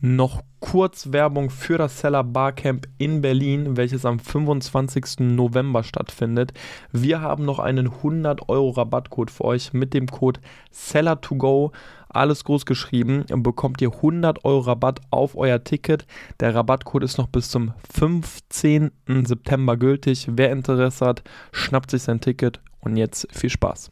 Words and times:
noch 0.00 0.42
kurz 0.60 1.12
Werbung 1.12 1.50
für 1.50 1.78
das 1.78 2.00
Seller 2.00 2.22
Barcamp 2.22 2.86
in 2.98 3.20
Berlin, 3.20 3.76
welches 3.76 4.04
am 4.04 4.18
25. 4.18 5.20
November 5.20 5.82
stattfindet. 5.82 6.52
Wir 6.92 7.20
haben 7.20 7.44
noch 7.44 7.58
einen 7.58 7.88
100 7.88 8.48
Euro 8.48 8.70
Rabattcode 8.70 9.30
für 9.30 9.44
euch 9.44 9.72
mit 9.72 9.94
dem 9.94 10.06
Code 10.06 10.40
Seller2Go. 10.72 11.72
Alles 12.08 12.44
groß 12.44 12.64
geschrieben, 12.64 13.24
bekommt 13.28 13.80
ihr 13.80 13.92
100 13.92 14.44
Euro 14.44 14.60
Rabatt 14.60 15.00
auf 15.10 15.36
euer 15.36 15.62
Ticket. 15.62 16.06
Der 16.40 16.54
Rabattcode 16.54 17.04
ist 17.04 17.18
noch 17.18 17.28
bis 17.28 17.50
zum 17.50 17.74
15. 17.92 18.90
September 19.24 19.76
gültig. 19.76 20.28
Wer 20.30 20.52
Interesse 20.52 21.06
hat, 21.06 21.22
schnappt 21.52 21.90
sich 21.90 22.02
sein 22.02 22.20
Ticket 22.20 22.60
und 22.80 22.96
jetzt 22.96 23.26
viel 23.30 23.50
Spaß. 23.50 23.90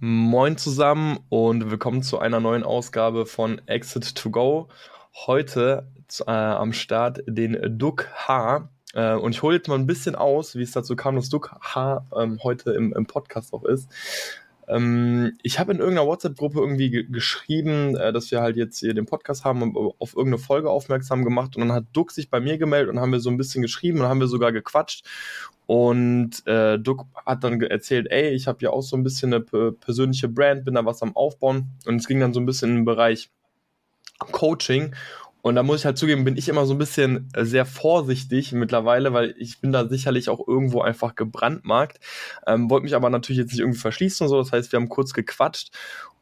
Moin 0.00 0.56
zusammen 0.56 1.20
und 1.28 1.70
willkommen 1.70 2.02
zu 2.02 2.18
einer 2.18 2.40
neuen 2.40 2.64
Ausgabe 2.64 3.24
von 3.24 3.60
Exit 3.66 4.16
to 4.16 4.30
Go 4.30 4.68
heute 5.14 5.86
äh, 6.26 6.30
am 6.30 6.72
Start 6.72 7.22
den 7.26 7.78
Duck 7.78 8.08
H. 8.14 8.68
Äh, 8.94 9.14
und 9.14 9.32
ich 9.34 9.42
hole 9.42 9.56
jetzt 9.56 9.68
mal 9.68 9.78
ein 9.78 9.86
bisschen 9.86 10.14
aus, 10.14 10.56
wie 10.56 10.62
es 10.62 10.72
dazu 10.72 10.96
kam, 10.96 11.16
dass 11.16 11.28
Duck 11.28 11.54
H 11.60 12.06
ähm, 12.16 12.38
heute 12.42 12.72
im, 12.72 12.92
im 12.92 13.06
Podcast 13.06 13.52
auch 13.52 13.64
ist. 13.64 13.88
Ähm, 14.68 15.36
ich 15.42 15.58
habe 15.58 15.72
in 15.72 15.78
irgendeiner 15.78 16.06
WhatsApp-Gruppe 16.06 16.60
irgendwie 16.60 17.06
geschrieben, 17.10 17.96
äh, 17.96 18.12
dass 18.12 18.30
wir 18.30 18.40
halt 18.40 18.56
jetzt 18.56 18.78
hier 18.78 18.94
den 18.94 19.06
Podcast 19.06 19.44
haben 19.44 19.62
und 19.62 19.94
auf 19.98 20.14
irgendeine 20.14 20.42
Folge 20.42 20.70
aufmerksam 20.70 21.24
gemacht. 21.24 21.56
Und 21.56 21.62
dann 21.62 21.72
hat 21.72 21.84
Duck 21.92 22.12
sich 22.12 22.30
bei 22.30 22.40
mir 22.40 22.58
gemeldet 22.58 22.92
und 22.92 23.00
haben 23.00 23.12
wir 23.12 23.20
so 23.20 23.30
ein 23.30 23.36
bisschen 23.36 23.62
geschrieben 23.62 24.00
und 24.00 24.06
haben 24.06 24.20
wir 24.20 24.28
sogar 24.28 24.52
gequatscht. 24.52 25.06
Und 25.66 26.46
äh, 26.46 26.78
Duck 26.78 27.06
hat 27.26 27.44
dann 27.44 27.60
erzählt, 27.60 28.08
ey, 28.10 28.30
ich 28.30 28.46
habe 28.46 28.58
ja 28.62 28.70
auch 28.70 28.82
so 28.82 28.96
ein 28.96 29.02
bisschen 29.02 29.32
eine 29.32 29.42
persönliche 29.72 30.28
Brand, 30.28 30.64
bin 30.64 30.74
da 30.74 30.84
was 30.84 31.02
am 31.02 31.16
Aufbauen. 31.16 31.70
Und 31.86 31.96
es 31.96 32.06
ging 32.06 32.20
dann 32.20 32.32
so 32.32 32.40
ein 32.40 32.46
bisschen 32.46 32.70
in 32.70 32.76
den 32.76 32.84
Bereich 32.84 33.30
Coaching. 34.30 34.94
Und 35.42 35.56
da 35.56 35.64
muss 35.64 35.80
ich 35.80 35.84
halt 35.84 35.98
zugeben, 35.98 36.24
bin 36.24 36.36
ich 36.36 36.48
immer 36.48 36.66
so 36.66 36.74
ein 36.74 36.78
bisschen 36.78 37.28
äh, 37.34 37.44
sehr 37.44 37.66
vorsichtig 37.66 38.52
mittlerweile, 38.52 39.12
weil 39.12 39.34
ich 39.38 39.60
bin 39.60 39.72
da 39.72 39.88
sicherlich 39.88 40.28
auch 40.28 40.46
irgendwo 40.46 40.82
einfach 40.82 41.16
gebrandmarkt. 41.16 41.98
Ähm, 42.46 42.70
wollte 42.70 42.84
mich 42.84 42.94
aber 42.94 43.10
natürlich 43.10 43.40
jetzt 43.40 43.50
nicht 43.50 43.60
irgendwie 43.60 43.80
verschließen 43.80 44.24
und 44.24 44.30
so. 44.30 44.38
Das 44.38 44.52
heißt, 44.52 44.70
wir 44.70 44.78
haben 44.78 44.88
kurz 44.88 45.12
gequatscht 45.12 45.72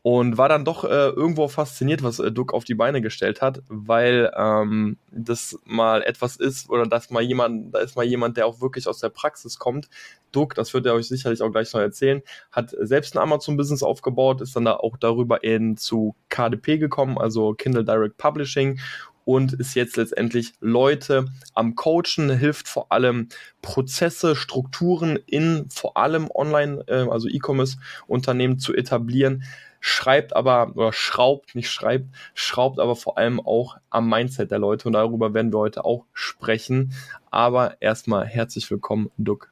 und 0.03 0.39
war 0.39 0.49
dann 0.49 0.65
doch 0.65 0.85
äh, 0.85 1.09
irgendwo 1.09 1.49
fasziniert, 1.49 2.03
was 2.03 2.21
äh, 2.21 2.33
Duck 2.33 2.55
auf 2.55 2.65
die 2.65 2.75
Beine 2.75 3.03
gestellt 3.03 3.43
hat, 3.43 3.63
weil 3.69 4.33
ähm, 4.35 4.97
das 5.11 5.59
mal 5.65 6.03
etwas 6.03 6.37
ist 6.37 6.71
oder 6.71 6.87
dass 6.87 7.11
mal 7.11 7.23
jemand, 7.23 7.75
da 7.75 7.81
ist 7.81 7.97
mal 7.97 8.05
jemand, 8.05 8.39
der 8.39 8.47
auch 8.47 8.63
wirklich 8.63 8.89
aus 8.89 9.01
der 9.01 9.11
Praxis 9.11 9.59
kommt. 9.59 9.91
Duck, 10.33 10.55
das 10.55 10.73
wird 10.73 10.87
er 10.87 10.95
euch 10.95 11.09
sicherlich 11.09 11.43
auch 11.43 11.51
gleich 11.51 11.73
noch 11.75 11.81
erzählen, 11.81 12.23
hat 12.51 12.75
selbst 12.81 13.15
ein 13.15 13.23
Amazon-Business 13.23 13.83
aufgebaut, 13.83 14.41
ist 14.41 14.57
dann 14.57 14.65
da 14.65 14.77
auch 14.77 14.97
darüber 14.97 15.45
in 15.45 15.77
zu 15.77 16.15
KDP 16.31 16.79
gekommen, 16.79 17.19
also 17.19 17.53
Kindle 17.53 17.85
Direct 17.85 18.17
Publishing 18.17 18.81
und 19.27 19.53
ist 19.53 19.75
jetzt 19.75 19.99
letztendlich 19.99 20.55
Leute 20.61 21.27
am 21.53 21.75
Coachen, 21.75 22.31
hilft 22.31 22.69
vor 22.69 22.91
allem 22.91 23.29
Prozesse, 23.61 24.35
Strukturen 24.35 25.19
in 25.27 25.69
vor 25.69 25.99
allem 25.99 26.31
Online, 26.35 26.85
äh, 26.87 27.07
also 27.11 27.29
E-Commerce-Unternehmen 27.29 28.59
zu 28.59 28.75
etablieren 28.75 29.45
schreibt 29.81 30.37
aber, 30.37 30.73
oder 30.75 30.93
schraubt, 30.93 31.55
nicht 31.55 31.71
schreibt, 31.71 32.07
schraubt 32.35 32.79
aber 32.79 32.95
vor 32.95 33.19
allem 33.19 33.41
auch 33.41 33.77
am 33.89 34.09
Mindset 34.09 34.51
der 34.51 34.59
Leute 34.59 34.89
und 34.89 34.93
darüber 34.93 35.35
werden 35.35 35.53
wir 35.53 35.59
heute 35.59 35.85
auch 35.85 36.05
sprechen. 36.13 36.93
Aber 37.31 37.81
erstmal 37.81 38.27
herzlich 38.27 38.71
willkommen, 38.71 39.11
Duck. 39.17 39.51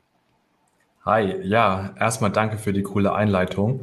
Hi, 1.04 1.36
ja, 1.42 1.94
erstmal 1.98 2.30
danke 2.30 2.58
für 2.58 2.74
die 2.74 2.82
coole 2.82 3.14
Einleitung. 3.14 3.80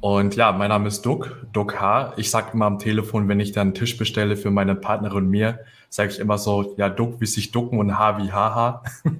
Und 0.00 0.34
ja, 0.34 0.50
mein 0.50 0.70
Name 0.70 0.88
ist 0.88 1.06
Duck, 1.06 1.46
Duck 1.52 1.80
H. 1.80 2.14
Ich 2.16 2.30
sage 2.30 2.50
immer 2.54 2.66
am 2.66 2.80
Telefon, 2.80 3.28
wenn 3.28 3.38
ich 3.38 3.52
dann 3.52 3.68
einen 3.68 3.74
Tisch 3.74 3.96
bestelle 3.96 4.36
für 4.36 4.50
meine 4.50 4.74
Partnerin 4.74 5.18
und 5.18 5.30
mir, 5.30 5.60
sage 5.90 6.10
ich 6.10 6.18
immer 6.18 6.38
so, 6.38 6.74
ja, 6.76 6.88
Duck 6.88 7.20
wie 7.20 7.26
sich 7.26 7.52
ducken 7.52 7.78
und 7.78 7.96
H 7.96 8.18
wie 8.18 8.32
Haha. 8.32 8.82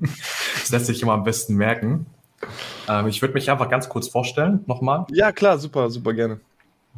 das 0.60 0.70
lässt 0.70 0.86
sich 0.86 1.02
immer 1.02 1.12
am 1.12 1.22
besten 1.22 1.54
merken. 1.54 2.06
Ähm, 2.88 3.08
ich 3.08 3.22
würde 3.22 3.34
mich 3.34 3.50
einfach 3.50 3.68
ganz 3.68 3.88
kurz 3.88 4.08
vorstellen, 4.08 4.64
nochmal. 4.66 5.06
Ja, 5.10 5.32
klar, 5.32 5.58
super, 5.58 5.90
super 5.90 6.12
gerne. 6.12 6.40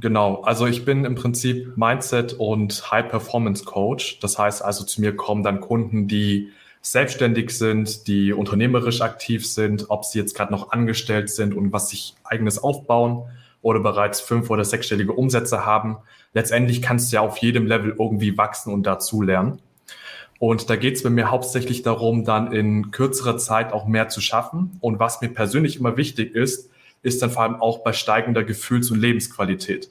Genau, 0.00 0.42
also 0.42 0.66
ich 0.66 0.84
bin 0.84 1.04
im 1.04 1.14
Prinzip 1.14 1.76
Mindset 1.76 2.32
und 2.34 2.90
High 2.90 3.08
Performance 3.08 3.64
Coach. 3.64 4.20
Das 4.20 4.38
heißt 4.38 4.64
also, 4.64 4.84
zu 4.84 5.00
mir 5.00 5.14
kommen 5.14 5.42
dann 5.42 5.60
Kunden, 5.60 6.08
die 6.08 6.50
selbstständig 6.80 7.56
sind, 7.56 8.08
die 8.08 8.32
unternehmerisch 8.32 9.02
aktiv 9.02 9.46
sind, 9.46 9.90
ob 9.90 10.04
sie 10.04 10.18
jetzt 10.18 10.34
gerade 10.34 10.50
noch 10.50 10.72
angestellt 10.72 11.30
sind 11.30 11.54
und 11.54 11.72
was 11.72 11.90
sich 11.90 12.14
eigenes 12.24 12.58
aufbauen 12.58 13.24
oder 13.60 13.80
bereits 13.80 14.20
fünf- 14.20 14.50
oder 14.50 14.64
sechsstellige 14.64 15.12
Umsätze 15.12 15.64
haben. 15.64 15.98
Letztendlich 16.34 16.82
kannst 16.82 17.12
du 17.12 17.16
ja 17.16 17.20
auf 17.20 17.36
jedem 17.38 17.66
Level 17.66 17.94
irgendwie 17.96 18.36
wachsen 18.36 18.72
und 18.72 18.84
dazulernen. 18.84 19.60
Und 20.42 20.68
da 20.70 20.74
geht 20.74 20.96
es 20.96 21.04
bei 21.04 21.10
mir 21.10 21.30
hauptsächlich 21.30 21.82
darum, 21.82 22.24
dann 22.24 22.50
in 22.50 22.90
kürzerer 22.90 23.38
Zeit 23.38 23.72
auch 23.72 23.86
mehr 23.86 24.08
zu 24.08 24.20
schaffen. 24.20 24.76
Und 24.80 24.98
was 24.98 25.20
mir 25.20 25.28
persönlich 25.28 25.78
immer 25.78 25.96
wichtig 25.96 26.34
ist, 26.34 26.68
ist 27.04 27.22
dann 27.22 27.30
vor 27.30 27.44
allem 27.44 27.62
auch 27.62 27.84
bei 27.84 27.92
steigender 27.92 28.42
Gefühls- 28.42 28.90
und 28.90 28.98
Lebensqualität. 28.98 29.88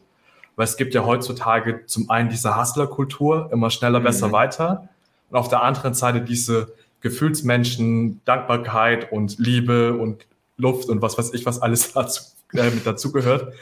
Weil 0.58 0.66
es 0.66 0.76
gibt 0.76 0.94
ja 0.94 1.06
heutzutage 1.06 1.86
zum 1.86 2.10
einen 2.10 2.28
diese 2.28 2.60
Hustlerkultur, 2.60 3.50
immer 3.54 3.70
schneller, 3.70 4.02
mhm. 4.02 4.04
besser, 4.04 4.34
weiter. 4.34 4.90
Und 5.30 5.38
auf 5.38 5.48
der 5.48 5.64
anderen 5.64 5.94
Seite 5.94 6.20
diese 6.20 6.74
Gefühlsmenschen, 7.00 8.20
Dankbarkeit 8.26 9.10
und 9.14 9.40
Liebe 9.40 9.94
und 9.94 10.26
Luft 10.58 10.90
und 10.90 11.02
was 11.02 11.18
weiß 11.18 11.34
ich, 11.34 11.46
was 11.46 11.62
alles 11.62 11.94
dazu, 11.94 12.24
äh, 12.56 12.70
mit 12.72 12.86
dazugehört. 12.86 13.54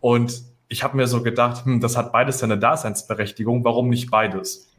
Und 0.00 0.42
ich 0.66 0.82
habe 0.82 0.96
mir 0.96 1.06
so 1.06 1.22
gedacht, 1.22 1.66
hm, 1.66 1.80
das 1.80 1.96
hat 1.96 2.10
beides 2.10 2.40
seine 2.40 2.58
Daseinsberechtigung, 2.58 3.62
warum 3.62 3.90
nicht 3.90 4.10
beides? 4.10 4.71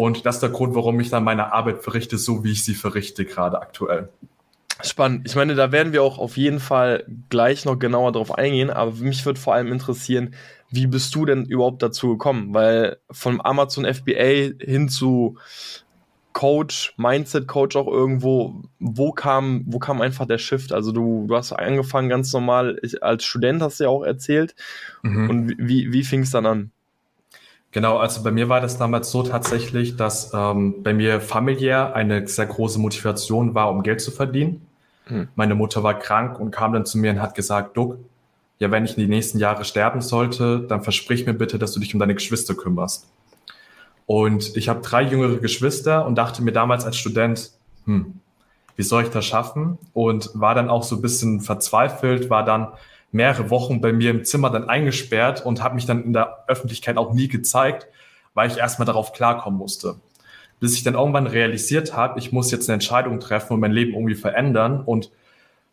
Und 0.00 0.24
das 0.24 0.36
ist 0.36 0.40
der 0.40 0.48
Grund, 0.48 0.74
warum 0.74 0.98
ich 1.00 1.10
dann 1.10 1.24
meine 1.24 1.52
Arbeit 1.52 1.82
verrichte, 1.82 2.16
so 2.16 2.42
wie 2.42 2.52
ich 2.52 2.64
sie 2.64 2.72
verrichte 2.72 3.26
gerade 3.26 3.60
aktuell. 3.60 4.08
Spannend. 4.82 5.28
Ich 5.28 5.36
meine, 5.36 5.54
da 5.54 5.72
werden 5.72 5.92
wir 5.92 6.02
auch 6.02 6.16
auf 6.16 6.38
jeden 6.38 6.58
Fall 6.58 7.04
gleich 7.28 7.66
noch 7.66 7.78
genauer 7.78 8.12
drauf 8.12 8.32
eingehen, 8.32 8.70
aber 8.70 8.92
mich 8.92 9.26
würde 9.26 9.38
vor 9.38 9.52
allem 9.52 9.70
interessieren, 9.70 10.34
wie 10.70 10.86
bist 10.86 11.14
du 11.14 11.26
denn 11.26 11.44
überhaupt 11.44 11.82
dazu 11.82 12.12
gekommen? 12.12 12.54
Weil 12.54 12.96
vom 13.10 13.42
Amazon 13.42 13.84
FBA 13.84 14.54
hin 14.58 14.88
zu 14.88 15.36
Coach, 16.32 16.94
Mindset 16.96 17.46
Coach 17.46 17.76
auch 17.76 17.88
irgendwo, 17.88 18.62
wo 18.78 19.12
kam, 19.12 19.64
wo 19.66 19.80
kam 19.80 20.00
einfach 20.00 20.24
der 20.24 20.38
Shift? 20.38 20.72
Also 20.72 20.92
du, 20.92 21.26
du 21.28 21.36
hast 21.36 21.52
angefangen 21.52 22.08
ganz 22.08 22.32
normal, 22.32 22.78
ich, 22.82 23.02
als 23.02 23.24
Student 23.24 23.60
hast 23.60 23.80
du 23.80 23.84
ja 23.84 23.90
auch 23.90 24.04
erzählt. 24.04 24.54
Mhm. 25.02 25.28
Und 25.28 25.54
wie, 25.58 25.92
wie 25.92 26.04
fing 26.04 26.22
es 26.22 26.30
dann 26.30 26.46
an? 26.46 26.72
Genau, 27.72 27.98
also 27.98 28.22
bei 28.22 28.32
mir 28.32 28.48
war 28.48 28.60
das 28.60 28.78
damals 28.78 29.10
so 29.10 29.22
tatsächlich, 29.22 29.96
dass 29.96 30.32
ähm, 30.34 30.82
bei 30.82 30.92
mir 30.92 31.20
familiär 31.20 31.94
eine 31.94 32.26
sehr 32.26 32.46
große 32.46 32.80
Motivation 32.80 33.54
war, 33.54 33.70
um 33.70 33.82
Geld 33.82 34.00
zu 34.00 34.10
verdienen. 34.10 34.66
Hm. 35.04 35.28
Meine 35.36 35.54
Mutter 35.54 35.82
war 35.84 35.98
krank 35.98 36.40
und 36.40 36.50
kam 36.50 36.72
dann 36.72 36.84
zu 36.84 36.98
mir 36.98 37.12
und 37.12 37.22
hat 37.22 37.34
gesagt, 37.34 37.76
Duck, 37.76 37.98
ja, 38.58 38.70
wenn 38.70 38.84
ich 38.84 38.96
in 38.96 39.04
die 39.04 39.08
nächsten 39.08 39.38
Jahre 39.38 39.64
sterben 39.64 40.00
sollte, 40.00 40.60
dann 40.60 40.82
versprich 40.82 41.26
mir 41.26 41.32
bitte, 41.32 41.58
dass 41.58 41.72
du 41.72 41.80
dich 41.80 41.94
um 41.94 42.00
deine 42.00 42.14
Geschwister 42.14 42.54
kümmerst. 42.54 43.08
Und 44.04 44.56
ich 44.56 44.68
habe 44.68 44.80
drei 44.80 45.02
jüngere 45.02 45.36
Geschwister 45.36 46.04
und 46.04 46.16
dachte 46.16 46.42
mir 46.42 46.52
damals 46.52 46.84
als 46.84 46.96
Student, 46.96 47.52
hm, 47.84 48.14
wie 48.74 48.82
soll 48.82 49.04
ich 49.04 49.10
das 49.10 49.24
schaffen? 49.24 49.78
Und 49.92 50.30
war 50.34 50.54
dann 50.54 50.68
auch 50.68 50.82
so 50.82 50.96
ein 50.96 51.02
bisschen 51.02 51.40
verzweifelt, 51.40 52.30
war 52.30 52.44
dann 52.44 52.68
mehrere 53.12 53.50
Wochen 53.50 53.80
bei 53.80 53.92
mir 53.92 54.10
im 54.10 54.24
Zimmer 54.24 54.50
dann 54.50 54.68
eingesperrt 54.68 55.44
und 55.44 55.62
habe 55.62 55.74
mich 55.74 55.86
dann 55.86 56.04
in 56.04 56.12
der 56.12 56.44
Öffentlichkeit 56.46 56.96
auch 56.96 57.12
nie 57.12 57.28
gezeigt, 57.28 57.88
weil 58.34 58.50
ich 58.50 58.58
erstmal 58.58 58.86
darauf 58.86 59.12
klarkommen 59.12 59.58
musste. 59.58 59.96
Bis 60.60 60.74
ich 60.74 60.82
dann 60.82 60.94
irgendwann 60.94 61.26
realisiert 61.26 61.96
habe, 61.96 62.18
ich 62.18 62.32
muss 62.32 62.50
jetzt 62.50 62.68
eine 62.68 62.74
Entscheidung 62.74 63.18
treffen 63.18 63.54
und 63.54 63.60
mein 63.60 63.72
Leben 63.72 63.94
irgendwie 63.94 64.14
verändern 64.14 64.82
und 64.84 65.10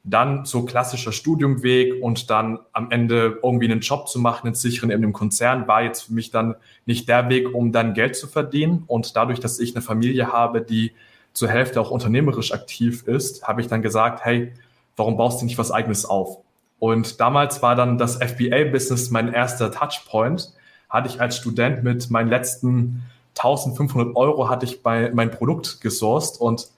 dann 0.10 0.46
so 0.46 0.64
klassischer 0.64 1.12
Studiumweg 1.12 2.02
und 2.02 2.30
dann 2.30 2.60
am 2.72 2.92
Ende 2.92 3.40
irgendwie 3.44 3.70
einen 3.70 3.82
Job 3.82 4.08
zu 4.08 4.20
machen, 4.20 4.48
einen 4.48 4.56
sicheren 4.56 4.90
in 4.90 5.04
einem 5.04 5.12
Konzern, 5.12 5.68
war 5.68 5.84
jetzt 5.84 6.04
für 6.04 6.14
mich 6.14 6.32
dann 6.32 6.56
nicht 6.86 7.10
der 7.10 7.28
Weg, 7.28 7.54
um 7.54 7.74
dann 7.74 7.94
Geld 7.94 8.16
zu 8.16 8.28
verdienen. 8.28 8.86
Und 8.88 9.18
dadurch, 9.18 9.42
dass 9.42 9.60
ich 9.60 9.76
eine 9.76 9.82
Familie 9.82 10.32
habe, 10.32 10.62
die 10.62 10.94
zur 11.34 11.50
Hälfte 11.50 11.82
auch 11.82 11.92
unternehmerisch 11.92 12.54
aktiv 12.54 13.04
ist, 13.06 13.48
habe 13.48 13.60
ich 13.60 13.68
dann 13.68 13.82
gesagt, 13.82 14.24
hey, 14.24 14.54
warum 14.96 15.18
baust 15.18 15.42
du 15.42 15.46
nicht 15.46 15.58
was 15.58 15.72
eigenes 15.72 16.06
auf? 16.06 16.38
Und 16.80 17.20
damals 17.20 17.62
war 17.62 17.76
dann 17.76 17.98
das 17.98 18.18
FBA-Business 18.18 19.10
mein 19.10 19.34
erster 19.34 19.72
Touchpoint, 19.72 20.54
hatte 20.90 21.10
ich 21.10 21.20
als 21.20 21.38
Student 21.38 21.84
mit 21.84 22.10
meinen 22.10 22.30
letzten 22.30 23.04
1500 23.38 24.16
Euro 24.16 24.50
hatte 24.50 24.66
ich 24.66 24.82
bei 24.82 25.12
mein 25.14 25.32
Produkt 25.32 25.82
gesourced 25.82 26.42
und 26.42 26.70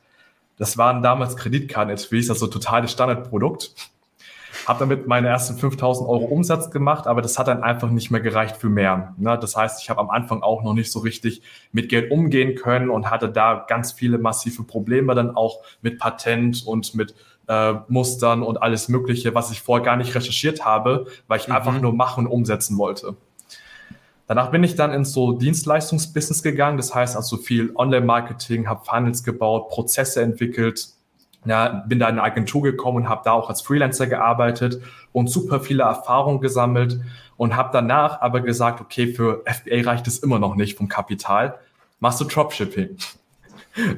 das 0.57 0.78
waren 0.78 1.01
damals 1.01 1.38
Kreditkarten-SPs, 1.38 2.30
also 2.30 2.48
totales 2.48 2.92
Standardprodukt. 2.92 3.74
Habe 4.66 4.80
damit 4.80 5.07
meine 5.07 5.30
ersten 5.30 5.57
5000 5.57 6.07
Euro 6.10 6.25
Umsatz 6.25 6.69
gemacht, 6.69 7.07
aber 7.07 7.22
das 7.22 7.40
hat 7.40 7.48
dann 7.48 7.63
einfach 7.63 7.90
nicht 7.90 8.12
mehr 8.12 8.19
gereicht 8.19 8.57
für 8.57 8.68
mehr. 8.68 9.16
Das 9.18 9.56
heißt, 9.56 9.81
ich 9.81 9.90
habe 9.90 10.01
am 10.01 10.10
Anfang 10.10 10.44
auch 10.44 10.63
noch 10.63 10.74
nicht 10.74 10.92
so 10.92 11.00
richtig 11.00 11.42
mit 11.72 11.88
Geld 11.88 12.12
umgehen 12.12 12.56
können 12.56 12.90
und 12.90 13.10
hatte 13.10 13.30
da 13.30 13.66
ganz 13.68 13.94
viele 13.94 14.18
massive 14.18 14.63
Probleme 14.63 15.16
dann 15.16 15.36
auch 15.36 15.60
mit 15.81 15.98
Patent 15.98 16.68
und 16.68 16.94
mit 16.94 17.16
äh, 17.50 17.74
Mustern 17.88 18.44
und 18.44 18.62
alles 18.62 18.88
Mögliche, 18.88 19.36
was 19.36 19.51
ich 19.51 19.62
vorher 19.62 19.84
gar 19.84 19.98
nicht 19.98 20.13
recherchiert 20.16 20.63
habe, 20.63 21.07
weil 21.28 21.40
ich 21.40 21.48
mhm. 21.48 21.56
einfach 21.56 21.81
nur 21.81 21.94
machen 21.94 22.28
und 22.28 22.31
umsetzen 22.31 22.78
wollte. 22.78 23.16
Danach 24.28 24.51
bin 24.51 24.63
ich 24.63 24.75
dann 24.75 24.94
ins 24.94 25.12
so 25.12 25.34
Dienstleistungsbusiness 25.34 26.44
gegangen, 26.44 26.78
das 26.78 26.94
heißt 26.94 27.16
also 27.16 27.38
viel 27.38 27.72
Online-Marketing, 27.75 28.69
habe 28.69 28.86
Funnels 28.86 29.24
gebaut, 29.24 29.69
Prozesse 29.69 30.22
entwickelt, 30.22 30.90
ja, 31.46 31.84
bin 31.88 31.98
da 31.98 32.07
in 32.07 32.19
eine 32.19 32.24
Agentur 32.24 32.62
gekommen 32.62 32.98
und 32.98 33.10
habe 33.10 33.22
da 33.25 33.31
auch 33.31 33.50
als 33.50 33.62
Freelancer 33.63 34.06
gearbeitet 34.06 34.84
und 35.12 35.31
super 35.31 35.60
viele 35.60 35.84
Erfahrungen 35.84 36.42
gesammelt 36.42 37.00
und 37.38 37.56
habe 37.56 37.69
danach 37.74 38.22
aber 38.22 38.42
gesagt, 38.42 38.81
okay, 38.81 39.07
für 39.07 39.44
FBA 39.46 39.90
reicht 39.90 40.06
es 40.06 40.19
immer 40.19 40.38
noch 40.38 40.56
nicht 40.56 40.78
vom 40.78 40.88
Kapital, 40.88 41.57
machst 42.00 42.22
du 42.22 42.25
Dropshipping. 42.25 42.98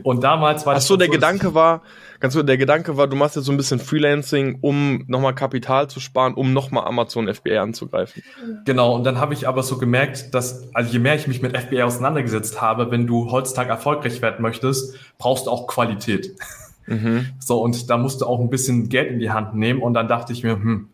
Und 0.04 0.24
damals 0.24 0.66
war 0.66 0.76
Ach 0.76 0.82
so, 0.82 0.98
der 0.98 1.08
so, 1.08 1.14
Gedanke 1.14 1.54
war, 1.54 1.82
ganz 2.20 2.34
kurz, 2.34 2.46
der 2.46 2.58
Gedanke 2.58 2.98
war, 2.98 3.08
du 3.08 3.16
machst 3.16 3.36
jetzt 3.36 3.46
so 3.46 3.52
ein 3.52 3.58
bisschen 3.58 3.80
Freelancing, 3.80 4.60
um 4.62 5.06
nochmal 5.08 5.34
Kapital 5.34 5.90
zu 5.90 6.00
sparen, 6.00 6.34
um 6.34 6.54
nochmal 6.54 6.86
Amazon 6.86 7.34
FBA 7.34 7.62
anzugreifen. 7.62 8.24
Genau, 8.66 8.96
und 8.96 9.04
dann 9.04 9.18
habe 9.18 9.34
ich 9.34 9.48
aber 9.48 9.64
so 9.64 9.78
gemerkt, 9.78 10.34
dass, 10.34 10.68
also 10.74 10.92
je 10.92 11.00
mehr 11.00 11.16
ich 11.16 11.28
mich 11.28 11.42
mit 11.42 11.58
FBA 11.58 11.84
auseinandergesetzt 11.84 12.62
habe, 12.62 12.92
wenn 12.92 13.08
du 13.08 13.32
heutzutage 13.32 13.70
erfolgreich 13.70 14.22
werden 14.22 14.42
möchtest, 14.42 14.96
brauchst 15.18 15.48
du 15.48 15.52
auch 15.52 15.68
Qualität. 15.68 16.36
Mhm. 16.88 17.28
So, 17.40 17.62
und 17.62 17.90
da 17.90 17.98
musst 17.98 18.22
du 18.22 18.26
auch 18.26 18.40
ein 18.40 18.50
bisschen 18.50 18.90
Geld 18.90 19.12
in 19.12 19.20
die 19.20 19.32
Hand 19.32 19.56
nehmen. 19.56 19.82
Und 19.82 19.94
dann 19.94 20.08
dachte 20.08 20.34
ich 20.34 20.44
mir, 20.44 20.54
hm, 20.54 20.90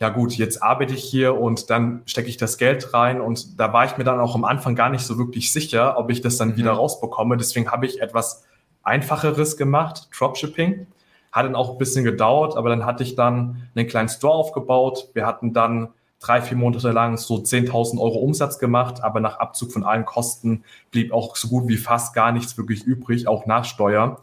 ja 0.00 0.08
gut, 0.08 0.32
jetzt 0.32 0.62
arbeite 0.62 0.94
ich 0.94 1.04
hier 1.04 1.38
und 1.38 1.68
dann 1.68 2.02
stecke 2.06 2.30
ich 2.30 2.38
das 2.38 2.56
Geld 2.56 2.94
rein 2.94 3.20
und 3.20 3.60
da 3.60 3.74
war 3.74 3.84
ich 3.84 3.98
mir 3.98 4.04
dann 4.04 4.18
auch 4.18 4.34
am 4.34 4.44
Anfang 4.44 4.74
gar 4.74 4.88
nicht 4.88 5.02
so 5.02 5.18
wirklich 5.18 5.52
sicher, 5.52 5.98
ob 5.98 6.10
ich 6.10 6.22
das 6.22 6.38
dann 6.38 6.50
mhm. 6.50 6.56
wieder 6.56 6.72
rausbekomme. 6.72 7.36
Deswegen 7.36 7.70
habe 7.70 7.84
ich 7.84 8.00
etwas 8.00 8.44
einfacheres 8.82 9.58
gemacht, 9.58 10.08
Dropshipping. 10.18 10.86
Hat 11.32 11.44
dann 11.44 11.54
auch 11.54 11.72
ein 11.72 11.78
bisschen 11.78 12.02
gedauert, 12.02 12.56
aber 12.56 12.70
dann 12.70 12.86
hatte 12.86 13.02
ich 13.02 13.14
dann 13.14 13.68
einen 13.74 13.86
kleinen 13.86 14.08
Store 14.08 14.34
aufgebaut. 14.34 15.10
Wir 15.12 15.26
hatten 15.26 15.52
dann 15.52 15.90
drei, 16.18 16.40
vier 16.40 16.56
Monate 16.56 16.92
lang 16.92 17.18
so 17.18 17.36
10.000 17.36 18.00
Euro 18.00 18.18
Umsatz 18.20 18.58
gemacht, 18.58 19.04
aber 19.04 19.20
nach 19.20 19.38
Abzug 19.38 19.70
von 19.70 19.84
allen 19.84 20.06
Kosten 20.06 20.64
blieb 20.90 21.12
auch 21.12 21.36
so 21.36 21.48
gut 21.48 21.68
wie 21.68 21.76
fast 21.76 22.14
gar 22.14 22.32
nichts 22.32 22.56
wirklich 22.56 22.84
übrig, 22.84 23.28
auch 23.28 23.44
nach 23.44 23.66
Steuer. 23.66 24.22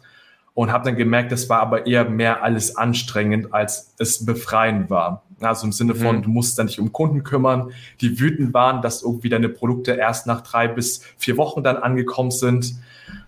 Und 0.56 0.72
habe 0.72 0.86
dann 0.86 0.96
gemerkt, 0.96 1.32
das 1.32 1.50
war 1.50 1.60
aber 1.60 1.86
eher 1.86 2.10
mehr 2.10 2.42
alles 2.42 2.76
anstrengend, 2.76 3.54
als 3.54 3.94
es 4.00 4.26
befreien 4.26 4.90
war. 4.90 5.22
Also 5.40 5.66
im 5.66 5.72
Sinne 5.72 5.94
von, 5.94 6.18
mhm. 6.18 6.22
du 6.24 6.30
musst 6.30 6.58
dann 6.58 6.68
dich 6.68 6.80
um 6.80 6.92
Kunden 6.92 7.24
kümmern, 7.24 7.72
die 8.02 8.20
wütend 8.20 8.54
waren, 8.54 8.82
dass 8.82 9.04
irgendwie 9.04 9.30
deine 9.30 9.50
Produkte 9.50 9.92
erst 9.92 10.26
nach 10.26 10.42
drei 10.42 10.68
bis 10.68 11.02
vier 11.18 11.38
Wochen 11.38 11.64
dann 11.64 11.78
angekommen 11.78 12.32
sind. 12.32 12.76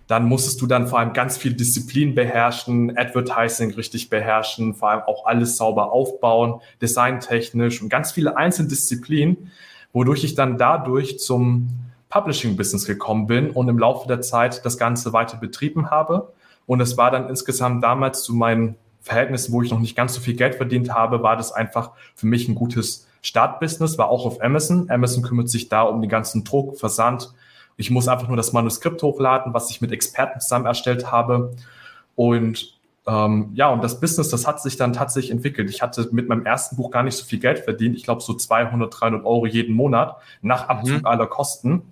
Dann 0.08 0.24
musstest 0.24 0.60
du 0.60 0.66
dann 0.66 0.88
vor 0.88 0.98
allem 0.98 1.12
ganz 1.12 1.38
viel 1.38 1.54
Disziplin 1.54 2.16
beherrschen, 2.16 2.96
Advertising 2.98 3.72
richtig 3.74 4.10
beherrschen, 4.10 4.74
vor 4.74 4.90
allem 4.90 5.02
auch 5.02 5.24
alles 5.24 5.56
sauber 5.56 5.92
aufbauen, 5.92 6.60
designtechnisch 6.82 7.80
und 7.80 7.88
ganz 7.88 8.10
viele 8.10 8.36
Einzeldisziplinen, 8.36 9.52
wodurch 9.92 10.24
ich 10.24 10.34
dann 10.34 10.58
dadurch 10.58 11.20
zum 11.20 11.68
Publishing-Business 12.08 12.86
gekommen 12.86 13.28
bin 13.28 13.50
und 13.50 13.68
im 13.68 13.78
Laufe 13.78 14.08
der 14.08 14.20
Zeit 14.20 14.66
das 14.66 14.78
Ganze 14.78 15.12
weiter 15.12 15.36
betrieben 15.36 15.90
habe. 15.90 16.32
Und 16.66 16.80
es 16.80 16.96
war 16.96 17.12
dann 17.12 17.28
insgesamt 17.28 17.84
damals 17.84 18.24
zu 18.24 18.34
meinen 18.34 18.74
Verhältnissen, 19.00 19.52
wo 19.52 19.62
ich 19.62 19.70
noch 19.70 19.80
nicht 19.80 19.96
ganz 19.96 20.14
so 20.14 20.20
viel 20.20 20.34
Geld 20.34 20.56
verdient 20.56 20.92
habe, 20.92 21.22
war 21.22 21.36
das 21.36 21.52
einfach 21.52 21.92
für 22.14 22.26
mich 22.26 22.48
ein 22.48 22.54
gutes 22.54 23.08
Startbusiness, 23.22 23.98
war 23.98 24.08
auch 24.08 24.26
auf 24.26 24.42
Amazon. 24.42 24.90
Amazon 24.90 25.22
kümmert 25.22 25.48
sich 25.48 25.68
da 25.68 25.82
um 25.82 26.00
den 26.00 26.10
ganzen 26.10 26.44
Druck, 26.44 26.78
Versand. 26.78 27.32
Ich 27.76 27.90
muss 27.90 28.08
einfach 28.08 28.28
nur 28.28 28.36
das 28.36 28.52
Manuskript 28.52 29.02
hochladen, 29.02 29.54
was 29.54 29.70
ich 29.70 29.80
mit 29.80 29.92
Experten 29.92 30.40
zusammen 30.40 30.66
erstellt 30.66 31.10
habe. 31.10 31.54
Und 32.14 32.78
ähm, 33.06 33.50
ja, 33.54 33.70
und 33.70 33.82
das 33.82 34.00
Business, 34.00 34.28
das 34.28 34.46
hat 34.46 34.60
sich 34.60 34.76
dann 34.76 34.92
tatsächlich 34.92 35.30
entwickelt. 35.30 35.70
Ich 35.70 35.82
hatte 35.82 36.08
mit 36.12 36.28
meinem 36.28 36.44
ersten 36.44 36.76
Buch 36.76 36.90
gar 36.90 37.02
nicht 37.02 37.16
so 37.16 37.24
viel 37.24 37.38
Geld 37.38 37.60
verdient. 37.60 37.96
Ich 37.96 38.04
glaube 38.04 38.20
so 38.20 38.34
200, 38.34 39.00
300 39.00 39.24
Euro 39.24 39.46
jeden 39.46 39.74
Monat 39.74 40.16
nach 40.42 40.68
Abzug 40.68 41.00
mhm. 41.00 41.06
aller 41.06 41.26
Kosten. 41.26 41.82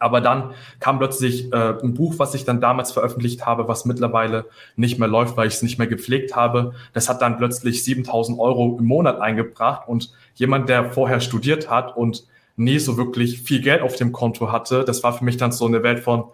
Aber 0.00 0.20
dann 0.20 0.52
kam 0.80 0.98
plötzlich 0.98 1.52
äh, 1.52 1.74
ein 1.82 1.94
Buch, 1.94 2.14
was 2.18 2.34
ich 2.34 2.44
dann 2.44 2.60
damals 2.60 2.92
veröffentlicht 2.92 3.46
habe, 3.46 3.68
was 3.68 3.84
mittlerweile 3.84 4.46
nicht 4.76 4.98
mehr 4.98 5.08
läuft, 5.08 5.36
weil 5.36 5.48
ich 5.48 5.54
es 5.54 5.62
nicht 5.62 5.78
mehr 5.78 5.86
gepflegt 5.86 6.36
habe. 6.36 6.74
Das 6.92 7.08
hat 7.08 7.22
dann 7.22 7.38
plötzlich 7.38 7.84
7000 7.84 8.38
Euro 8.38 8.76
im 8.78 8.84
Monat 8.84 9.20
eingebracht 9.20 9.88
und 9.88 10.12
jemand, 10.34 10.68
der 10.68 10.92
vorher 10.92 11.20
studiert 11.20 11.70
hat 11.70 11.96
und 11.96 12.24
nie 12.58 12.78
so 12.78 12.96
wirklich 12.96 13.40
viel 13.40 13.62
Geld 13.62 13.82
auf 13.82 13.96
dem 13.96 14.12
Konto 14.12 14.52
hatte, 14.52 14.84
das 14.84 15.02
war 15.02 15.16
für 15.16 15.24
mich 15.24 15.36
dann 15.36 15.52
so 15.52 15.66
eine 15.66 15.82
Welt 15.82 16.00
von, 16.00 16.24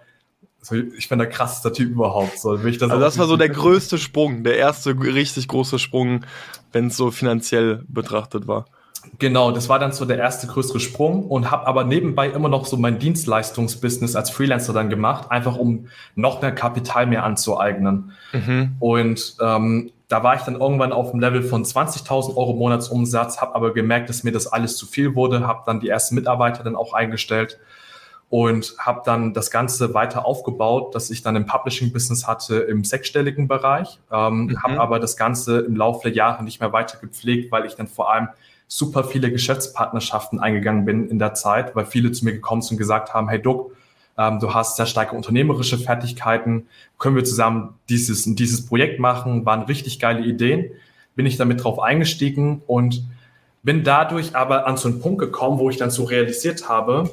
ich 0.96 1.08
bin 1.08 1.18
der 1.18 1.28
krasseste 1.28 1.70
Typ 1.70 1.90
überhaupt. 1.90 2.38
So, 2.38 2.56
das 2.56 2.82
also 2.82 2.98
das 2.98 3.18
war 3.18 3.26
so 3.26 3.36
der 3.36 3.50
größte 3.50 3.98
Sprung, 3.98 4.42
der 4.42 4.56
erste 4.56 4.98
richtig 4.98 5.46
große 5.48 5.78
Sprung, 5.78 6.24
wenn 6.72 6.86
es 6.86 6.96
so 6.96 7.10
finanziell 7.10 7.84
betrachtet 7.88 8.46
war. 8.46 8.64
Genau, 9.18 9.52
das 9.52 9.68
war 9.68 9.78
dann 9.78 9.92
so 9.92 10.04
der 10.04 10.18
erste 10.18 10.46
größere 10.46 10.80
Sprung 10.80 11.26
und 11.26 11.50
habe 11.50 11.66
aber 11.66 11.84
nebenbei 11.84 12.28
immer 12.28 12.48
noch 12.48 12.66
so 12.66 12.76
mein 12.76 12.98
Dienstleistungsbusiness 12.98 14.16
als 14.16 14.30
Freelancer 14.30 14.72
dann 14.72 14.90
gemacht, 14.90 15.30
einfach 15.30 15.56
um 15.56 15.88
noch 16.14 16.42
mehr 16.42 16.52
Kapital 16.52 17.06
mehr 17.06 17.24
anzueignen. 17.24 18.12
Mhm. 18.32 18.76
Und 18.80 19.36
ähm, 19.40 19.92
da 20.08 20.22
war 20.22 20.36
ich 20.36 20.42
dann 20.42 20.56
irgendwann 20.56 20.92
auf 20.92 21.10
dem 21.10 21.20
Level 21.20 21.42
von 21.42 21.64
20.000 21.64 22.36
Euro 22.36 22.54
Monatsumsatz, 22.54 23.40
habe 23.40 23.54
aber 23.54 23.72
gemerkt, 23.72 24.08
dass 24.08 24.24
mir 24.24 24.32
das 24.32 24.46
alles 24.46 24.76
zu 24.76 24.86
viel 24.86 25.14
wurde, 25.14 25.46
habe 25.46 25.62
dann 25.66 25.80
die 25.80 25.88
ersten 25.88 26.14
Mitarbeiter 26.14 26.62
dann 26.62 26.76
auch 26.76 26.92
eingestellt 26.92 27.58
und 28.28 28.74
habe 28.78 29.02
dann 29.04 29.32
das 29.32 29.50
Ganze 29.50 29.94
weiter 29.94 30.26
aufgebaut, 30.26 30.94
dass 30.94 31.10
ich 31.10 31.22
dann 31.22 31.36
im 31.36 31.46
Publishing-Business 31.46 32.26
hatte 32.26 32.56
im 32.56 32.84
sechsstelligen 32.84 33.48
Bereich, 33.48 34.00
ähm, 34.10 34.46
mhm. 34.46 34.62
habe 34.62 34.80
aber 34.80 34.98
das 34.98 35.16
Ganze 35.16 35.60
im 35.60 35.76
Laufe 35.76 36.08
der 36.08 36.16
Jahre 36.16 36.42
nicht 36.42 36.60
mehr 36.60 36.72
weiter 36.72 36.98
gepflegt, 36.98 37.52
weil 37.52 37.64
ich 37.64 37.76
dann 37.76 37.86
vor 37.86 38.12
allem 38.12 38.28
super 38.66 39.04
viele 39.04 39.30
Geschäftspartnerschaften 39.30 40.40
eingegangen 40.40 40.84
bin 40.84 41.08
in 41.08 41.18
der 41.18 41.34
Zeit, 41.34 41.76
weil 41.76 41.86
viele 41.86 42.12
zu 42.12 42.24
mir 42.24 42.32
gekommen 42.32 42.62
sind 42.62 42.72
und 42.72 42.78
gesagt 42.78 43.14
haben, 43.14 43.28
hey 43.28 43.40
Duck, 43.40 43.72
ähm, 44.16 44.40
du 44.40 44.54
hast 44.54 44.76
sehr 44.76 44.86
starke 44.86 45.14
unternehmerische 45.16 45.78
Fertigkeiten, 45.78 46.66
können 46.98 47.16
wir 47.16 47.24
zusammen 47.24 47.74
dieses 47.88 48.26
und 48.26 48.38
dieses 48.38 48.66
Projekt 48.66 49.00
machen, 49.00 49.44
waren 49.44 49.62
richtig 49.62 49.98
geile 50.00 50.24
Ideen, 50.24 50.70
bin 51.14 51.26
ich 51.26 51.36
damit 51.36 51.62
drauf 51.62 51.78
eingestiegen 51.80 52.62
und 52.66 53.04
bin 53.62 53.82
dadurch 53.82 54.36
aber 54.36 54.66
an 54.66 54.76
so 54.76 54.88
einen 54.88 55.00
Punkt 55.00 55.18
gekommen, 55.18 55.58
wo 55.58 55.70
ich 55.70 55.76
dann 55.76 55.90
so 55.90 56.04
realisiert 56.04 56.68
habe, 56.68 57.10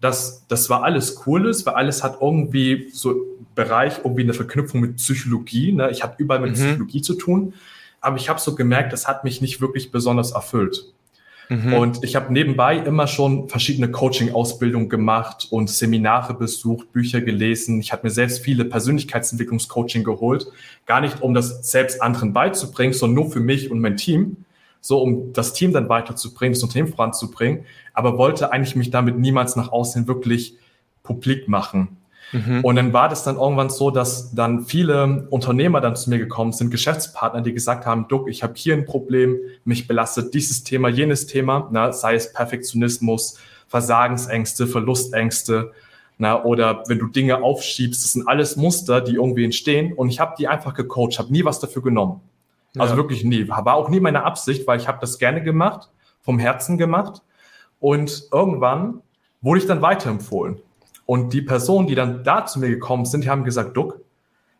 dass 0.00 0.46
das 0.48 0.70
war 0.70 0.84
alles 0.84 1.16
Cooles, 1.16 1.66
weil 1.66 1.74
alles 1.74 2.04
hat 2.04 2.18
irgendwie 2.20 2.88
so 2.92 3.14
Bereich, 3.54 3.98
irgendwie 4.04 4.22
eine 4.22 4.34
Verknüpfung 4.34 4.80
mit 4.80 4.96
Psychologie. 4.96 5.72
Ne? 5.72 5.90
Ich 5.90 6.04
habe 6.04 6.14
überall 6.18 6.40
mit 6.40 6.50
mhm. 6.50 6.54
Psychologie 6.54 7.02
zu 7.02 7.14
tun 7.14 7.54
aber 8.00 8.16
ich 8.16 8.28
habe 8.28 8.40
so 8.40 8.54
gemerkt, 8.54 8.92
das 8.92 9.08
hat 9.08 9.24
mich 9.24 9.40
nicht 9.40 9.60
wirklich 9.60 9.90
besonders 9.90 10.32
erfüllt. 10.32 10.92
Mhm. 11.48 11.72
Und 11.72 12.04
ich 12.04 12.14
habe 12.14 12.32
nebenbei 12.32 12.76
immer 12.76 13.06
schon 13.06 13.48
verschiedene 13.48 13.90
Coaching-Ausbildungen 13.90 14.88
gemacht 14.88 15.48
und 15.50 15.70
Seminare 15.70 16.34
besucht, 16.34 16.92
Bücher 16.92 17.20
gelesen. 17.22 17.80
Ich 17.80 17.92
habe 17.92 18.06
mir 18.06 18.10
selbst 18.10 18.40
viele 18.44 18.66
Persönlichkeitsentwicklungscoaching 18.66 20.04
geholt. 20.04 20.46
Gar 20.84 21.00
nicht, 21.00 21.22
um 21.22 21.32
das 21.32 21.70
selbst 21.70 22.02
anderen 22.02 22.32
beizubringen, 22.32 22.92
sondern 22.92 23.24
nur 23.24 23.30
für 23.30 23.40
mich 23.40 23.70
und 23.70 23.80
mein 23.80 23.96
Team. 23.96 24.44
So, 24.80 25.02
um 25.02 25.32
das 25.32 25.54
Team 25.54 25.72
dann 25.72 25.88
weiterzubringen, 25.88 26.52
das 26.52 26.62
Unternehmen 26.62 26.92
voranzubringen. 26.92 27.64
Aber 27.94 28.18
wollte 28.18 28.52
eigentlich 28.52 28.76
mich 28.76 28.90
damit 28.90 29.18
niemals 29.18 29.56
nach 29.56 29.72
außen 29.72 30.06
wirklich 30.06 30.56
publik 31.02 31.48
machen. 31.48 31.97
Mhm. 32.32 32.64
Und 32.64 32.76
dann 32.76 32.92
war 32.92 33.08
das 33.08 33.24
dann 33.24 33.36
irgendwann 33.36 33.70
so, 33.70 33.90
dass 33.90 34.34
dann 34.34 34.64
viele 34.64 35.26
Unternehmer 35.30 35.80
dann 35.80 35.96
zu 35.96 36.10
mir 36.10 36.18
gekommen 36.18 36.52
sind, 36.52 36.70
Geschäftspartner, 36.70 37.40
die 37.40 37.52
gesagt 37.52 37.86
haben, 37.86 38.06
Duck, 38.08 38.28
ich 38.28 38.42
habe 38.42 38.54
hier 38.56 38.74
ein 38.74 38.84
Problem, 38.84 39.36
mich 39.64 39.88
belastet 39.88 40.34
dieses 40.34 40.64
Thema, 40.64 40.88
jenes 40.88 41.26
Thema, 41.26 41.68
na, 41.72 41.92
sei 41.92 42.14
es 42.14 42.32
Perfektionismus, 42.32 43.38
Versagensängste, 43.66 44.66
Verlustängste, 44.66 45.72
na, 46.18 46.42
oder 46.42 46.82
wenn 46.88 46.98
du 46.98 47.06
Dinge 47.06 47.42
aufschiebst, 47.42 48.02
das 48.04 48.12
sind 48.12 48.28
alles 48.28 48.56
Muster, 48.56 49.00
die 49.00 49.14
irgendwie 49.14 49.44
entstehen. 49.44 49.92
Und 49.92 50.08
ich 50.08 50.20
habe 50.20 50.34
die 50.36 50.48
einfach 50.48 50.74
gecoacht, 50.74 51.18
habe 51.18 51.32
nie 51.32 51.44
was 51.44 51.60
dafür 51.60 51.82
genommen. 51.82 52.20
Also 52.76 52.94
ja. 52.94 52.96
wirklich 52.96 53.24
nie. 53.24 53.48
War 53.48 53.74
auch 53.74 53.88
nie 53.88 54.00
meine 54.00 54.24
Absicht, 54.24 54.66
weil 54.66 54.78
ich 54.78 54.88
habe 54.88 54.98
das 55.00 55.18
gerne 55.18 55.42
gemacht, 55.42 55.88
vom 56.20 56.38
Herzen 56.38 56.76
gemacht. 56.76 57.22
Und 57.80 58.28
irgendwann 58.32 59.00
wurde 59.40 59.60
ich 59.60 59.66
dann 59.66 59.80
weiterempfohlen. 59.80 60.58
Und 61.10 61.32
die 61.32 61.40
Personen, 61.40 61.86
die 61.86 61.94
dann 61.94 62.22
da 62.22 62.44
zu 62.44 62.58
mir 62.58 62.68
gekommen 62.68 63.06
sind, 63.06 63.24
die 63.24 63.30
haben 63.30 63.42
gesagt, 63.42 63.74
Duck, 63.74 63.98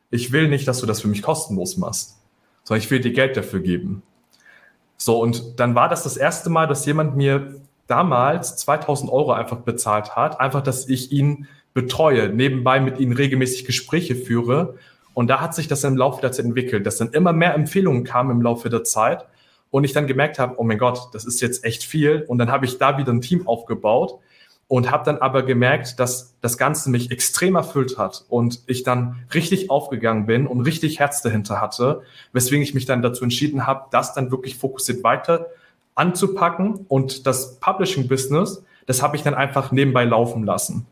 ich 0.08 0.32
will 0.32 0.48
nicht, 0.48 0.66
dass 0.66 0.80
du 0.80 0.86
das 0.86 1.02
für 1.02 1.08
mich 1.08 1.20
kostenlos 1.20 1.76
machst, 1.76 2.16
sondern 2.64 2.82
ich 2.82 2.90
will 2.90 3.00
dir 3.00 3.12
Geld 3.12 3.36
dafür 3.36 3.60
geben. 3.60 4.02
So, 4.96 5.20
und 5.20 5.60
dann 5.60 5.74
war 5.74 5.90
das 5.90 6.04
das 6.04 6.16
erste 6.16 6.48
Mal, 6.48 6.66
dass 6.66 6.86
jemand 6.86 7.16
mir 7.18 7.60
damals 7.86 8.56
2000 8.56 9.12
Euro 9.12 9.32
einfach 9.32 9.58
bezahlt 9.58 10.16
hat, 10.16 10.40
einfach, 10.40 10.62
dass 10.62 10.88
ich 10.88 11.12
ihn 11.12 11.46
betreue, 11.74 12.30
nebenbei 12.30 12.80
mit 12.80 12.98
ihnen 12.98 13.12
regelmäßig 13.12 13.66
Gespräche 13.66 14.16
führe. 14.16 14.76
Und 15.12 15.28
da 15.28 15.42
hat 15.42 15.54
sich 15.54 15.68
das 15.68 15.84
im 15.84 15.98
Laufe 15.98 16.22
der 16.22 16.32
Zeit 16.32 16.46
entwickelt, 16.46 16.86
dass 16.86 16.96
dann 16.96 17.10
immer 17.10 17.34
mehr 17.34 17.54
Empfehlungen 17.54 18.04
kamen 18.04 18.30
im 18.30 18.40
Laufe 18.40 18.70
der 18.70 18.84
Zeit 18.84 19.26
und 19.70 19.84
ich 19.84 19.92
dann 19.92 20.06
gemerkt 20.06 20.38
habe, 20.38 20.54
oh 20.56 20.64
mein 20.64 20.78
Gott, 20.78 21.10
das 21.12 21.26
ist 21.26 21.42
jetzt 21.42 21.62
echt 21.62 21.84
viel. 21.84 22.24
Und 22.26 22.38
dann 22.38 22.50
habe 22.50 22.64
ich 22.64 22.78
da 22.78 22.96
wieder 22.96 23.12
ein 23.12 23.20
Team 23.20 23.46
aufgebaut 23.46 24.18
und 24.68 24.90
habe 24.90 25.04
dann 25.04 25.18
aber 25.18 25.42
gemerkt, 25.42 25.98
dass 25.98 26.34
das 26.42 26.58
Ganze 26.58 26.90
mich 26.90 27.10
extrem 27.10 27.56
erfüllt 27.56 27.96
hat 27.98 28.24
und 28.28 28.60
ich 28.66 28.82
dann 28.82 29.24
richtig 29.32 29.70
aufgegangen 29.70 30.26
bin 30.26 30.46
und 30.46 30.60
richtig 30.60 31.00
Herz 31.00 31.22
dahinter 31.22 31.60
hatte, 31.60 32.02
weswegen 32.32 32.62
ich 32.62 32.74
mich 32.74 32.84
dann 32.84 33.02
dazu 33.02 33.24
entschieden 33.24 33.66
habe, 33.66 33.86
das 33.90 34.12
dann 34.12 34.30
wirklich 34.30 34.56
fokussiert 34.56 35.02
weiter 35.02 35.46
anzupacken 35.94 36.84
und 36.88 37.26
das 37.26 37.58
Publishing-Business, 37.60 38.62
das 38.86 39.02
habe 39.02 39.16
ich 39.16 39.22
dann 39.22 39.34
einfach 39.34 39.72
nebenbei 39.72 40.04
laufen 40.04 40.44
lassen. 40.44 40.86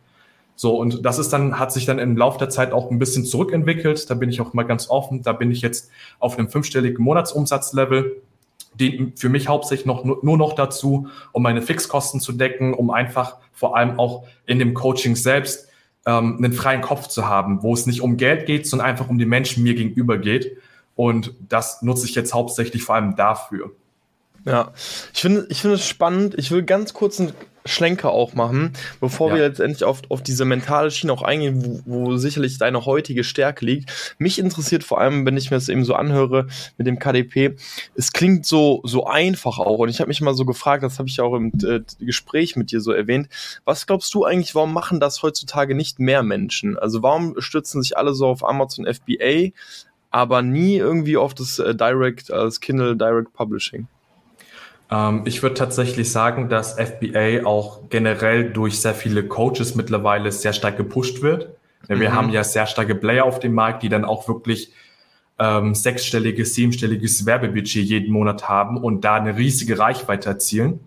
So, 0.57 0.77
und 0.77 1.05
das 1.05 1.19
ist 1.19 1.33
dann, 1.35 1.59
hat 1.59 1.71
sich 1.71 1.85
dann 1.85 1.99
im 1.99 2.17
Laufe 2.17 2.39
der 2.39 2.49
Zeit 2.49 2.73
auch 2.73 2.91
ein 2.91 2.99
bisschen 2.99 3.27
zurückentwickelt. 3.27 4.09
Da 4.09 4.15
bin 4.15 4.31
ich 4.31 4.41
auch 4.41 4.55
mal 4.55 4.63
ganz 4.63 4.89
offen. 4.89 5.23
Da 5.23 5.35
bin 5.35 5.51
ich 5.51 5.61
jetzt 5.61 5.91
auf 6.19 6.39
einem 6.39 6.49
fünfstelligen 6.49 7.05
Monatsumsatzlevel 7.05 8.23
dient 8.77 9.19
für 9.19 9.29
mich 9.29 9.49
hauptsächlich 9.49 9.87
noch, 9.87 10.05
nur 10.05 10.37
noch 10.37 10.55
dazu, 10.55 11.09
um 11.33 11.43
meine 11.43 11.63
Fixkosten 11.63 12.21
zu 12.21 12.33
decken, 12.33 12.75
um 12.75 12.91
einfach 12.91 13.37
vor 13.53 13.77
allem 13.77 13.99
auch 13.99 14.25
in 14.47 14.59
dem 14.59 14.75
Coaching 14.75 15.17
selbst 15.17 15.69
ähm, 16.07 16.37
einen 16.39 16.53
freien 16.53 16.81
Kopf 16.81 17.09
zu 17.09 17.27
haben, 17.27 17.63
wo 17.63 17.75
es 17.75 17.87
nicht 17.87 18.01
um 18.01 18.17
Geld 18.17 18.47
geht, 18.47 18.67
sondern 18.67 18.89
einfach 18.89 19.09
um 19.09 19.19
die 19.19 19.27
Menschen 19.27 19.63
mir 19.63 19.75
gegenüber 19.75 20.19
geht. 20.19 20.57
Und 20.95 21.35
das 21.49 21.83
nutze 21.83 22.07
ich 22.07 22.15
jetzt 22.15 22.33
hauptsächlich 22.33 22.83
vor 22.83 22.95
allem 22.95 23.17
dafür. 23.17 23.73
Ja, 24.45 24.73
ich 25.13 25.21
finde 25.21 25.47
ich 25.51 25.61
finde 25.61 25.77
es 25.77 25.87
spannend. 25.87 26.35
Ich 26.39 26.51
will 26.51 26.63
ganz 26.63 26.95
kurz 26.95 27.21
einen 27.21 27.33
Schlenker 27.67 28.11
auch 28.11 28.35
machen, 28.35 28.73
bevor 29.01 29.31
ja. 29.31 29.37
wir 29.37 29.43
letztendlich 29.49 29.85
auf, 29.85 30.03
auf 30.09 30.23
diese 30.23 30.45
mentale 30.45 30.91
Schiene 30.91 31.13
auch 31.13 31.23
eingehen, 31.23 31.83
wo, 31.85 32.07
wo 32.07 32.17
sicherlich 32.17 32.59
deine 32.59 32.85
heutige 32.85 33.25
Stärke 33.25 33.65
liegt. 33.65 34.17
Mich 34.19 34.39
interessiert 34.39 34.85
vor 34.85 35.01
allem, 35.01 35.27
wenn 35.27 35.37
ich 35.37 35.51
mir 35.51 35.57
das 35.57 35.69
eben 35.69 35.85
so 35.85 35.95
anhöre 35.95 36.47
mit 36.79 36.87
dem 36.87 36.99
KDP, 36.99 37.57
es 37.95 38.13
klingt 38.13 38.47
so, 38.47 38.81
so 38.85 39.07
einfach 39.07 39.59
auch. 39.59 39.79
Und 39.79 39.89
ich 39.89 40.01
habe 40.01 40.09
mich 40.09 40.21
mal 40.21 40.35
so 40.35 40.45
gefragt, 40.45 40.83
das 40.83 40.99
habe 40.99 41.09
ich 41.09 41.21
auch 41.21 41.35
im 41.35 41.53
äh, 41.65 41.81
Gespräch 42.01 42.57
mit 42.57 42.71
dir 42.71 42.81
so 42.81 42.93
erwähnt, 42.93 43.29
was 43.65 43.87
glaubst 43.87 44.13
du 44.15 44.25
eigentlich, 44.25 44.55
warum 44.55 44.73
machen 44.73 45.01
das 45.01 45.23
heutzutage 45.23 45.75
nicht 45.75 45.99
mehr 45.99 46.23
Menschen? 46.23 46.79
Also 46.79 47.03
warum 47.03 47.41
stützen 47.41 47.83
sich 47.83 47.97
alle 47.97 48.15
so 48.15 48.27
auf 48.27 48.47
Amazon 48.47 48.87
FBA, 48.87 49.51
aber 50.11 50.43
nie 50.43 50.77
irgendwie 50.77 51.17
auf 51.17 51.35
das 51.35 51.59
äh, 51.59 51.75
Direct, 51.75 52.31
als 52.31 52.61
Kindle 52.61 52.97
Direct 52.97 53.33
Publishing? 53.33 53.89
Ähm, 54.91 55.23
ich 55.25 55.43
würde 55.43 55.55
tatsächlich 55.55 56.11
sagen, 56.11 56.49
dass 56.49 56.75
FBA 56.75 57.45
auch 57.45 57.89
generell 57.89 58.51
durch 58.51 58.81
sehr 58.81 58.95
viele 58.95 59.27
Coaches 59.27 59.75
mittlerweile 59.75 60.33
sehr 60.33 60.53
stark 60.53 60.77
gepusht 60.77 61.23
wird. 61.23 61.51
Wir 61.89 62.11
mhm. 62.11 62.15
haben 62.15 62.31
ja 62.31 62.43
sehr 62.43 62.67
starke 62.67 62.95
Player 62.95 63.25
auf 63.25 63.39
dem 63.39 63.55
Markt, 63.55 63.83
die 63.83 63.89
dann 63.89 64.05
auch 64.05 64.29
wirklich 64.29 64.73
ähm, 65.39 65.75
sechsstelliges, 65.75 66.55
siebenstelliges 66.55 67.27
Werbebudget 67.27 67.85
jeden 67.85 68.13
Monat 68.13 68.49
haben 68.49 68.77
und 68.77 69.05
da 69.05 69.17
eine 69.17 69.37
riesige 69.37 69.79
Reichweite 69.79 70.31
erzielen. 70.31 70.81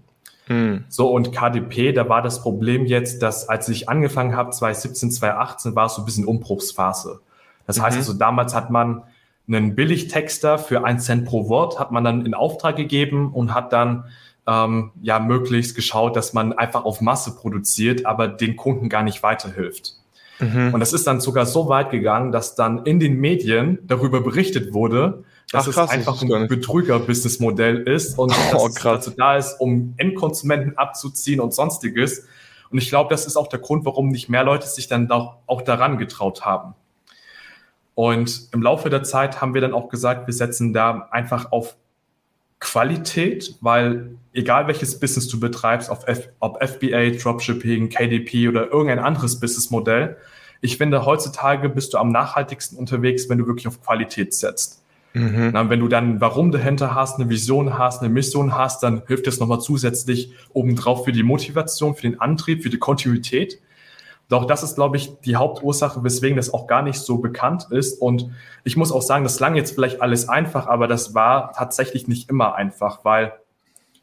Mhm. 0.47 0.85
So, 0.89 1.09
und 1.11 1.31
KDP, 1.31 1.93
da 1.93 2.09
war 2.09 2.21
das 2.21 2.41
Problem 2.41 2.85
jetzt, 2.85 3.21
dass 3.21 3.47
als 3.47 3.69
ich 3.69 3.87
angefangen 3.87 4.35
habe, 4.35 4.49
2017, 4.49 5.11
2018, 5.11 5.75
war 5.75 5.85
es 5.85 5.95
so 5.95 6.01
ein 6.01 6.05
bisschen 6.05 6.25
Umbruchsphase. 6.25 7.21
Das 7.67 7.77
mhm. 7.77 7.83
heißt 7.83 7.97
also, 7.97 8.13
damals 8.13 8.55
hat 8.55 8.71
man 8.71 9.03
einen 9.49 9.75
Billigtexter 9.75 10.57
für 10.57 10.85
ein 10.85 10.99
Cent 10.99 11.25
pro 11.25 11.49
Wort 11.49 11.79
hat 11.79 11.91
man 11.91 12.03
dann 12.03 12.25
in 12.25 12.33
Auftrag 12.33 12.75
gegeben 12.75 13.33
und 13.33 13.53
hat 13.53 13.73
dann 13.73 14.05
ähm, 14.47 14.91
ja 15.01 15.19
möglichst 15.19 15.75
geschaut, 15.75 16.15
dass 16.15 16.33
man 16.33 16.53
einfach 16.53 16.85
auf 16.85 17.01
Masse 17.01 17.35
produziert, 17.35 18.05
aber 18.05 18.27
den 18.27 18.55
Kunden 18.55 18.89
gar 18.89 19.03
nicht 19.03 19.23
weiterhilft. 19.23 19.95
Mhm. 20.39 20.73
Und 20.73 20.79
das 20.79 20.93
ist 20.93 21.05
dann 21.05 21.19
sogar 21.19 21.45
so 21.45 21.67
weit 21.67 21.91
gegangen, 21.91 22.31
dass 22.31 22.55
dann 22.55 22.85
in 22.85 22.99
den 22.99 23.19
Medien 23.19 23.79
darüber 23.83 24.21
berichtet 24.21 24.73
wurde, 24.73 25.23
dass 25.51 25.67
Ach, 25.67 25.73
krass, 25.73 25.89
es 25.89 25.95
einfach 25.95 26.21
ein 26.21 26.47
Betrüger-Business-Modell 26.47 27.81
ist 27.81 28.17
und 28.17 28.33
oh, 28.53 28.67
dass 28.67 28.75
krass. 28.75 29.05
dazu 29.05 29.11
da 29.17 29.35
ist, 29.35 29.59
um 29.59 29.93
Endkonsumenten 29.97 30.77
abzuziehen 30.77 31.39
und 31.39 31.53
sonstiges. 31.53 32.27
Und 32.69 32.77
ich 32.77 32.89
glaube, 32.89 33.09
das 33.09 33.25
ist 33.25 33.35
auch 33.35 33.47
der 33.47 33.59
Grund, 33.59 33.85
warum 33.85 34.09
nicht 34.09 34.29
mehr 34.29 34.43
Leute 34.43 34.67
sich 34.67 34.87
dann 34.87 35.09
auch, 35.11 35.37
auch 35.47 35.63
daran 35.63 35.97
getraut 35.97 36.45
haben. 36.45 36.75
Und 37.99 38.47
im 38.53 38.61
Laufe 38.61 38.89
der 38.89 39.03
Zeit 39.03 39.41
haben 39.41 39.53
wir 39.53 39.59
dann 39.59 39.73
auch 39.73 39.89
gesagt, 39.89 40.25
wir 40.25 40.33
setzen 40.33 40.71
da 40.71 41.09
einfach 41.11 41.51
auf 41.51 41.75
Qualität, 42.61 43.57
weil 43.59 44.11
egal 44.31 44.67
welches 44.67 45.01
Business 45.01 45.27
du 45.27 45.37
betreibst, 45.37 45.89
ob, 45.89 46.07
F 46.07 46.29
ob 46.39 46.63
FBA, 46.65 47.09
Dropshipping, 47.21 47.89
KDP 47.89 48.47
oder 48.47 48.71
irgendein 48.71 48.99
anderes 48.99 49.41
Businessmodell, 49.41 50.15
ich 50.61 50.77
finde, 50.77 51.05
heutzutage 51.05 51.67
bist 51.67 51.93
du 51.93 51.97
am 51.97 52.13
nachhaltigsten 52.13 52.77
unterwegs, 52.77 53.27
wenn 53.27 53.37
du 53.37 53.47
wirklich 53.47 53.67
auf 53.67 53.81
Qualität 53.81 54.33
setzt. 54.33 54.81
Mhm. 55.11 55.49
Na, 55.51 55.69
wenn 55.69 55.81
du 55.81 55.89
dann 55.89 56.21
Warum 56.21 56.53
dahinter 56.53 56.95
hast, 56.95 57.19
eine 57.19 57.29
Vision 57.29 57.77
hast, 57.77 58.01
eine 58.01 58.07
Mission 58.07 58.55
hast, 58.55 58.81
dann 58.81 59.01
hilft 59.07 59.27
das 59.27 59.41
nochmal 59.41 59.59
zusätzlich 59.59 60.31
obendrauf 60.53 61.03
für 61.03 61.11
die 61.11 61.23
Motivation, 61.23 61.95
für 61.95 62.03
den 62.03 62.21
Antrieb, 62.21 62.63
für 62.63 62.69
die 62.69 62.79
Kontinuität. 62.79 63.59
Doch 64.29 64.45
das 64.45 64.61
ist, 64.61 64.75
glaube 64.75 64.95
ich, 64.95 65.19
die 65.21 65.35
Hauptursache, 65.35 66.03
weswegen 66.03 66.37
das 66.37 66.53
auch 66.53 66.67
gar 66.67 66.83
nicht 66.83 66.99
so 66.99 67.17
bekannt 67.17 67.67
ist. 67.71 67.99
Und 67.99 68.29
ich 68.63 68.77
muss 68.77 68.91
auch 68.91 69.01
sagen, 69.01 69.23
das 69.23 69.37
klang 69.37 69.55
jetzt 69.55 69.73
vielleicht 69.73 70.01
alles 70.01 70.29
einfach, 70.29 70.67
aber 70.67 70.87
das 70.87 71.15
war 71.15 71.51
tatsächlich 71.51 72.07
nicht 72.07 72.29
immer 72.29 72.55
einfach, 72.55 73.03
weil 73.03 73.33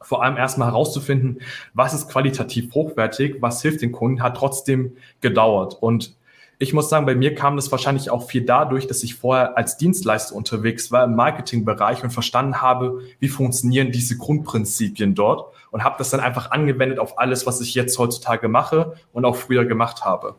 vor 0.02 0.22
allem 0.22 0.36
erstmal 0.36 0.68
herauszufinden, 0.68 1.40
was 1.74 1.94
ist 1.94 2.08
qualitativ 2.08 2.74
hochwertig, 2.74 3.36
was 3.40 3.62
hilft 3.62 3.82
den 3.82 3.92
Kunden, 3.92 4.22
hat 4.22 4.36
trotzdem 4.36 4.96
gedauert. 5.20 5.76
Und 5.80 6.16
ich 6.58 6.72
muss 6.72 6.88
sagen, 6.88 7.06
bei 7.06 7.14
mir 7.14 7.34
kam 7.34 7.56
das 7.56 7.70
wahrscheinlich 7.70 8.10
auch 8.10 8.28
viel 8.28 8.44
dadurch, 8.44 8.86
dass 8.86 9.02
ich 9.04 9.14
vorher 9.14 9.56
als 9.56 9.76
Dienstleister 9.76 10.34
unterwegs 10.34 10.90
war 10.90 11.04
im 11.04 11.14
Marketingbereich 11.14 12.02
und 12.02 12.10
verstanden 12.10 12.60
habe, 12.60 13.00
wie 13.20 13.28
funktionieren 13.28 13.92
diese 13.92 14.16
Grundprinzipien 14.16 15.14
dort 15.14 15.52
und 15.76 15.84
habe 15.84 15.96
das 15.98 16.08
dann 16.08 16.20
einfach 16.20 16.52
angewendet 16.52 16.98
auf 16.98 17.18
alles, 17.18 17.44
was 17.44 17.60
ich 17.60 17.74
jetzt 17.74 17.98
heutzutage 17.98 18.48
mache 18.48 18.94
und 19.12 19.26
auch 19.26 19.36
früher 19.36 19.66
gemacht 19.66 20.06
habe. 20.06 20.34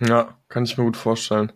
Ja, 0.00 0.28
kann 0.48 0.64
ich 0.64 0.78
mir 0.78 0.84
gut 0.84 0.96
vorstellen. 0.96 1.52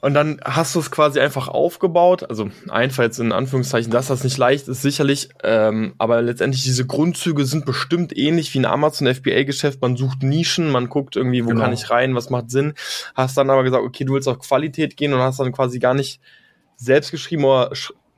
Und 0.00 0.14
dann 0.14 0.40
hast 0.44 0.74
du 0.74 0.80
es 0.80 0.90
quasi 0.90 1.20
einfach 1.20 1.46
aufgebaut. 1.46 2.28
Also 2.28 2.50
einfach 2.70 3.04
jetzt 3.04 3.20
in 3.20 3.30
Anführungszeichen, 3.30 3.92
dass 3.92 4.08
das 4.08 4.24
nicht 4.24 4.36
leicht 4.36 4.66
ist, 4.66 4.82
sicherlich. 4.82 5.28
Ähm, 5.44 5.94
aber 5.96 6.22
letztendlich 6.22 6.64
diese 6.64 6.86
Grundzüge 6.86 7.44
sind 7.44 7.66
bestimmt 7.66 8.18
ähnlich 8.18 8.52
wie 8.52 8.58
ein 8.58 8.66
Amazon 8.66 9.06
FBA-Geschäft. 9.06 9.80
Man 9.80 9.96
sucht 9.96 10.24
Nischen, 10.24 10.72
man 10.72 10.88
guckt 10.88 11.14
irgendwie, 11.14 11.44
wo 11.44 11.50
genau. 11.50 11.60
kann 11.60 11.72
ich 11.72 11.88
rein, 11.88 12.16
was 12.16 12.30
macht 12.30 12.50
Sinn. 12.50 12.74
Hast 13.14 13.36
dann 13.36 13.48
aber 13.48 13.62
gesagt, 13.62 13.84
okay, 13.84 14.02
du 14.02 14.14
willst 14.14 14.26
auf 14.26 14.40
Qualität 14.40 14.96
gehen 14.96 15.14
und 15.14 15.20
hast 15.20 15.38
dann 15.38 15.52
quasi 15.52 15.78
gar 15.78 15.94
nicht 15.94 16.20
selbst 16.74 17.12
geschrieben 17.12 17.44
oder 17.44 17.70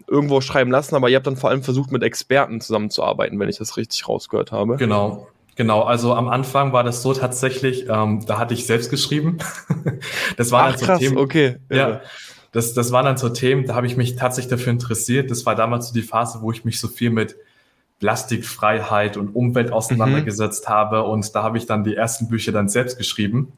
irgendwo 0.08 0.40
schreiben 0.40 0.70
lassen, 0.70 0.94
aber 0.94 1.08
ihr 1.08 1.16
habt 1.16 1.26
dann 1.26 1.36
vor 1.36 1.50
allem 1.50 1.62
versucht, 1.62 1.90
mit 1.90 2.02
Experten 2.02 2.60
zusammenzuarbeiten, 2.60 3.38
wenn 3.38 3.48
ich 3.48 3.58
das 3.58 3.76
richtig 3.76 4.08
rausgehört 4.08 4.52
habe. 4.52 4.76
Genau, 4.76 5.28
Genau, 5.56 5.82
also 5.84 6.12
am 6.14 6.28
Anfang 6.28 6.74
war 6.74 6.84
das 6.84 7.02
so 7.02 7.14
tatsächlich, 7.14 7.86
ähm, 7.88 8.24
da 8.26 8.38
hatte 8.38 8.52
ich 8.52 8.66
selbst 8.66 8.90
geschrieben. 8.90 9.38
das 10.36 10.52
war 10.52 10.64
Ach, 10.64 10.70
dann 10.72 10.78
so 10.78 10.84
krass, 10.86 10.98
Themen. 10.98 11.16
Okay. 11.16 11.56
Ja. 11.70 12.02
Das, 12.52 12.74
das 12.74 12.92
waren 12.92 13.06
dann 13.06 13.16
so 13.16 13.30
Themen, 13.30 13.66
da 13.66 13.74
habe 13.74 13.86
ich 13.86 13.96
mich 13.96 14.16
tatsächlich 14.16 14.50
dafür 14.50 14.72
interessiert. 14.72 15.30
Das 15.30 15.46
war 15.46 15.54
damals 15.54 15.88
so 15.88 15.94
die 15.94 16.02
Phase, 16.02 16.42
wo 16.42 16.52
ich 16.52 16.66
mich 16.66 16.78
so 16.78 16.88
viel 16.88 17.08
mit 17.08 17.36
Plastikfreiheit 18.00 19.16
und 19.16 19.34
Umwelt 19.34 19.72
auseinandergesetzt 19.72 20.68
mhm. 20.68 20.72
habe. 20.72 21.02
Und 21.04 21.34
da 21.34 21.42
habe 21.42 21.56
ich 21.56 21.64
dann 21.64 21.84
die 21.84 21.94
ersten 21.94 22.28
Bücher 22.28 22.52
dann 22.52 22.68
selbst 22.68 22.98
geschrieben. 22.98 23.52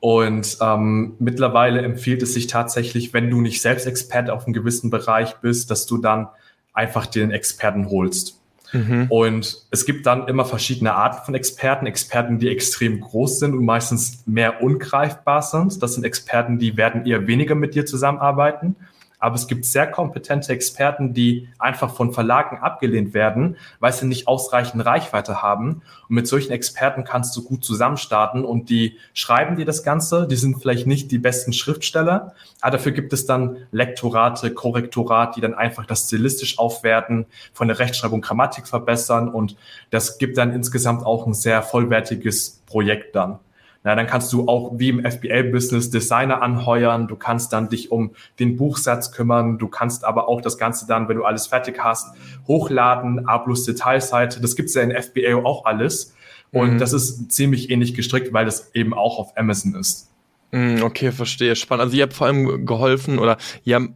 Und 0.00 0.56
ähm, 0.62 1.14
mittlerweile 1.18 1.82
empfiehlt 1.82 2.22
es 2.22 2.32
sich 2.32 2.46
tatsächlich, 2.46 3.12
wenn 3.12 3.30
du 3.30 3.40
nicht 3.42 3.60
selbst 3.60 3.86
Experte 3.86 4.32
auf 4.32 4.46
einem 4.46 4.54
gewissen 4.54 4.90
Bereich 4.90 5.36
bist, 5.36 5.70
dass 5.70 5.86
du 5.86 5.98
dann 5.98 6.28
einfach 6.72 7.06
den 7.06 7.30
Experten 7.30 7.90
holst. 7.90 8.40
Mhm. 8.72 9.06
Und 9.08 9.66
es 9.70 9.84
gibt 9.84 10.06
dann 10.06 10.28
immer 10.28 10.44
verschiedene 10.44 10.94
Arten 10.94 11.24
von 11.24 11.34
Experten. 11.34 11.86
Experten, 11.86 12.38
die 12.38 12.48
extrem 12.48 13.00
groß 13.00 13.40
sind 13.40 13.54
und 13.54 13.64
meistens 13.64 14.22
mehr 14.26 14.62
ungreifbar 14.62 15.42
sind. 15.42 15.82
Das 15.82 15.94
sind 15.94 16.04
Experten, 16.04 16.58
die 16.58 16.76
werden 16.76 17.04
eher 17.04 17.26
weniger 17.26 17.54
mit 17.54 17.74
dir 17.74 17.84
zusammenarbeiten. 17.84 18.76
Aber 19.20 19.36
es 19.36 19.46
gibt 19.46 19.66
sehr 19.66 19.86
kompetente 19.86 20.52
Experten, 20.52 21.14
die 21.14 21.48
einfach 21.58 21.94
von 21.94 22.12
Verlagen 22.12 22.58
abgelehnt 22.58 23.14
werden, 23.14 23.56
weil 23.78 23.92
sie 23.92 24.06
nicht 24.06 24.26
ausreichend 24.26 24.84
Reichweite 24.84 25.42
haben. 25.42 25.82
Und 26.08 26.14
mit 26.14 26.26
solchen 26.26 26.52
Experten 26.52 27.04
kannst 27.04 27.36
du 27.36 27.44
gut 27.44 27.62
zusammenstarten 27.62 28.44
und 28.44 28.70
die 28.70 28.98
schreiben 29.12 29.56
dir 29.56 29.66
das 29.66 29.84
Ganze. 29.84 30.26
Die 30.26 30.36
sind 30.36 30.60
vielleicht 30.60 30.86
nicht 30.86 31.12
die 31.12 31.18
besten 31.18 31.52
Schriftsteller, 31.52 32.34
aber 32.60 32.72
dafür 32.78 32.92
gibt 32.92 33.12
es 33.12 33.26
dann 33.26 33.58
Lektorate, 33.70 34.52
Korrektorat, 34.52 35.36
die 35.36 35.40
dann 35.40 35.54
einfach 35.54 35.86
das 35.86 36.06
stilistisch 36.06 36.58
aufwerten, 36.58 37.26
von 37.52 37.68
der 37.68 37.78
Rechtschreibung 37.78 38.22
Grammatik 38.22 38.66
verbessern 38.66 39.28
und 39.28 39.56
das 39.90 40.18
gibt 40.18 40.38
dann 40.38 40.52
insgesamt 40.52 41.04
auch 41.04 41.26
ein 41.26 41.34
sehr 41.34 41.62
vollwertiges 41.62 42.62
Projekt 42.66 43.14
dann. 43.14 43.38
Na, 43.82 43.94
dann 43.94 44.06
kannst 44.06 44.30
du 44.32 44.46
auch 44.46 44.72
wie 44.78 44.90
im 44.90 45.04
FBA-Business 45.04 45.88
Designer 45.90 46.42
anheuern. 46.42 47.08
Du 47.08 47.16
kannst 47.16 47.52
dann 47.54 47.70
dich 47.70 47.90
um 47.90 48.10
den 48.38 48.56
Buchsatz 48.56 49.10
kümmern. 49.10 49.58
Du 49.58 49.68
kannst 49.68 50.04
aber 50.04 50.28
auch 50.28 50.42
das 50.42 50.58
Ganze 50.58 50.86
dann, 50.86 51.08
wenn 51.08 51.16
du 51.16 51.24
alles 51.24 51.46
fertig 51.46 51.82
hast, 51.82 52.14
hochladen. 52.46 53.26
A 53.26 53.38
plus 53.38 53.64
Detailseite. 53.64 54.40
Das 54.42 54.54
gibt's 54.54 54.74
ja 54.74 54.82
in 54.82 54.90
FBA 54.90 55.36
auch 55.44 55.64
alles. 55.64 56.14
Und 56.52 56.74
mhm. 56.74 56.78
das 56.78 56.92
ist 56.92 57.32
ziemlich 57.32 57.70
ähnlich 57.70 57.94
gestrickt, 57.94 58.32
weil 58.32 58.44
das 58.44 58.74
eben 58.74 58.92
auch 58.92 59.18
auf 59.18 59.36
Amazon 59.36 59.74
ist. 59.74 60.10
Mhm, 60.50 60.82
okay, 60.82 61.10
verstehe. 61.10 61.56
Spannend. 61.56 61.84
Also 61.84 61.96
ihr 61.96 62.02
habt 62.02 62.12
vor 62.12 62.26
allem 62.26 62.66
geholfen 62.66 63.18
oder 63.18 63.38
ihr 63.64 63.76
habt 63.76 63.90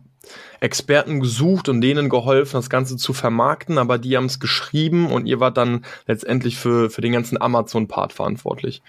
Experten 0.60 1.20
gesucht 1.20 1.68
und 1.68 1.82
denen 1.82 2.08
geholfen, 2.08 2.56
das 2.56 2.70
Ganze 2.70 2.96
zu 2.96 3.12
vermarkten, 3.12 3.76
aber 3.76 3.98
die 3.98 4.16
haben 4.16 4.24
es 4.24 4.40
geschrieben 4.40 5.12
und 5.12 5.26
ihr 5.26 5.38
wart 5.38 5.58
dann 5.58 5.84
letztendlich 6.06 6.56
für, 6.56 6.88
für 6.88 7.02
den 7.02 7.12
ganzen 7.12 7.38
Amazon-Part 7.38 8.14
verantwortlich. 8.14 8.80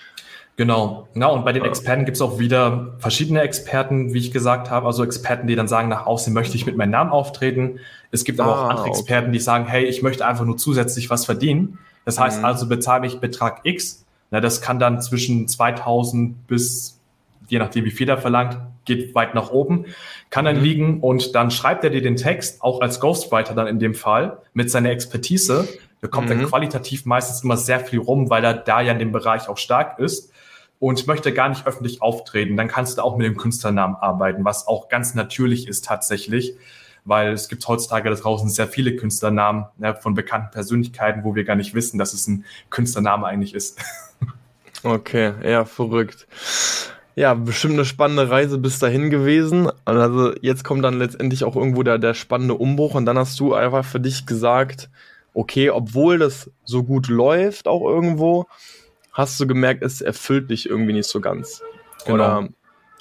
Genau, 0.57 1.09
genau. 1.13 1.33
Und 1.33 1.43
bei 1.43 1.51
den 1.51 1.65
Experten 1.65 2.05
gibt 2.05 2.15
es 2.15 2.21
auch 2.21 2.39
wieder 2.39 2.93
verschiedene 2.99 3.41
Experten, 3.41 4.13
wie 4.13 4.19
ich 4.19 4.31
gesagt 4.31 4.69
habe. 4.69 4.87
Also 4.87 5.03
Experten, 5.03 5.47
die 5.47 5.55
dann 5.55 5.67
sagen, 5.67 5.89
nach 5.89 6.05
außen 6.05 6.33
möchte 6.33 6.55
ich 6.55 6.65
mit 6.65 6.77
meinem 6.77 6.91
Namen 6.91 7.11
auftreten. 7.11 7.79
Es 8.11 8.23
gibt 8.23 8.39
aber 8.39 8.55
ah, 8.55 8.61
auch 8.61 8.69
andere 8.69 8.87
okay. 8.87 8.91
Experten, 8.91 9.31
die 9.33 9.39
sagen, 9.39 9.65
hey, 9.67 9.83
ich 9.83 10.01
möchte 10.01 10.25
einfach 10.25 10.45
nur 10.45 10.55
zusätzlich 10.55 11.09
was 11.09 11.25
verdienen. 11.25 11.79
Das 12.05 12.19
heißt 12.19 12.39
mhm. 12.39 12.45
also, 12.45 12.69
bezahle 12.69 13.05
ich 13.05 13.19
Betrag 13.19 13.61
X. 13.63 14.05
Na, 14.31 14.39
das 14.39 14.61
kann 14.61 14.79
dann 14.79 15.01
zwischen 15.01 15.49
2000 15.49 16.47
bis, 16.47 16.99
je 17.49 17.59
nachdem 17.59 17.83
wie 17.83 17.91
viel 17.91 18.07
er 18.07 18.17
verlangt, 18.17 18.57
geht 18.85 19.13
weit 19.13 19.35
nach 19.35 19.51
oben, 19.51 19.85
kann 20.29 20.45
dann 20.45 20.57
mhm. 20.57 20.63
liegen 20.63 20.99
und 21.01 21.35
dann 21.35 21.51
schreibt 21.51 21.83
er 21.83 21.89
dir 21.89 22.01
den 22.01 22.15
Text, 22.15 22.61
auch 22.61 22.79
als 22.79 23.01
Ghostwriter 23.01 23.55
dann 23.55 23.67
in 23.67 23.79
dem 23.79 23.93
Fall, 23.93 24.37
mit 24.53 24.71
seiner 24.71 24.91
Expertise. 24.91 25.67
Da 25.99 26.07
kommt 26.07 26.29
mhm. 26.29 26.39
dann 26.39 26.45
qualitativ 26.45 27.05
meistens 27.05 27.43
immer 27.43 27.57
sehr 27.57 27.81
viel 27.81 27.99
rum, 27.99 28.29
weil 28.29 28.43
er 28.45 28.53
da 28.53 28.79
ja 28.79 28.93
in 28.93 28.99
dem 28.99 29.11
Bereich 29.11 29.49
auch 29.49 29.57
stark 29.57 29.99
ist 29.99 30.31
und 30.79 31.07
möchte 31.07 31.33
gar 31.33 31.49
nicht 31.49 31.65
öffentlich 31.65 32.01
auftreten, 32.01 32.57
dann 32.57 32.67
kannst 32.67 32.97
du 32.97 33.01
auch 33.01 33.17
mit 33.17 33.25
dem 33.25 33.37
Künstlernamen 33.37 33.95
arbeiten, 33.95 34.45
was 34.45 34.67
auch 34.67 34.89
ganz 34.89 35.15
natürlich 35.15 35.67
ist 35.67 35.85
tatsächlich, 35.85 36.55
weil 37.05 37.33
es 37.33 37.47
gibt 37.47 37.67
heutzutage 37.67 38.09
da 38.09 38.15
draußen 38.15 38.49
sehr 38.49 38.67
viele 38.67 38.95
Künstlernamen 38.95 39.65
ne, 39.77 39.95
von 39.95 40.13
bekannten 40.13 40.51
Persönlichkeiten, 40.51 41.23
wo 41.23 41.35
wir 41.35 41.43
gar 41.43 41.55
nicht 41.55 41.73
wissen, 41.73 41.97
dass 41.97 42.13
es 42.13 42.27
ein 42.27 42.45
Künstlername 42.69 43.25
eigentlich 43.27 43.53
ist. 43.53 43.79
Okay, 44.83 45.33
ja, 45.43 45.65
verrückt. 45.65 46.27
Ja, 47.15 47.33
bestimmt 47.33 47.73
eine 47.73 47.85
spannende 47.85 48.29
Reise 48.29 48.59
bis 48.59 48.77
dahin 48.77 49.09
gewesen. 49.09 49.71
Also 49.83 50.35
jetzt 50.41 50.63
kommt 50.63 50.83
dann 50.83 50.99
letztendlich 50.99 51.43
auch 51.43 51.55
irgendwo 51.55 51.81
der, 51.81 51.97
der 51.97 52.13
spannende 52.13 52.53
Umbruch 52.53 52.93
und 52.93 53.07
dann 53.07 53.17
hast 53.17 53.39
du 53.39 53.55
einfach 53.55 53.83
für 53.83 53.99
dich 53.99 54.27
gesagt, 54.27 54.91
okay, 55.33 55.71
obwohl 55.71 56.19
das 56.19 56.51
so 56.65 56.83
gut 56.83 57.07
läuft 57.07 57.67
auch 57.67 57.81
irgendwo, 57.81 58.45
hast 59.15 59.39
du 59.39 59.47
gemerkt, 59.47 59.81
es 59.81 60.01
erfüllt 60.01 60.51
dich 60.51 60.69
irgendwie 60.69 60.93
nicht 60.93 61.09
so 61.09 61.19
ganz. 61.19 61.63
Genau. 62.05 62.13
Oder, 62.13 62.49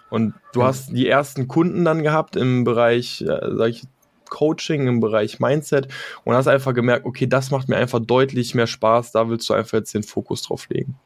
und 0.09 0.35
du 0.52 0.61
ja. 0.61 0.66
hast 0.66 0.92
die 0.92 1.09
ersten 1.09 1.49
Kunden 1.49 1.85
dann 1.85 2.02
gehabt 2.02 2.37
im 2.37 2.64
Bereich, 2.64 3.21
äh, 3.23 3.40
sag 3.56 3.68
ich, 3.68 3.83
Coaching, 4.30 4.87
im 4.87 5.00
Bereich 5.00 5.38
Mindset 5.38 5.88
und 6.25 6.35
hast 6.35 6.49
einfach 6.49 6.73
gemerkt, 6.73 7.04
okay, 7.04 7.26
das 7.26 7.50
macht 7.50 7.68
mir 7.68 7.76
einfach 7.76 8.00
deutlich 8.00 8.54
mehr 8.54 8.66
Spaß, 8.66 9.12
da 9.12 9.28
willst 9.28 9.49
du 9.49 9.54
einfach 9.54 9.78
jetzt 9.78 9.94
den 9.94 10.02
Fokus 10.02 10.42
drauf 10.42 10.68
legen. 10.71 10.97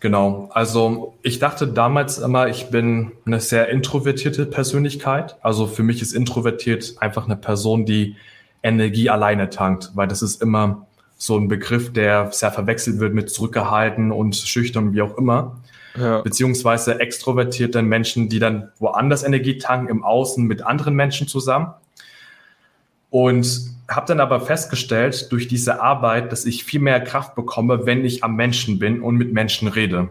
Genau, 0.00 0.50
also 0.52 1.14
ich 1.22 1.38
dachte 1.38 1.66
damals 1.66 2.18
immer, 2.18 2.48
ich 2.48 2.68
bin 2.68 3.12
eine 3.24 3.40
sehr 3.40 3.68
introvertierte 3.70 4.46
Persönlichkeit. 4.46 5.36
Also 5.42 5.66
für 5.66 5.82
mich 5.82 6.02
ist 6.02 6.12
introvertiert 6.12 6.94
einfach 7.00 7.24
eine 7.24 7.36
Person, 7.36 7.86
die 7.86 8.16
Energie 8.62 9.08
alleine 9.10 9.50
tankt, 9.50 9.92
weil 9.94 10.06
das 10.06 10.22
ist 10.22 10.42
immer 10.42 10.86
so 11.16 11.38
ein 11.38 11.48
Begriff, 11.48 11.92
der 11.92 12.30
sehr 12.32 12.52
verwechselt 12.52 12.98
wird 12.98 13.14
mit 13.14 13.30
zurückgehalten 13.30 14.12
und 14.12 14.36
schüchtern, 14.36 14.92
wie 14.92 15.02
auch 15.02 15.16
immer. 15.16 15.56
Ja. 15.96 16.22
Beziehungsweise 16.22 17.00
extrovertierte 17.00 17.82
Menschen, 17.82 18.28
die 18.28 18.40
dann 18.40 18.70
woanders 18.78 19.22
Energie 19.22 19.58
tanken, 19.58 19.88
im 19.88 20.02
Außen 20.02 20.44
mit 20.44 20.62
anderen 20.62 20.94
Menschen 20.94 21.28
zusammen. 21.28 21.72
Und 23.10 23.74
habe 23.88 24.06
dann 24.06 24.18
aber 24.18 24.40
festgestellt 24.40 25.30
durch 25.30 25.46
diese 25.46 25.80
Arbeit, 25.80 26.32
dass 26.32 26.46
ich 26.46 26.64
viel 26.64 26.80
mehr 26.80 27.00
Kraft 27.00 27.34
bekomme, 27.34 27.86
wenn 27.86 28.04
ich 28.04 28.24
am 28.24 28.34
Menschen 28.34 28.78
bin 28.78 29.00
und 29.02 29.16
mit 29.16 29.32
Menschen 29.32 29.68
rede. 29.68 30.10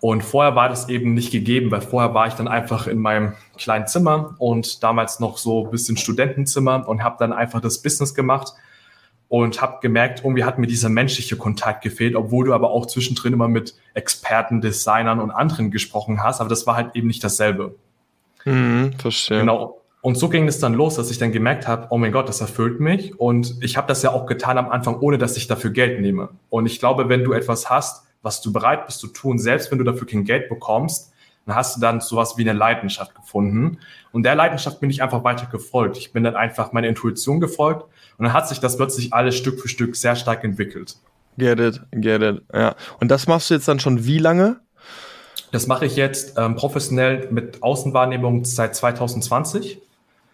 Und 0.00 0.22
vorher 0.22 0.54
war 0.54 0.68
das 0.68 0.88
eben 0.88 1.14
nicht 1.14 1.32
gegeben, 1.32 1.72
weil 1.72 1.80
vorher 1.80 2.14
war 2.14 2.28
ich 2.28 2.34
dann 2.34 2.46
einfach 2.46 2.86
in 2.86 2.98
meinem 2.98 3.32
kleinen 3.56 3.88
Zimmer 3.88 4.36
und 4.38 4.82
damals 4.84 5.18
noch 5.18 5.38
so 5.38 5.64
ein 5.64 5.70
bisschen 5.72 5.96
Studentenzimmer 5.96 6.88
und 6.88 7.02
habe 7.02 7.16
dann 7.18 7.32
einfach 7.32 7.60
das 7.60 7.82
Business 7.82 8.14
gemacht 8.14 8.52
und 9.28 9.60
habe 9.60 9.78
gemerkt, 9.82 10.20
irgendwie 10.24 10.44
hat 10.44 10.58
mir 10.58 10.66
dieser 10.66 10.88
menschliche 10.88 11.36
Kontakt 11.36 11.82
gefehlt, 11.82 12.16
obwohl 12.16 12.46
du 12.46 12.54
aber 12.54 12.70
auch 12.70 12.86
zwischendrin 12.86 13.34
immer 13.34 13.48
mit 13.48 13.74
Experten, 13.94 14.60
Designern 14.60 15.20
und 15.20 15.30
anderen 15.30 15.70
gesprochen 15.70 16.22
hast, 16.22 16.40
aber 16.40 16.48
das 16.48 16.66
war 16.66 16.76
halt 16.76 16.96
eben 16.96 17.08
nicht 17.08 17.22
dasselbe. 17.22 17.74
Mhm, 18.44 18.94
verstehe. 18.98 19.40
Genau. 19.40 19.80
Und 20.00 20.16
so 20.16 20.28
ging 20.28 20.46
es 20.48 20.60
dann 20.60 20.74
los, 20.74 20.94
dass 20.94 21.10
ich 21.10 21.18
dann 21.18 21.32
gemerkt 21.32 21.66
habe, 21.66 21.88
oh 21.90 21.98
mein 21.98 22.12
Gott, 22.12 22.28
das 22.28 22.40
erfüllt 22.40 22.80
mich. 22.80 23.18
Und 23.18 23.56
ich 23.60 23.76
habe 23.76 23.88
das 23.88 24.02
ja 24.02 24.12
auch 24.12 24.26
getan 24.26 24.56
am 24.56 24.70
Anfang, 24.70 25.00
ohne 25.00 25.18
dass 25.18 25.36
ich 25.36 25.48
dafür 25.48 25.70
Geld 25.70 26.00
nehme. 26.00 26.30
Und 26.50 26.66
ich 26.66 26.78
glaube, 26.78 27.08
wenn 27.08 27.24
du 27.24 27.32
etwas 27.32 27.68
hast, 27.68 28.06
was 28.22 28.40
du 28.40 28.52
bereit 28.52 28.86
bist 28.86 29.00
zu 29.00 29.08
tun, 29.08 29.38
selbst 29.38 29.70
wenn 29.70 29.78
du 29.78 29.84
dafür 29.84 30.06
kein 30.06 30.24
Geld 30.24 30.48
bekommst, 30.48 31.12
dann 31.46 31.56
hast 31.56 31.76
du 31.76 31.80
dann 31.80 32.00
sowas 32.00 32.36
wie 32.36 32.42
eine 32.42 32.56
Leidenschaft 32.56 33.14
gefunden. 33.14 33.78
Und 34.12 34.22
der 34.22 34.34
Leidenschaft 34.34 34.80
bin 34.80 34.90
ich 34.90 35.02
einfach 35.02 35.24
weiter 35.24 35.46
gefolgt. 35.46 35.96
Ich 35.96 36.12
bin 36.12 36.22
dann 36.22 36.36
einfach 36.36 36.72
meiner 36.72 36.88
Intuition 36.88 37.40
gefolgt 37.40 37.84
und 38.18 38.24
dann 38.24 38.32
hat 38.32 38.48
sich 38.48 38.60
das 38.60 38.76
plötzlich 38.76 39.12
alles 39.12 39.36
Stück 39.36 39.60
für 39.60 39.68
Stück 39.68 39.96
sehr 39.96 40.16
stark 40.16 40.44
entwickelt. 40.44 40.96
Get 41.38 41.60
it, 41.60 41.80
get 41.92 42.20
it, 42.20 42.42
ja. 42.52 42.74
Und 43.00 43.08
das 43.08 43.28
machst 43.28 43.48
du 43.48 43.54
jetzt 43.54 43.68
dann 43.68 43.78
schon 43.78 44.04
wie 44.04 44.18
lange? 44.18 44.60
Das 45.52 45.66
mache 45.66 45.86
ich 45.86 45.96
jetzt 45.96 46.36
ähm, 46.36 46.56
professionell 46.56 47.28
mit 47.30 47.62
Außenwahrnehmung 47.62 48.44
seit 48.44 48.74
2020. 48.74 49.80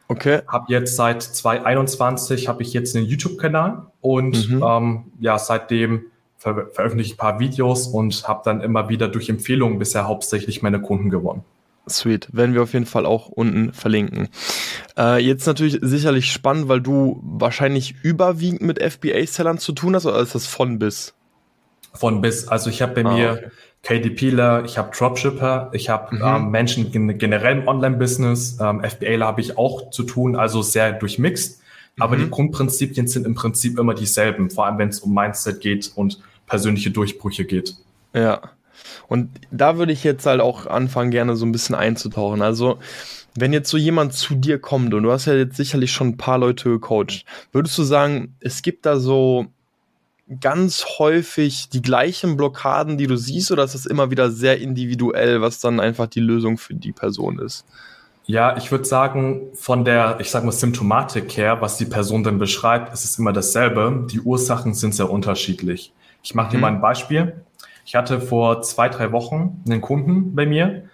Okay. 0.09 0.41
Hab 0.47 0.69
jetzt 0.69 0.97
seit 0.97 1.23
2021 1.23 2.49
habe 2.49 2.63
ich 2.63 2.73
jetzt 2.73 2.97
einen 2.97 3.07
YouTube-Kanal 3.07 3.87
und 4.01 4.51
mhm. 4.51 4.63
ähm, 4.67 5.05
ja, 5.21 5.39
seitdem 5.39 6.07
ver 6.37 6.67
veröffentliche 6.73 7.13
ich 7.13 7.15
ein 7.15 7.19
paar 7.19 7.39
Videos 7.39 7.87
und 7.87 8.27
habe 8.29 8.43
dann 8.45 8.61
immer 8.61 8.89
wieder 8.89 9.09
durch 9.09 9.29
Empfehlungen 9.29 9.79
bisher 9.79 10.07
hauptsächlich 10.07 10.63
meine 10.63 10.81
Kunden 10.81 11.11
gewonnen. 11.11 11.45
Sweet, 11.89 12.29
werden 12.33 12.55
wir 12.55 12.63
auf 12.63 12.73
jeden 12.73 12.87
Fall 12.87 13.05
auch 13.05 13.29
unten 13.29 13.73
verlinken. 13.73 14.29
Äh, 14.97 15.23
jetzt 15.25 15.47
natürlich 15.47 15.79
sicherlich 15.83 16.33
spannend, 16.33 16.69
weil 16.69 16.81
du 16.81 17.21
wahrscheinlich 17.23 17.97
überwiegend 18.03 18.63
mit 18.63 18.83
FBA-Sellern 18.83 19.59
zu 19.59 19.73
tun 19.73 19.95
hast, 19.95 20.07
oder 20.07 20.21
ist 20.21 20.35
das 20.35 20.47
von 20.47 20.79
bis? 20.79 21.15
Von 21.93 22.21
bis. 22.21 22.49
Also 22.49 22.71
ich 22.71 22.81
habe 22.81 23.03
bei 23.03 23.05
ah, 23.05 23.15
mir 23.15 23.33
okay. 23.33 23.51
KDPler, 24.01 24.65
ich 24.65 24.79
habe 24.79 24.91
Dropshipper, 24.97 25.71
ich 25.73 25.91
habe 25.91 26.17
mhm. 26.17 26.23
ähm, 26.25 26.51
Menschen 26.51 27.19
generell 27.19 27.59
im 27.59 27.69
Online-Business, 27.69 28.59
ähm, 28.61 28.83
FBAler 28.83 29.27
habe 29.27 29.43
ich 29.43 29.59
auch 29.59 29.91
zu 29.91 30.05
tun, 30.05 30.37
also 30.37 30.63
sehr 30.63 30.93
durchmixt. 30.93 31.61
Aber 32.01 32.17
mhm. 32.17 32.25
die 32.25 32.31
Grundprinzipien 32.31 33.07
sind 33.07 33.27
im 33.27 33.35
Prinzip 33.35 33.79
immer 33.79 33.95
dieselben, 33.95 34.51
vor 34.51 34.67
allem 34.67 34.79
wenn 34.79 34.89
es 34.89 35.01
um 35.01 35.15
Mindset 35.15 35.61
geht 35.61 35.93
und 35.95 36.21
persönliche 36.47 36.91
Durchbrüche 36.91 37.45
geht. 37.45 37.77
Ja. 38.15 38.41
Und 39.09 39.31
da 39.51 39.79
würde 39.79 39.93
ich 39.93 40.05
jetzt 40.05 40.27
halt 40.27 40.41
auch 40.41 40.67
anfangen, 40.67 41.11
gerne 41.11 41.37
so 41.37 41.47
ein 41.47 41.53
bisschen 41.53 41.75
einzutauchen. 41.75 42.43
Also, 42.43 42.79
wenn 43.35 43.53
jetzt 43.53 43.71
so 43.71 43.77
jemand 43.77 44.13
zu 44.13 44.35
dir 44.35 44.59
kommt 44.59 44.95
und 44.95 45.03
du 45.03 45.13
hast 45.13 45.27
ja 45.27 45.35
jetzt 45.35 45.57
sicherlich 45.57 45.93
schon 45.93 46.09
ein 46.09 46.17
paar 46.17 46.39
Leute 46.39 46.69
gecoacht, 46.69 47.25
würdest 47.53 47.77
du 47.79 47.83
sagen, 47.83 48.37
es 48.41 48.63
gibt 48.63 48.87
da 48.87 48.99
so 48.99 49.47
ganz 50.41 50.87
häufig 50.99 51.69
die 51.69 51.83
gleichen 51.83 52.37
Blockaden, 52.37 52.97
die 52.97 53.07
du 53.07 53.17
siehst, 53.17 53.51
oder 53.51 53.65
ist 53.65 53.75
das 53.75 53.87
immer 53.87 54.11
wieder 54.11 54.31
sehr 54.31 54.61
individuell, 54.61 55.41
was 55.41 55.61
dann 55.61 55.81
einfach 55.81 56.07
die 56.07 56.21
Lösung 56.21 56.57
für 56.57 56.75
die 56.75 56.93
Person 56.93 57.39
ist? 57.39 57.65
Ja, 58.27 58.57
ich 58.57 58.71
würde 58.71 58.87
sagen, 58.87 59.49
von 59.55 59.85
der, 59.85 60.17
ich 60.19 60.31
sag 60.31 60.45
mal, 60.45 60.53
Symptomatik 60.53 61.37
her, 61.37 61.61
was 61.61 61.77
die 61.77 61.85
Person 61.85 62.25
dann 62.25 62.39
beschreibt, 62.39 62.93
ist 62.95 63.05
es 63.05 63.19
immer 63.19 63.35
dasselbe. 63.35 64.07
Die 64.11 64.21
Ursachen 64.21 64.73
sind 64.73 64.95
sehr 64.95 65.11
unterschiedlich. 65.11 65.93
Ich 66.23 66.35
mache 66.35 66.53
dir 66.53 66.57
mhm. 66.57 66.63
mal 66.63 66.69
ein 66.69 66.81
Beispiel. 66.81 67.35
Ich 67.85 67.95
hatte 67.95 68.21
vor 68.21 68.63
zwei, 68.63 68.89
drei 68.89 69.13
Wochen 69.13 69.63
einen 69.67 69.81
Kunden 69.81 70.35
bei 70.35 70.47
mir, 70.47 70.85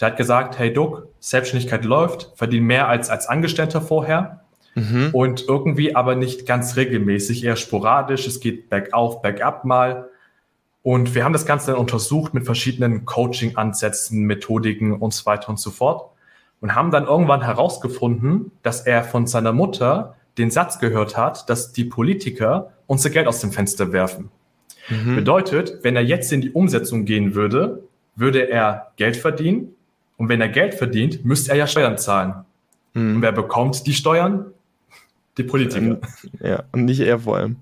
der 0.00 0.08
hat 0.08 0.16
gesagt, 0.16 0.58
hey 0.58 0.72
Duck, 0.72 1.08
Selbstständigkeit 1.20 1.84
läuft, 1.84 2.32
verdient 2.34 2.66
mehr 2.66 2.88
als 2.88 3.08
als 3.10 3.26
Angestellter 3.28 3.80
vorher 3.80 4.40
mhm. 4.74 5.10
und 5.12 5.46
irgendwie 5.48 5.96
aber 5.96 6.14
nicht 6.14 6.46
ganz 6.46 6.76
regelmäßig, 6.76 7.44
eher 7.44 7.56
sporadisch. 7.56 8.26
Es 8.26 8.40
geht 8.40 8.68
bergauf, 8.68 9.22
bergab 9.22 9.64
mal. 9.64 10.08
Und 10.82 11.14
wir 11.14 11.24
haben 11.24 11.32
das 11.32 11.46
Ganze 11.46 11.72
dann 11.72 11.80
untersucht 11.80 12.34
mit 12.34 12.44
verschiedenen 12.44 13.06
Coaching-Ansätzen, 13.06 14.24
Methodiken 14.24 14.92
und 14.92 15.12
so 15.12 15.26
weiter 15.26 15.48
und 15.48 15.58
so 15.58 15.70
fort 15.70 16.10
und 16.60 16.74
haben 16.74 16.90
dann 16.90 17.06
irgendwann 17.06 17.42
herausgefunden, 17.42 18.52
dass 18.62 18.82
er 18.82 19.02
von 19.02 19.26
seiner 19.26 19.52
Mutter 19.52 20.16
den 20.38 20.50
Satz 20.50 20.78
gehört 20.78 21.16
hat, 21.16 21.48
dass 21.48 21.72
die 21.72 21.84
Politiker 21.84 22.72
unser 22.86 23.10
Geld 23.10 23.26
aus 23.26 23.40
dem 23.40 23.52
Fenster 23.52 23.92
werfen. 23.92 24.30
Mhm. 24.88 25.16
Bedeutet, 25.16 25.78
wenn 25.82 25.96
er 25.96 26.02
jetzt 26.02 26.32
in 26.32 26.40
die 26.40 26.50
Umsetzung 26.50 27.04
gehen 27.04 27.34
würde, 27.34 27.82
würde 28.14 28.48
er 28.48 28.92
Geld 28.96 29.16
verdienen. 29.16 29.74
Und 30.16 30.28
wenn 30.28 30.40
er 30.40 30.48
Geld 30.48 30.74
verdient, 30.74 31.24
müsste 31.24 31.50
er 31.50 31.56
ja 31.56 31.66
Steuern 31.66 31.98
zahlen. 31.98 32.34
Mhm. 32.94 33.16
Und 33.16 33.22
wer 33.22 33.32
bekommt 33.32 33.86
die 33.86 33.94
Steuern? 33.94 34.46
Die 35.36 35.42
Politiker. 35.42 35.98
Ja, 36.40 36.64
und 36.72 36.86
nicht 36.86 37.00
er 37.00 37.18
vor 37.18 37.36
allem. 37.36 37.56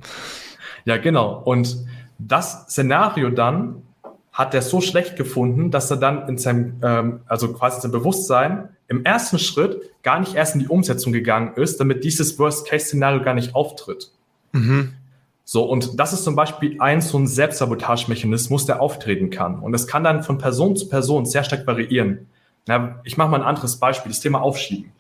Ja, 0.85 0.97
genau. 0.97 1.43
Und 1.45 1.85
das 2.19 2.67
Szenario 2.69 3.31
dann 3.31 3.83
hat 4.33 4.55
er 4.55 4.63
so 4.63 4.81
schlecht 4.81 5.17
gefunden, 5.17 5.71
dass 5.71 5.91
er 5.91 5.97
dann 5.97 6.29
in 6.29 6.39
seinem, 6.39 6.75
ähm, 6.83 7.21
also 7.27 7.53
quasi 7.53 7.81
sein 7.81 7.93
Bewusstsein 7.93 8.69
im 8.89 9.05
ersten 9.05 9.39
Schritt 9.39 9.81
gar 10.03 10.21
nicht 10.21 10.35
erst 10.35 10.55
in 10.55 10.61
die 10.61 10.69
Umsetzung 10.69 11.13
gegangen 11.13 11.55
ist, 11.57 11.81
damit 11.81 12.05
dieses 12.05 12.39
Worst-Case-Szenario 12.39 13.23
gar 13.23 13.35
nicht 13.35 13.55
auftritt. 13.55 14.11
Mhm. 14.53 14.93
So, 15.45 15.65
und 15.65 16.01
das 16.01 16.15
ist 16.15 16.25
zum 16.25 16.37
Beispiel 16.37 16.81
ein 16.81 17.03
so 17.03 17.19
ein 17.19 17.27
Selbstsabotagemechanismus, 17.27 18.65
der 18.65 18.81
auftreten 18.81 19.29
kann. 19.29 19.59
Und 19.59 19.73
das 19.73 19.87
kann 19.87 20.03
dann 20.03 20.23
von 20.23 20.39
Person 20.39 20.75
zu 20.75 20.89
Person 20.89 21.27
sehr 21.27 21.45
stark 21.45 21.67
variieren. 21.67 22.29
Na, 22.67 23.01
ich 23.05 23.19
mache 23.19 23.29
mal 23.29 23.41
ein 23.41 23.47
anderes 23.47 23.77
Beispiel, 23.77 24.11
das 24.11 24.21
Thema 24.21 24.41
Aufschieben. 24.41 24.93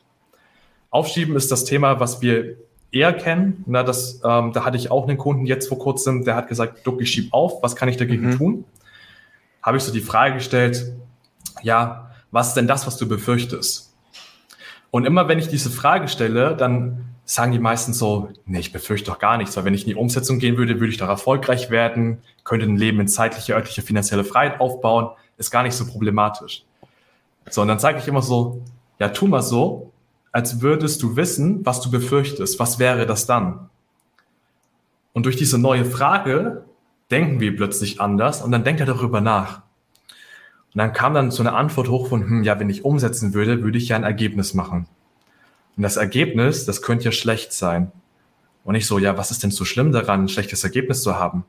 Aufschieben 0.91 1.35
ist 1.35 1.51
das 1.51 1.65
Thema, 1.65 1.99
was 1.99 2.21
wir 2.21 2.57
eher 2.93 3.15
kennen. 3.15 3.65
Na, 3.67 3.83
das, 3.83 4.21
ähm, 4.23 4.53
da 4.53 4.67
hatte 4.67 4.77
ich 4.77 4.91
auch 4.91 5.09
einen 5.09 5.17
Kunden 5.17 5.47
jetzt 5.47 5.69
vor 5.69 5.79
kurzem, 5.79 6.25
der 6.25 6.37
hat 6.37 6.49
gesagt, 6.49 6.87
Duck, 6.87 7.01
ich 7.01 7.11
schieb 7.11 7.33
auf, 7.33 7.63
was 7.63 7.75
kann 7.75 7.89
ich 7.89 7.97
dagegen 7.97 8.31
mhm. 8.31 8.37
tun? 8.37 8.65
Habe 9.63 9.79
ich 9.79 9.83
so 9.83 9.93
die 9.93 10.03
Frage 10.03 10.35
gestellt, 10.35 10.93
ja, 11.63 12.11
was 12.31 12.49
ist 12.49 12.55
denn 12.55 12.67
das, 12.67 12.87
was 12.87 12.99
du 12.99 13.09
befürchtest? 13.09 13.95
Und 14.91 15.07
immer 15.07 15.27
wenn 15.27 15.39
ich 15.39 15.49
diese 15.49 15.71
Frage 15.71 16.07
stelle, 16.09 16.55
dann 16.55 17.14
sagen 17.25 17.53
die 17.53 17.59
meisten 17.59 17.93
so, 17.95 18.29
nee, 18.47 18.61
ich 18.61 18.73
befürchte 18.73 19.11
doch 19.11 19.19
gar 19.19 19.39
nichts, 19.39 19.57
weil 19.57 19.65
wenn 19.65 19.75
ich 19.75 19.83
in 19.83 19.91
die 19.91 19.95
Umsetzung 19.95 20.39
gehen 20.39 20.57
würde, 20.57 20.81
würde 20.81 20.93
ich 20.93 20.99
doch 20.99 21.09
erfolgreich 21.09 21.71
werden, 21.71 22.19
könnte 22.45 22.67
ein 22.67 22.77
Leben 22.77 23.01
in 23.01 23.09
zeitliche, 23.09 23.55
örtliche, 23.55 23.83
finanzielle 23.83 24.25
Freiheit 24.25 24.61
aufbauen, 24.61 25.11
ist 25.39 25.51
gar 25.51 25.63
nicht 25.63 25.75
so 25.75 25.87
problematisch. 25.87 26.65
So, 27.51 27.63
und 27.63 27.69
dann 27.69 27.79
sage 27.79 27.99
ich 27.99 28.09
immer 28.09 28.23
so, 28.23 28.63
ja, 28.99 29.09
tu 29.09 29.27
mal 29.27 29.43
so, 29.43 29.91
als 30.33 30.61
würdest 30.61 31.03
du 31.03 31.17
wissen, 31.17 31.65
was 31.65 31.81
du 31.81 31.91
befürchtest. 31.91 32.59
Was 32.59 32.79
wäre 32.79 33.07
das 33.07 33.27
dann? 33.27 33.71
Und 35.13 35.27
durch 35.27 35.37
diese 35.37 35.59
neue 35.59 35.85
Frage 35.85 36.65
denken 37.11 37.39
wir 37.41 37.55
plötzlich 37.55 38.01
anders 38.01 38.43
und 38.43 38.51
dann 38.51 38.65
denkt 38.65 38.81
er 38.81 38.87
darüber 38.87 39.21
nach. 39.21 39.63
Und 40.75 40.79
dann 40.79 40.93
kam 40.93 41.15
dann 41.15 41.31
so 41.31 41.43
eine 41.43 41.53
Antwort 41.53 41.89
hoch 41.89 42.09
von, 42.09 42.23
hm, 42.23 42.43
ja, 42.43 42.59
wenn 42.59 42.69
ich 42.69 42.85
umsetzen 42.85 43.33
würde, 43.33 43.63
würde 43.63 43.79
ich 43.79 43.89
ja 43.89 43.97
ein 43.97 44.03
Ergebnis 44.03 44.55
machen. 44.55 44.89
Und 45.77 45.83
das 45.83 45.97
Ergebnis, 45.97 46.65
das 46.65 46.83
könnte 46.83 47.07
ja 47.07 47.13
schlecht 47.13 47.53
sein. 47.53 47.91
Und 48.65 48.75
ich 48.75 48.87
so, 48.87 48.99
ja, 48.99 49.19
was 49.19 49.31
ist 49.31 49.43
denn 49.43 49.51
so 49.51 49.65
schlimm 49.65 49.93
daran, 49.93 50.25
ein 50.25 50.29
schlechtes 50.29 50.65
Ergebnis 50.65 51.03
zu 51.03 51.19
haben? 51.19 51.45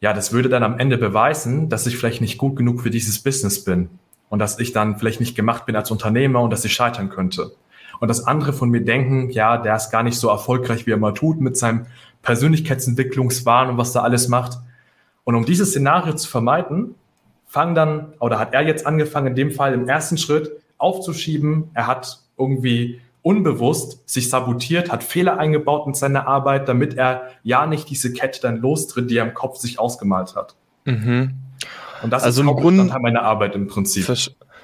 Ja, 0.00 0.12
das 0.12 0.32
würde 0.32 0.48
dann 0.48 0.62
am 0.62 0.78
Ende 0.78 0.98
beweisen, 0.98 1.68
dass 1.68 1.86
ich 1.86 1.96
vielleicht 1.96 2.20
nicht 2.20 2.38
gut 2.38 2.56
genug 2.56 2.80
für 2.82 2.90
dieses 2.90 3.18
Business 3.20 3.64
bin 3.64 3.88
und 4.28 4.38
dass 4.38 4.58
ich 4.58 4.72
dann 4.72 4.98
vielleicht 4.98 5.20
nicht 5.20 5.34
gemacht 5.34 5.66
bin 5.66 5.74
als 5.74 5.90
Unternehmer 5.90 6.40
und 6.40 6.50
dass 6.50 6.64
ich 6.64 6.72
scheitern 6.72 7.08
könnte 7.08 7.52
und 8.00 8.08
dass 8.08 8.26
andere 8.26 8.52
von 8.52 8.70
mir 8.70 8.84
denken, 8.84 9.30
ja, 9.30 9.56
der 9.56 9.76
ist 9.76 9.90
gar 9.90 10.02
nicht 10.02 10.18
so 10.18 10.28
erfolgreich, 10.28 10.86
wie 10.86 10.92
er 10.92 10.98
mal 10.98 11.14
tut 11.14 11.40
mit 11.40 11.56
seinem 11.56 11.86
Persönlichkeitsentwicklungswahn 12.22 13.70
und 13.70 13.78
was 13.78 13.92
da 13.92 14.02
alles 14.02 14.28
macht. 14.28 14.58
Und 15.24 15.34
um 15.34 15.44
dieses 15.44 15.70
Szenario 15.70 16.14
zu 16.14 16.28
vermeiden, 16.28 16.94
fangen 17.46 17.74
dann, 17.74 18.12
oder 18.20 18.38
hat 18.38 18.54
er 18.54 18.62
jetzt 18.62 18.86
angefangen, 18.86 19.28
in 19.28 19.34
dem 19.34 19.50
Fall 19.50 19.74
im 19.74 19.88
ersten 19.88 20.18
Schritt 20.18 20.52
aufzuschieben. 20.76 21.70
Er 21.74 21.86
hat 21.86 22.20
irgendwie 22.36 23.00
unbewusst 23.22 24.08
sich 24.08 24.30
sabotiert, 24.30 24.90
hat 24.90 25.04
Fehler 25.04 25.38
eingebaut 25.38 25.86
in 25.86 25.94
seine 25.94 26.26
Arbeit, 26.26 26.68
damit 26.68 26.94
er 26.94 27.28
ja 27.42 27.66
nicht 27.66 27.90
diese 27.90 28.12
Kette 28.12 28.40
dann 28.40 28.58
lostritt, 28.58 29.10
die 29.10 29.16
er 29.16 29.26
im 29.26 29.34
Kopf 29.34 29.58
sich 29.58 29.78
ausgemalt 29.78 30.36
hat. 30.36 30.54
Mhm. 30.84 31.34
Und 32.02 32.12
das 32.12 32.22
also 32.22 32.42
ist 32.42 32.48
im 32.48 32.56
Grunde 32.56 32.84
meiner 33.00 33.22
Arbeit 33.22 33.54
im 33.54 33.66
Prinzip. 33.66 34.04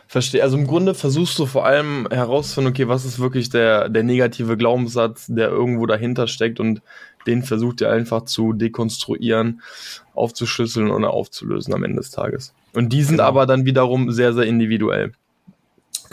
Verstehe. 0.07 0.43
Also 0.43 0.59
im 0.59 0.67
Grunde 0.67 0.95
versuchst 0.95 1.39
du 1.39 1.47
vor 1.47 1.65
allem 1.65 2.07
herauszufinden, 2.11 2.73
okay, 2.73 2.89
was 2.89 3.05
ist 3.05 3.19
wirklich 3.19 3.49
der, 3.49 3.89
der 3.89 4.03
negative 4.03 4.57
Glaubenssatz, 4.57 5.27
der 5.29 5.49
irgendwo 5.49 5.87
dahinter 5.87 6.27
steckt 6.27 6.61
und 6.61 6.83
den 7.27 7.43
versucht 7.43 7.81
ihr 7.81 7.91
einfach 7.91 8.25
zu 8.27 8.53
dekonstruieren, 8.53 9.63
aufzuschlüsseln 10.15 10.91
und 10.91 11.05
aufzulösen 11.05 11.73
am 11.75 11.85
Ende 11.85 11.97
des 11.97 12.11
Tages. 12.11 12.55
Und 12.75 12.93
die 12.93 13.03
sind 13.03 13.17
genau. 13.17 13.29
aber 13.29 13.47
dann 13.47 13.65
wiederum 13.65 14.13
sehr, 14.13 14.35
sehr 14.35 14.45
individuell. 14.45 15.13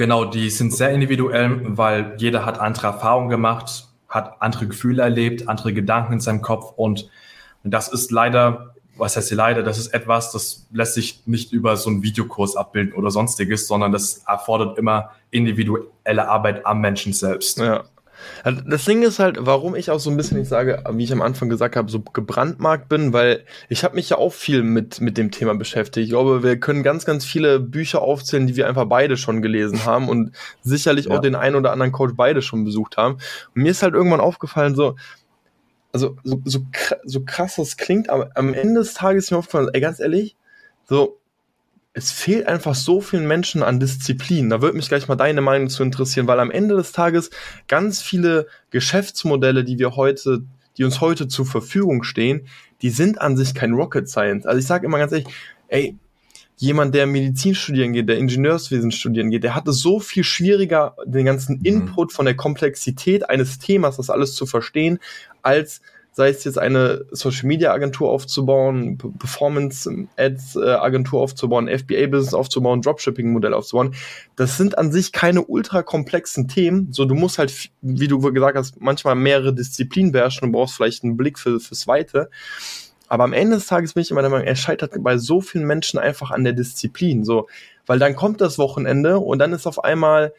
Genau, 0.01 0.25
die 0.25 0.49
sind 0.49 0.73
sehr 0.73 0.89
individuell, 0.89 1.61
weil 1.77 2.15
jeder 2.17 2.43
hat 2.43 2.59
andere 2.59 2.87
Erfahrungen 2.87 3.29
gemacht, 3.29 3.87
hat 4.09 4.41
andere 4.41 4.65
Gefühle 4.65 5.03
erlebt, 5.03 5.47
andere 5.47 5.73
Gedanken 5.73 6.13
in 6.13 6.19
seinem 6.19 6.41
Kopf 6.41 6.73
und 6.75 7.07
das 7.63 7.87
ist 7.87 8.09
leider 8.09 8.73
was 8.97 9.15
heißt 9.15 9.29
hier 9.29 9.37
leider, 9.37 9.63
das 9.63 9.77
ist 9.77 9.93
etwas, 9.93 10.31
das 10.31 10.67
lässt 10.71 10.95
sich 10.95 11.21
nicht 11.25 11.53
über 11.53 11.77
so 11.77 11.89
einen 11.89 12.01
Videokurs 12.03 12.55
abbilden 12.55 12.93
oder 12.93 13.09
sonstiges, 13.09 13.67
sondern 13.67 13.91
das 13.91 14.23
erfordert 14.27 14.77
immer 14.77 15.11
individuelle 15.29 16.27
Arbeit 16.27 16.65
am 16.65 16.81
Menschen 16.81 17.13
selbst. 17.13 17.59
Ja. 17.59 17.83
Also 18.43 18.61
das 18.61 18.85
Ding 18.85 19.03
ist 19.03 19.19
halt, 19.19 19.37
warum 19.39 19.75
ich 19.75 19.91
auch 19.91 19.99
so 19.99 20.09
ein 20.09 20.17
bisschen, 20.17 20.41
ich 20.41 20.49
sage, 20.49 20.83
wie 20.91 21.03
ich 21.03 21.11
am 21.11 21.21
Anfang 21.21 21.49
gesagt 21.49 21.75
habe, 21.75 21.89
so 21.89 21.99
gebrandmarkt 21.99 22.89
bin, 22.89 23.13
weil 23.13 23.45
ich 23.69 23.83
habe 23.83 23.95
mich 23.95 24.09
ja 24.09 24.17
auch 24.17 24.33
viel 24.33 24.63
mit, 24.63 25.01
mit 25.01 25.17
dem 25.17 25.31
Thema 25.31 25.55
beschäftigt. 25.55 26.05
Ich 26.05 26.09
glaube, 26.11 26.43
wir 26.43 26.59
können 26.59 26.83
ganz, 26.83 27.05
ganz 27.05 27.25
viele 27.25 27.59
Bücher 27.59 28.01
aufzählen, 28.01 28.47
die 28.47 28.55
wir 28.55 28.67
einfach 28.67 28.85
beide 28.85 29.17
schon 29.17 29.41
gelesen 29.41 29.85
haben 29.85 30.09
und 30.09 30.31
sicherlich 30.61 31.05
ja. 31.05 31.15
auch 31.15 31.19
den 31.19 31.35
einen 31.35 31.55
oder 31.55 31.71
anderen 31.71 31.91
Coach 31.91 32.13
beide 32.15 32.41
schon 32.41 32.63
besucht 32.65 32.97
haben. 32.97 33.15
Und 33.55 33.63
mir 33.63 33.71
ist 33.71 33.83
halt 33.83 33.93
irgendwann 33.93 34.19
aufgefallen, 34.19 34.75
so, 34.75 34.95
also 35.93 36.17
so, 36.23 36.41
so, 36.45 36.59
so 37.03 37.21
krass 37.25 37.55
das 37.55 37.77
klingt, 37.77 38.09
aber 38.09 38.31
am 38.35 38.53
Ende 38.53 38.81
des 38.81 38.93
Tages 38.93 39.25
ist 39.25 39.31
mir 39.31 39.37
aufgefallen, 39.37 39.69
ey, 39.73 39.81
ganz 39.81 39.99
ehrlich, 39.99 40.35
so, 40.85 41.20
es 41.93 42.11
fehlt 42.11 42.47
einfach 42.47 42.75
so 42.75 43.01
vielen 43.01 43.27
Menschen 43.27 43.63
an 43.63 43.79
Disziplin. 43.79 44.49
Da 44.49 44.61
würde 44.61 44.77
mich 44.77 44.87
gleich 44.87 45.07
mal 45.07 45.15
deine 45.15 45.41
Meinung 45.41 45.69
zu 45.69 45.83
interessieren, 45.83 46.27
weil 46.27 46.39
am 46.39 46.51
Ende 46.51 46.75
des 46.75 46.93
Tages 46.93 47.29
ganz 47.67 48.01
viele 48.01 48.47
Geschäftsmodelle, 48.69 49.63
die 49.63 49.77
wir 49.77 49.95
heute, 49.95 50.43
die 50.77 50.85
uns 50.85 51.01
heute 51.01 51.27
zur 51.27 51.45
Verfügung 51.45 52.03
stehen, 52.03 52.47
die 52.81 52.89
sind 52.89 53.19
an 53.19 53.35
sich 53.35 53.53
kein 53.53 53.73
Rocket 53.73 54.07
Science. 54.07 54.45
Also 54.45 54.59
ich 54.59 54.65
sage 54.65 54.85
immer 54.85 54.99
ganz 54.99 55.11
ehrlich, 55.11 55.27
ey, 55.67 55.97
jemand, 56.55 56.95
der 56.95 57.07
Medizin 57.07 57.55
studieren 57.55 57.91
geht, 57.91 58.07
der 58.07 58.17
Ingenieurswesen 58.17 58.91
studieren 58.91 59.29
geht, 59.29 59.43
der 59.43 59.55
hat 59.55 59.67
es 59.67 59.79
so 59.79 59.99
viel 59.99 60.23
schwieriger, 60.23 60.95
den 61.05 61.25
ganzen 61.25 61.57
mhm. 61.57 61.65
Input 61.65 62.13
von 62.13 62.25
der 62.25 62.35
Komplexität 62.35 63.29
eines 63.29 63.59
Themas, 63.59 63.97
das 63.97 64.09
alles 64.09 64.35
zu 64.35 64.45
verstehen, 64.45 64.99
als 65.41 65.81
sei 66.13 66.29
es 66.29 66.43
jetzt 66.43 66.57
eine 66.57 67.05
Social 67.11 67.47
Media 67.47 67.71
Agentur 67.71 68.09
aufzubauen, 68.09 68.97
Performance 68.97 69.89
Ads 70.17 70.57
äh, 70.57 70.71
Agentur 70.71 71.21
aufzubauen, 71.21 71.69
FBA 71.69 72.07
Business 72.07 72.33
aufzubauen, 72.33 72.81
Dropshipping 72.81 73.31
Modell 73.31 73.53
aufzubauen. 73.53 73.95
Das 74.35 74.57
sind 74.57 74.77
an 74.77 74.91
sich 74.91 75.13
keine 75.13 75.43
ultra 75.43 75.83
komplexen 75.83 76.49
Themen. 76.49 76.91
So, 76.91 77.05
du 77.05 77.15
musst 77.15 77.37
halt, 77.37 77.71
wie 77.81 78.07
du 78.07 78.19
gesagt 78.19 78.57
hast, 78.57 78.81
manchmal 78.81 79.15
mehrere 79.15 79.53
Disziplinen 79.53 80.11
beherrschen 80.11 80.45
und 80.45 80.51
brauchst 80.51 80.75
vielleicht 80.75 81.03
einen 81.03 81.15
Blick 81.15 81.39
für, 81.39 81.59
fürs 81.59 81.87
Weite. 81.87 82.29
Aber 83.07 83.23
am 83.23 83.33
Ende 83.33 83.55
des 83.55 83.65
Tages 83.67 83.93
bin 83.93 84.03
ich 84.03 84.11
immer 84.11 84.21
der 84.21 84.29
Meinung, 84.29 84.47
er 84.47 84.55
scheitert 84.55 84.91
bei 84.99 85.17
so 85.17 85.41
vielen 85.41 85.65
Menschen 85.65 85.99
einfach 85.99 86.31
an 86.31 86.43
der 86.43 86.53
Disziplin. 86.53 87.23
So, 87.23 87.47
weil 87.85 87.99
dann 87.99 88.15
kommt 88.15 88.41
das 88.41 88.57
Wochenende 88.57 89.19
und 89.19 89.39
dann 89.39 89.53
ist 89.53 89.67
auf 89.67 89.83
einmal 89.83 90.33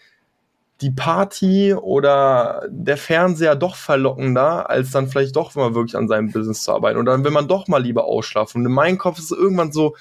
die 0.82 0.90
Party 0.90 1.74
oder 1.74 2.66
der 2.68 2.96
Fernseher 2.96 3.54
doch 3.54 3.76
verlockender, 3.76 4.68
als 4.68 4.90
dann 4.90 5.08
vielleicht 5.08 5.36
doch 5.36 5.54
mal 5.54 5.74
wirklich 5.74 5.96
an 5.96 6.08
seinem 6.08 6.32
Business 6.32 6.64
zu 6.64 6.72
arbeiten. 6.72 6.98
Und 6.98 7.06
dann 7.06 7.24
will 7.24 7.30
man 7.30 7.48
doch 7.48 7.68
mal 7.68 7.82
lieber 7.82 8.04
ausschlafen. 8.04 8.60
Und 8.60 8.66
in 8.66 8.72
meinem 8.72 8.98
Kopf 8.98 9.18
ist 9.18 9.30
es 9.30 9.38
irgendwann 9.38 9.72
so 9.72 9.94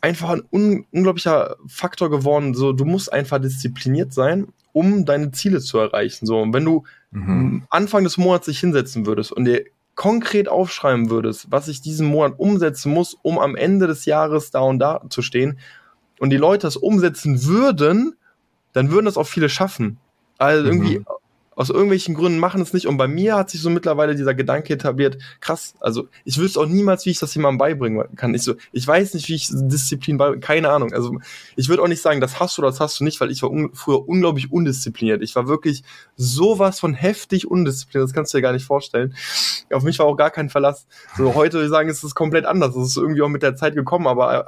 einfach 0.00 0.30
ein 0.30 0.42
un 0.50 0.86
unglaublicher 0.92 1.56
Faktor 1.66 2.10
geworden. 2.10 2.54
So, 2.54 2.72
du 2.72 2.84
musst 2.84 3.12
einfach 3.12 3.38
diszipliniert 3.38 4.12
sein, 4.12 4.48
um 4.72 5.04
deine 5.04 5.32
Ziele 5.32 5.60
zu 5.60 5.78
erreichen. 5.78 6.26
So, 6.26 6.40
und 6.40 6.54
wenn 6.54 6.64
du 6.64 6.84
mhm. 7.10 7.64
Anfang 7.68 8.04
des 8.04 8.16
Monats 8.16 8.46
dich 8.46 8.60
hinsetzen 8.60 9.06
würdest 9.06 9.32
und 9.32 9.44
dir 9.44 9.64
konkret 9.94 10.48
aufschreiben 10.48 11.10
würdest, 11.10 11.50
was 11.50 11.68
ich 11.68 11.82
diesen 11.82 12.06
Monat 12.06 12.34
umsetzen 12.38 12.92
muss, 12.92 13.16
um 13.22 13.38
am 13.38 13.56
Ende 13.56 13.86
des 13.86 14.04
Jahres 14.04 14.50
da 14.50 14.60
und 14.60 14.78
da 14.78 15.02
zu 15.10 15.22
stehen, 15.22 15.58
und 16.20 16.30
die 16.30 16.36
Leute 16.36 16.66
das 16.66 16.76
umsetzen 16.76 17.44
würden, 17.44 18.17
dann 18.72 18.90
würden 18.90 19.06
das 19.06 19.16
auch 19.16 19.26
viele 19.26 19.48
schaffen. 19.48 19.98
Also 20.38 20.66
irgendwie, 20.66 20.98
mhm 21.00 21.06
aus 21.58 21.70
irgendwelchen 21.70 22.14
Gründen 22.14 22.38
machen 22.38 22.62
es 22.62 22.72
nicht. 22.72 22.86
Und 22.86 22.98
bei 22.98 23.08
mir 23.08 23.34
hat 23.34 23.50
sich 23.50 23.60
so 23.60 23.68
mittlerweile 23.68 24.14
dieser 24.14 24.32
Gedanke 24.32 24.72
etabliert, 24.72 25.18
krass, 25.40 25.74
also 25.80 26.06
ich 26.24 26.38
wüsste 26.38 26.60
auch 26.60 26.66
niemals, 26.66 27.04
wie 27.04 27.10
ich 27.10 27.18
das 27.18 27.34
jemandem 27.34 27.58
beibringen 27.58 28.04
kann. 28.14 28.32
Ich 28.32 28.44
so, 28.44 28.54
ich 28.70 28.86
weiß 28.86 29.14
nicht, 29.14 29.28
wie 29.28 29.34
ich 29.34 29.48
Disziplin 29.50 30.18
beibringe, 30.18 30.40
keine 30.40 30.70
Ahnung. 30.70 30.92
Also 30.92 31.18
ich 31.56 31.68
würde 31.68 31.82
auch 31.82 31.88
nicht 31.88 32.00
sagen, 32.00 32.20
das 32.20 32.38
hast 32.38 32.56
du 32.56 32.62
oder 32.62 32.70
das 32.70 32.78
hast 32.78 33.00
du 33.00 33.04
nicht, 33.04 33.20
weil 33.20 33.32
ich 33.32 33.42
war 33.42 33.50
un 33.50 33.70
früher 33.74 34.08
unglaublich 34.08 34.52
undiszipliniert. 34.52 35.20
Ich 35.20 35.34
war 35.34 35.48
wirklich 35.48 35.82
sowas 36.14 36.78
von 36.78 36.94
heftig 36.94 37.50
undiszipliniert, 37.50 38.08
das 38.08 38.14
kannst 38.14 38.32
du 38.32 38.38
dir 38.38 38.42
gar 38.42 38.52
nicht 38.52 38.64
vorstellen. 38.64 39.16
Auf 39.72 39.82
mich 39.82 39.98
war 39.98 40.06
auch 40.06 40.16
gar 40.16 40.30
kein 40.30 40.50
Verlass. 40.50 40.86
So 41.16 41.34
heute 41.34 41.54
würde 41.54 41.64
ich 41.64 41.72
sagen, 41.72 41.88
ist 41.88 42.04
es 42.04 42.14
komplett 42.14 42.44
anders. 42.44 42.76
Das 42.76 42.86
ist 42.86 42.96
irgendwie 42.96 43.22
auch 43.22 43.28
mit 43.28 43.42
der 43.42 43.56
Zeit 43.56 43.74
gekommen, 43.74 44.06
aber 44.06 44.46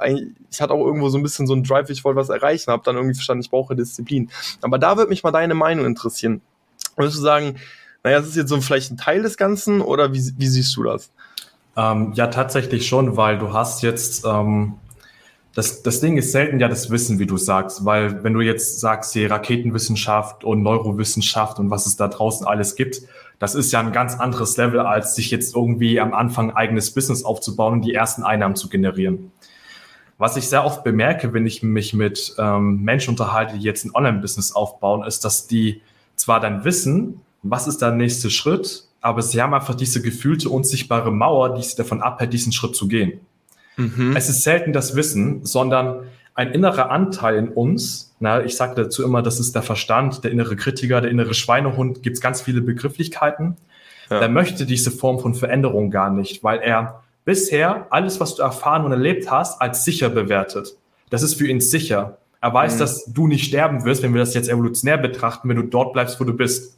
ich 0.49 0.61
hatte 0.61 0.73
auch 0.73 0.85
irgendwo 0.85 1.09
so 1.09 1.17
ein 1.17 1.23
bisschen 1.23 1.45
so 1.45 1.55
ein 1.55 1.63
Drive, 1.63 1.89
ich 1.89 2.05
wollte 2.05 2.21
was 2.21 2.29
erreichen, 2.29 2.71
habe 2.71 2.83
dann 2.85 2.95
irgendwie 2.95 3.15
verstanden, 3.15 3.43
ich 3.43 3.49
brauche 3.49 3.75
Disziplin. 3.75 4.31
Aber 4.61 4.79
da 4.79 4.95
würde 4.95 5.09
mich 5.09 5.23
mal 5.23 5.31
deine 5.31 5.55
Meinung 5.55 5.85
interessieren. 5.85 6.41
Würdest 7.01 7.17
du 7.17 7.21
sagen, 7.21 7.55
naja, 8.03 8.19
das 8.19 8.29
ist 8.29 8.35
jetzt 8.35 8.49
so 8.49 8.59
vielleicht 8.61 8.91
ein 8.91 8.97
Teil 8.97 9.21
des 9.21 9.37
Ganzen 9.37 9.81
oder 9.81 10.13
wie, 10.13 10.31
wie 10.37 10.47
siehst 10.47 10.75
du 10.75 10.83
das? 10.83 11.11
Ähm, 11.75 12.13
ja, 12.15 12.27
tatsächlich 12.27 12.87
schon, 12.87 13.17
weil 13.17 13.37
du 13.37 13.53
hast 13.53 13.81
jetzt, 13.83 14.25
ähm, 14.25 14.73
das, 15.53 15.83
das 15.83 15.99
Ding 16.01 16.17
ist 16.17 16.31
selten 16.31 16.59
ja 16.59 16.67
das 16.67 16.89
Wissen, 16.89 17.19
wie 17.19 17.25
du 17.25 17.37
sagst, 17.37 17.85
weil 17.85 18.23
wenn 18.23 18.33
du 18.33 18.41
jetzt 18.41 18.79
sagst, 18.79 19.13
die 19.15 19.25
Raketenwissenschaft 19.25 20.43
und 20.43 20.63
Neurowissenschaft 20.63 21.59
und 21.59 21.69
was 21.69 21.85
es 21.85 21.95
da 21.95 22.07
draußen 22.07 22.47
alles 22.47 22.75
gibt, 22.75 23.01
das 23.39 23.55
ist 23.55 23.71
ja 23.71 23.79
ein 23.79 23.91
ganz 23.91 24.19
anderes 24.19 24.55
Level, 24.57 24.81
als 24.81 25.15
sich 25.15 25.31
jetzt 25.31 25.55
irgendwie 25.55 25.99
am 25.99 26.13
Anfang 26.13 26.51
eigenes 26.51 26.93
Business 26.93 27.23
aufzubauen 27.23 27.73
und 27.73 27.81
die 27.81 27.93
ersten 27.93 28.23
Einnahmen 28.23 28.55
zu 28.55 28.69
generieren. 28.69 29.31
was 30.17 30.37
ich 30.37 30.47
sehr 30.47 30.63
oft 30.63 30.83
bemerke, 30.83 31.33
wenn 31.33 31.47
ich 31.47 31.63
mich 31.63 31.93
mit 31.93 32.35
ähm, 32.37 32.83
Menschen 32.83 33.11
unterhalte, 33.11 33.57
die 33.57 33.63
jetzt 33.63 33.85
ein 33.85 33.95
Online-Business 33.95 34.51
aufbauen, 34.51 35.03
ist, 35.03 35.25
dass 35.25 35.47
die 35.47 35.81
zwar 36.21 36.39
dann 36.39 36.63
wissen, 36.63 37.21
was 37.41 37.67
ist 37.67 37.81
der 37.81 37.91
nächste 37.91 38.29
Schritt, 38.29 38.85
aber 39.01 39.23
sie 39.23 39.41
haben 39.41 39.53
einfach 39.53 39.73
diese 39.73 40.01
gefühlte 40.01 40.49
unsichtbare 40.49 41.11
Mauer, 41.11 41.55
die 41.55 41.63
sie 41.63 41.75
davon 41.75 42.01
abhält, 42.01 42.31
diesen 42.31 42.51
Schritt 42.51 42.75
zu 42.75 42.87
gehen. 42.87 43.19
Mhm. 43.75 44.15
Es 44.15 44.29
ist 44.29 44.43
selten 44.43 44.71
das 44.71 44.95
Wissen, 44.95 45.43
sondern 45.45 46.03
ein 46.35 46.51
innerer 46.51 46.91
Anteil 46.91 47.37
in 47.37 47.49
uns, 47.49 48.13
na, 48.19 48.43
ich 48.43 48.55
sage 48.55 48.75
dazu 48.75 49.03
immer, 49.03 49.23
das 49.23 49.39
ist 49.39 49.55
der 49.55 49.63
Verstand, 49.63 50.23
der 50.23 50.31
innere 50.31 50.55
Kritiker, 50.55 51.01
der 51.01 51.09
innere 51.09 51.33
Schweinehund, 51.33 52.03
gibt 52.03 52.17
es 52.17 52.21
ganz 52.21 52.41
viele 52.41 52.61
Begrifflichkeiten. 52.61 53.57
Ja. 54.09 54.19
Der 54.19 54.29
möchte 54.29 54.67
diese 54.67 54.91
Form 54.91 55.19
von 55.19 55.33
Veränderung 55.33 55.89
gar 55.89 56.11
nicht, 56.11 56.43
weil 56.43 56.59
er 56.59 57.03
bisher 57.25 57.87
alles, 57.89 58.19
was 58.19 58.35
du 58.35 58.43
erfahren 58.43 58.85
und 58.85 58.91
erlebt 58.91 59.31
hast, 59.31 59.59
als 59.59 59.83
sicher 59.83 60.09
bewertet. 60.09 60.75
Das 61.09 61.23
ist 61.23 61.33
für 61.33 61.47
ihn 61.47 61.61
sicher. 61.61 62.19
Er 62.41 62.53
weiß, 62.53 62.75
mhm. 62.75 62.79
dass 62.79 63.05
du 63.05 63.27
nicht 63.27 63.45
sterben 63.45 63.85
wirst, 63.85 64.03
wenn 64.03 64.13
wir 64.13 64.19
das 64.19 64.33
jetzt 64.33 64.49
evolutionär 64.49 64.97
betrachten, 64.97 65.47
wenn 65.47 65.57
du 65.57 65.63
dort 65.63 65.93
bleibst, 65.93 66.19
wo 66.19 66.23
du 66.23 66.33
bist. 66.33 66.77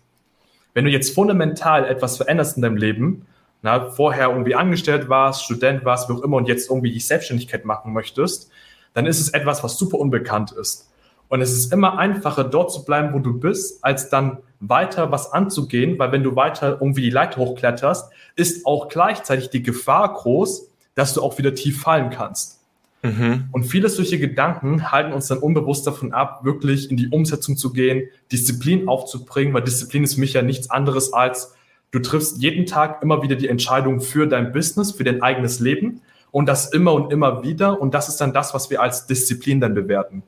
Wenn 0.73 0.85
du 0.85 0.91
jetzt 0.91 1.15
fundamental 1.15 1.85
etwas 1.85 2.17
veränderst 2.17 2.57
in 2.57 2.63
deinem 2.63 2.77
Leben, 2.77 3.25
na, 3.61 3.89
vorher 3.91 4.29
irgendwie 4.29 4.55
angestellt 4.55 5.07
warst, 5.07 5.45
Student 5.45 5.85
warst, 5.85 6.09
wie 6.09 6.13
auch 6.13 6.21
immer, 6.21 6.37
und 6.37 6.47
jetzt 6.47 6.69
irgendwie 6.69 6.91
die 6.91 6.99
Selbstständigkeit 6.99 7.63
machen 7.63 7.93
möchtest, 7.93 8.51
dann 8.93 9.05
ist 9.05 9.21
es 9.21 9.29
etwas, 9.29 9.63
was 9.63 9.77
super 9.77 9.97
unbekannt 9.99 10.51
ist. 10.51 10.89
Und 11.29 11.41
es 11.41 11.53
ist 11.53 11.71
immer 11.71 11.97
einfacher, 11.97 12.43
dort 12.43 12.71
zu 12.71 12.83
bleiben, 12.83 13.13
wo 13.13 13.19
du 13.19 13.39
bist, 13.39 13.83
als 13.83 14.09
dann 14.09 14.39
weiter 14.59 15.11
was 15.11 15.31
anzugehen, 15.31 15.97
weil 15.97 16.11
wenn 16.11 16.23
du 16.23 16.35
weiter 16.35 16.77
irgendwie 16.79 17.01
die 17.01 17.09
Leiter 17.09 17.37
hochkletterst, 17.37 18.11
ist 18.35 18.65
auch 18.65 18.89
gleichzeitig 18.89 19.49
die 19.49 19.63
Gefahr 19.63 20.13
groß, 20.13 20.69
dass 20.95 21.13
du 21.13 21.21
auch 21.21 21.37
wieder 21.37 21.55
tief 21.55 21.81
fallen 21.81 22.09
kannst. 22.09 22.62
Mhm. 23.03 23.49
Und 23.51 23.65
viele 23.65 23.89
solche 23.89 24.17
Gedanken 24.17 24.91
halten 24.91 25.11
uns 25.11 25.27
dann 25.27 25.39
unbewusst 25.39 25.85
davon 25.85 26.13
ab, 26.13 26.45
wirklich 26.45 26.89
in 26.89 26.95
die 26.95 27.09
Umsetzung 27.09 27.57
zu 27.57 27.73
gehen, 27.73 28.07
Disziplin 28.31 28.87
aufzubringen, 28.87 29.53
weil 29.53 29.61
Disziplin 29.61 30.05
ist 30.05 30.15
für 30.15 30.21
mich 30.21 30.33
ja 30.33 30.41
nichts 30.41 30.69
anderes 30.69 31.11
als, 31.11 31.53
du 31.91 31.99
triffst 31.99 32.41
jeden 32.41 32.65
Tag 32.65 33.03
immer 33.03 33.21
wieder 33.21 33.35
die 33.35 33.49
Entscheidung 33.49 33.99
für 33.99 34.25
dein 34.25 34.53
Business, 34.53 34.93
für 34.93 35.03
dein 35.03 35.21
eigenes 35.21 35.59
Leben 35.59 36.01
und 36.31 36.47
das 36.47 36.71
immer 36.71 36.93
und 36.93 37.11
immer 37.11 37.43
wieder. 37.43 37.79
Und 37.81 37.93
das 37.93 38.07
ist 38.07 38.21
dann 38.21 38.33
das, 38.33 38.53
was 38.53 38.69
wir 38.69 38.81
als 38.81 39.05
Disziplin 39.05 39.59
dann 39.59 39.73
bewerten. 39.73 40.23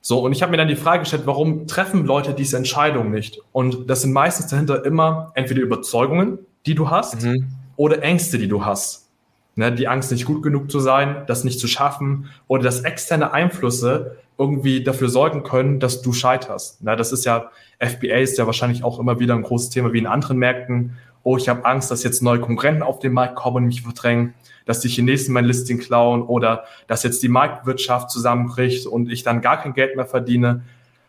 So, 0.00 0.20
und 0.20 0.32
ich 0.32 0.42
habe 0.42 0.50
mir 0.50 0.58
dann 0.58 0.68
die 0.68 0.76
Frage 0.76 1.00
gestellt, 1.00 1.22
warum 1.24 1.66
treffen 1.66 2.04
Leute 2.04 2.34
diese 2.34 2.56
Entscheidung 2.56 3.10
nicht? 3.10 3.40
Und 3.52 3.90
das 3.90 4.02
sind 4.02 4.12
meistens 4.12 4.46
dahinter 4.46 4.84
immer 4.84 5.32
entweder 5.34 5.62
Überzeugungen, 5.62 6.38
die 6.66 6.74
du 6.74 6.90
hast, 6.90 7.22
mhm. 7.22 7.48
oder 7.76 8.02
Ängste, 8.02 8.38
die 8.38 8.46
du 8.46 8.64
hast. 8.64 9.03
Ne, 9.56 9.72
die 9.72 9.86
Angst, 9.86 10.10
nicht 10.10 10.24
gut 10.24 10.42
genug 10.42 10.70
zu 10.70 10.80
sein, 10.80 11.22
das 11.26 11.44
nicht 11.44 11.60
zu 11.60 11.68
schaffen 11.68 12.30
oder 12.48 12.64
dass 12.64 12.80
externe 12.80 13.32
Einflüsse 13.32 14.16
irgendwie 14.36 14.82
dafür 14.82 15.08
sorgen 15.08 15.44
können, 15.44 15.78
dass 15.78 16.02
du 16.02 16.12
scheiterst. 16.12 16.82
Ne, 16.82 16.96
das 16.96 17.12
ist 17.12 17.24
ja, 17.24 17.50
FBA 17.78 18.16
ist 18.16 18.36
ja 18.36 18.46
wahrscheinlich 18.46 18.82
auch 18.82 18.98
immer 18.98 19.20
wieder 19.20 19.34
ein 19.34 19.42
großes 19.42 19.70
Thema 19.70 19.92
wie 19.92 19.98
in 19.98 20.06
anderen 20.06 20.38
Märkten. 20.38 20.96
Oh, 21.22 21.36
ich 21.36 21.48
habe 21.48 21.64
Angst, 21.64 21.90
dass 21.90 22.02
jetzt 22.02 22.22
neue 22.22 22.40
Konkurrenten 22.40 22.82
auf 22.82 22.98
den 22.98 23.12
Markt 23.12 23.36
kommen 23.36 23.58
und 23.58 23.66
mich 23.66 23.82
verdrängen 23.82 24.34
dass 24.64 24.80
die 24.80 24.88
Chinesen 24.88 25.34
mein 25.34 25.44
Listing 25.44 25.78
klauen 25.78 26.22
oder 26.22 26.64
dass 26.86 27.02
jetzt 27.02 27.22
die 27.22 27.28
Marktwirtschaft 27.28 28.10
zusammenbricht 28.10 28.86
und 28.86 29.10
ich 29.10 29.22
dann 29.22 29.40
gar 29.40 29.60
kein 29.60 29.74
Geld 29.74 29.96
mehr 29.96 30.06
verdiene. 30.06 30.62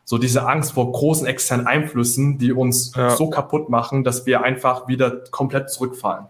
So 0.03 0.17
diese 0.17 0.47
Angst 0.47 0.73
vor 0.73 0.91
großen 0.91 1.25
externen 1.25 1.65
Einflüssen, 1.65 2.37
die 2.37 2.51
uns 2.51 2.93
ja. 2.95 3.11
so 3.11 3.29
kaputt 3.29 3.69
machen, 3.69 4.03
dass 4.03 4.25
wir 4.25 4.43
einfach 4.43 4.87
wieder 4.87 5.23
komplett 5.31 5.69
zurückfallen. 5.71 6.25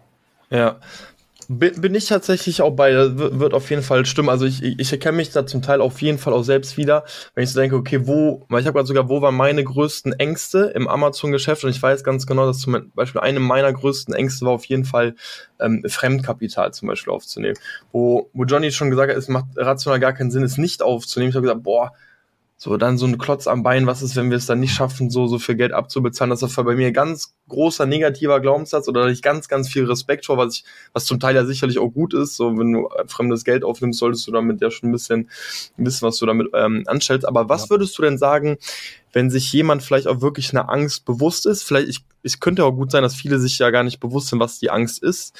Ja, 0.49 0.77
bin, 1.47 1.95
ich 1.95 2.07
tatsächlich 2.07 2.61
auch 2.61 2.71
bei, 2.71 2.93
wird 2.93 3.53
auf 3.53 3.69
jeden 3.69 3.81
Fall 3.81 4.05
stimmen. 4.05 4.29
Also 4.29 4.45
ich, 4.45 4.63
ich 4.63 4.91
erkenne 4.91 5.17
mich 5.17 5.31
da 5.31 5.45
zum 5.45 5.61
Teil 5.61 5.81
auf 5.81 6.01
jeden 6.01 6.17
Fall 6.17 6.33
auch 6.33 6.43
selbst 6.43 6.77
wieder, 6.77 7.03
wenn 7.33 7.43
ich 7.43 7.51
so 7.51 7.59
denke, 7.59 7.75
okay, 7.75 8.07
wo, 8.07 8.45
weil 8.49 8.61
ich 8.61 8.67
habe 8.67 8.75
gerade 8.75 8.87
sogar, 8.87 9.09
wo 9.09 9.21
waren 9.21 9.35
meine 9.35 9.63
größten 9.63 10.13
Ängste 10.13 10.71
im 10.75 10.87
Amazon-Geschäft 10.87 11.63
und 11.63 11.69
ich 11.69 11.81
weiß 11.81 12.03
ganz 12.03 12.25
genau, 12.25 12.45
dass 12.45 12.59
zum 12.59 12.91
Beispiel 12.95 13.21
eine 13.21 13.39
meiner 13.39 13.71
größten 13.71 14.13
Ängste 14.13 14.45
war 14.45 14.53
auf 14.53 14.65
jeden 14.65 14.85
Fall 14.85 15.15
ähm, 15.59 15.83
Fremdkapital 15.87 16.73
zum 16.73 16.87
Beispiel 16.87 17.13
aufzunehmen. 17.13 17.57
Wo, 17.91 18.29
wo 18.33 18.45
Johnny 18.45 18.71
schon 18.71 18.89
gesagt 18.89 19.11
hat, 19.11 19.17
es 19.17 19.27
macht 19.27 19.45
rational 19.55 19.99
gar 19.99 20.13
keinen 20.13 20.31
Sinn, 20.31 20.43
es 20.43 20.57
nicht 20.57 20.81
aufzunehmen. 20.81 21.29
Ich 21.29 21.35
habe 21.35 21.47
gesagt, 21.47 21.63
boah, 21.63 21.91
so, 22.57 22.77
dann 22.77 22.97
so 22.97 23.05
ein 23.05 23.17
Klotz 23.17 23.47
am 23.47 23.63
Bein, 23.63 23.85
was 23.85 24.01
ist, 24.01 24.15
wenn 24.15 24.29
wir 24.29 24.37
es 24.37 24.45
dann 24.45 24.61
nicht 24.61 24.73
schaffen, 24.73 25.09
so, 25.09 25.27
so 25.27 25.39
viel 25.39 25.55
Geld 25.55 25.73
abzubezahlen? 25.73 26.29
Das 26.29 26.41
ist 26.41 26.55
bei 26.55 26.75
mir 26.75 26.93
ganz 26.93 27.35
großer 27.49 27.85
negativer 27.85 28.39
Glaubenssatz 28.39 28.87
oder 28.87 29.07
ich 29.07 29.21
ganz, 29.21 29.49
ganz 29.49 29.67
viel 29.67 29.83
Respekt 29.85 30.25
vor, 30.25 30.37
was 30.37 30.55
ich, 30.55 30.63
was 30.93 31.03
zum 31.03 31.19
Teil 31.19 31.35
ja 31.35 31.43
sicherlich 31.43 31.79
auch 31.79 31.89
gut 31.89 32.13
ist. 32.13 32.37
So, 32.37 32.57
wenn 32.57 32.71
du 32.71 32.89
fremdes 33.07 33.43
Geld 33.43 33.65
aufnimmst, 33.65 33.99
solltest 33.99 34.25
du 34.25 34.31
damit 34.31 34.61
ja 34.61 34.71
schon 34.71 34.89
ein 34.89 34.93
bisschen 34.93 35.29
wissen, 35.75 36.07
was 36.07 36.17
du 36.17 36.25
damit 36.25 36.47
ähm, 36.53 36.85
anstellst. 36.87 37.27
Aber 37.27 37.49
was 37.49 37.63
ja. 37.63 37.71
würdest 37.71 37.97
du 37.97 38.03
denn 38.03 38.17
sagen, 38.17 38.57
wenn 39.11 39.29
sich 39.29 39.51
jemand 39.51 39.83
vielleicht 39.83 40.07
auch 40.07 40.21
wirklich 40.21 40.51
eine 40.51 40.69
Angst 40.69 41.03
bewusst 41.03 41.45
ist? 41.45 41.63
Vielleicht, 41.63 41.89
ich, 41.89 42.05
es 42.23 42.39
könnte 42.39 42.63
auch 42.63 42.71
gut 42.71 42.89
sein, 42.89 43.03
dass 43.03 43.15
viele 43.15 43.37
sich 43.37 43.59
ja 43.59 43.69
gar 43.69 43.83
nicht 43.83 43.99
bewusst 43.99 44.29
sind, 44.29 44.39
was 44.39 44.59
die 44.59 44.69
Angst 44.69 45.03
ist. 45.03 45.37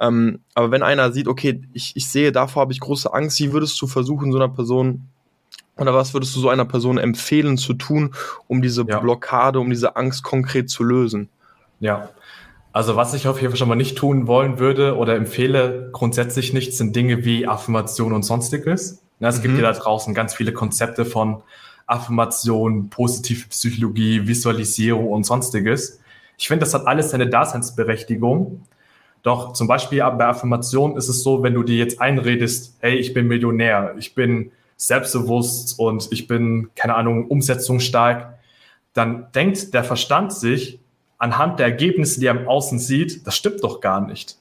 Ähm, 0.00 0.40
aber 0.54 0.72
wenn 0.72 0.82
einer 0.82 1.12
sieht, 1.12 1.28
okay, 1.28 1.62
ich, 1.72 1.92
ich 1.94 2.08
sehe, 2.08 2.32
davor 2.32 2.62
habe 2.62 2.72
ich 2.72 2.80
große 2.80 3.12
Angst, 3.14 3.38
wie 3.38 3.52
würdest 3.52 3.80
du 3.80 3.86
versuchen, 3.86 4.32
so 4.32 4.38
einer 4.38 4.48
Person 4.48 5.08
oder 5.78 5.94
was 5.94 6.14
würdest 6.14 6.34
du 6.36 6.40
so 6.40 6.48
einer 6.48 6.64
Person 6.64 6.98
empfehlen 6.98 7.56
zu 7.56 7.74
tun, 7.74 8.14
um 8.46 8.62
diese 8.62 8.84
ja. 8.86 8.98
Blockade, 8.98 9.60
um 9.60 9.70
diese 9.70 9.96
Angst 9.96 10.24
konkret 10.24 10.70
zu 10.70 10.82
lösen? 10.82 11.28
Ja, 11.80 12.10
also 12.72 12.96
was 12.96 13.14
ich 13.14 13.26
auf 13.26 13.40
jeden 13.40 13.50
Fall 13.50 13.58
schon 13.58 13.68
mal 13.68 13.74
nicht 13.74 13.96
tun 13.96 14.26
wollen 14.26 14.58
würde 14.58 14.96
oder 14.96 15.16
empfehle 15.16 15.90
grundsätzlich 15.92 16.52
nicht, 16.52 16.76
sind 16.76 16.94
Dinge 16.94 17.24
wie 17.24 17.46
Affirmation 17.46 18.12
und 18.12 18.22
sonstiges. 18.22 19.02
Es 19.20 19.38
mhm. 19.38 19.42
gibt 19.42 19.56
ja 19.56 19.62
da 19.62 19.72
draußen 19.72 20.14
ganz 20.14 20.34
viele 20.34 20.52
Konzepte 20.52 21.04
von 21.04 21.42
Affirmation, 21.86 22.90
positive 22.90 23.48
Psychologie, 23.48 24.26
Visualisierung 24.26 25.08
und 25.08 25.24
sonstiges. 25.24 26.00
Ich 26.36 26.46
finde, 26.46 26.64
das 26.64 26.74
hat 26.74 26.86
alles 26.86 27.10
seine 27.10 27.28
Daseinsberechtigung. 27.28 28.62
Doch 29.22 29.54
zum 29.54 29.66
Beispiel 29.66 29.98
bei 29.98 30.26
Affirmation 30.26 30.96
ist 30.96 31.08
es 31.08 31.22
so, 31.22 31.42
wenn 31.42 31.54
du 31.54 31.62
dir 31.62 31.78
jetzt 31.78 32.00
einredest, 32.00 32.76
hey, 32.80 32.96
ich 32.96 33.12
bin 33.14 33.26
Millionär, 33.26 33.94
ich 33.98 34.14
bin 34.14 34.52
selbstbewusst 34.78 35.78
und 35.78 36.08
ich 36.10 36.26
bin, 36.26 36.70
keine 36.74 36.94
Ahnung, 36.94 37.26
umsetzungsstark, 37.26 38.38
dann 38.94 39.26
denkt 39.34 39.74
der 39.74 39.84
Verstand 39.84 40.32
sich 40.32 40.80
anhand 41.18 41.58
der 41.58 41.66
Ergebnisse, 41.66 42.20
die 42.20 42.26
er 42.26 42.40
im 42.40 42.48
Außen 42.48 42.78
sieht, 42.78 43.26
das 43.26 43.36
stimmt 43.36 43.62
doch 43.62 43.80
gar 43.80 44.00
nicht. 44.00 44.38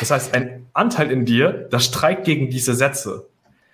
Das 0.00 0.10
heißt, 0.10 0.34
ein 0.34 0.66
Anteil 0.74 1.10
in 1.10 1.24
dir, 1.24 1.68
das 1.70 1.84
streikt 1.84 2.24
gegen 2.24 2.50
diese 2.50 2.74
Sätze. 2.74 3.26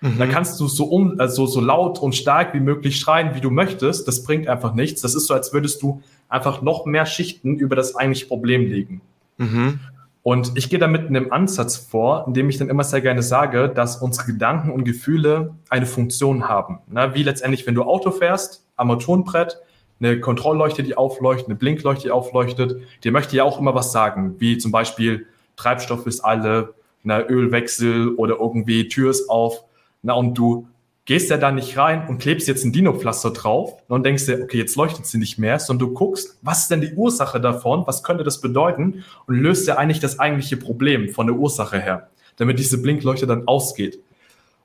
Mhm. 0.03 0.18
Dann 0.18 0.31
kannst 0.31 0.61
du 0.61 0.68
so, 0.68 0.85
um, 0.85 1.18
also 1.18 1.46
so 1.46 1.61
laut 1.61 1.98
und 2.01 2.14
stark 2.14 2.53
wie 2.53 2.61
möglich 2.61 2.98
schreien, 3.01 3.35
wie 3.35 3.40
du 3.40 3.51
möchtest. 3.51 4.07
Das 4.07 4.22
bringt 4.22 4.48
einfach 4.48 4.75
nichts. 4.75 5.01
Das 5.01 5.14
ist 5.14 5.27
so, 5.27 5.35
als 5.35 5.55
würdest 5.55 5.81
du 5.81 6.03
einfach 6.29 6.61
noch 6.61 6.85
mehr 6.85 7.07
Schichten 7.07 7.57
über 7.57 7.75
das 7.75 7.96
eigentliche 7.96 8.27
Problem 8.27 8.66
legen. 8.66 9.01
Mhm. 9.38 9.81
Und 10.22 10.52
ich 10.54 10.70
gehe 10.70 10.78
da 10.78 10.87
mit 10.87 11.08
einem 11.08 11.32
Ansatz 11.32 11.76
vor, 11.76 12.24
indem 12.28 12.48
ich 12.48 12.56
dann 12.56 12.68
immer 12.68 12.85
sehr 12.85 13.00
gerne 13.00 13.22
sage, 13.22 13.68
dass 13.68 13.96
unsere 13.96 14.26
Gedanken 14.26 14.70
und 14.70 14.85
Gefühle 14.85 15.54
eine 15.68 15.87
Funktion 15.87 16.48
haben. 16.48 16.78
Na, 16.87 17.14
wie 17.14 17.24
letztendlich, 17.24 17.66
wenn 17.66 17.74
du 17.74 17.82
Auto 17.82 18.12
fährst, 18.12 18.64
Armaturenbrett, 18.76 19.58
eine 20.00 20.20
Kontrollleuchte, 20.20 20.82
die 20.85 20.96
aufleuchtet, 20.96 21.48
eine 21.48 21.56
Blinkleuchte, 21.56 22.04
die 22.04 22.11
aufleuchtet, 22.11 22.82
die 23.02 23.11
möchte 23.11 23.37
ja 23.37 23.44
auch 23.44 23.58
immer 23.58 23.74
was 23.74 23.92
sagen, 23.92 24.37
wie 24.38 24.58
zum 24.58 24.70
Beispiel 24.70 25.26
Treibstoff 25.56 26.06
ist 26.06 26.20
alle, 26.20 26.74
na, 27.02 27.26
Ölwechsel 27.26 28.14
oder 28.14 28.37
irgendwie 28.38 28.88
Tür 28.88 29.11
ist 29.11 29.28
auf. 29.28 29.64
Na, 30.02 30.14
und 30.14 30.38
du 30.38 30.68
gehst 31.05 31.31
ja 31.31 31.37
da 31.37 31.51
nicht 31.51 31.77
rein 31.77 32.07
und 32.09 32.19
klebst 32.19 32.47
jetzt 32.47 32.65
ein 32.65 32.73
Dino-Pflaster 32.73 33.31
drauf 33.31 33.83
und 33.88 34.05
denkst 34.05 34.27
dir, 34.27 34.41
okay, 34.43 34.59
jetzt 34.59 34.77
leuchtet 34.77 35.07
sie 35.07 35.19
nicht 35.19 35.38
mehr, 35.38 35.59
sondern 35.59 35.88
du 35.88 35.95
guckst, 35.95 36.38
was 36.43 36.62
ist 36.62 36.71
denn 36.71 36.81
die 36.81 36.95
Ursache 36.95 37.41
davon, 37.41 37.87
was 37.87 38.05
könnte 38.05 38.23
das 38.23 38.41
bedeuten 38.41 39.05
und 39.27 39.35
löst 39.35 39.67
ja 39.67 39.77
eigentlich 39.77 40.01
das 40.01 40.21
eigentliche 40.21 40.57
Problem 40.57 41.09
von 41.09 41.27
der 41.27 41.37
Ursache 41.37 41.81
her, 41.81 42.09
damit 42.37 42.59
diese 42.59 42.81
Blinkleuchte 42.81 43.27
dann 43.27 43.49
ausgeht. 43.49 43.99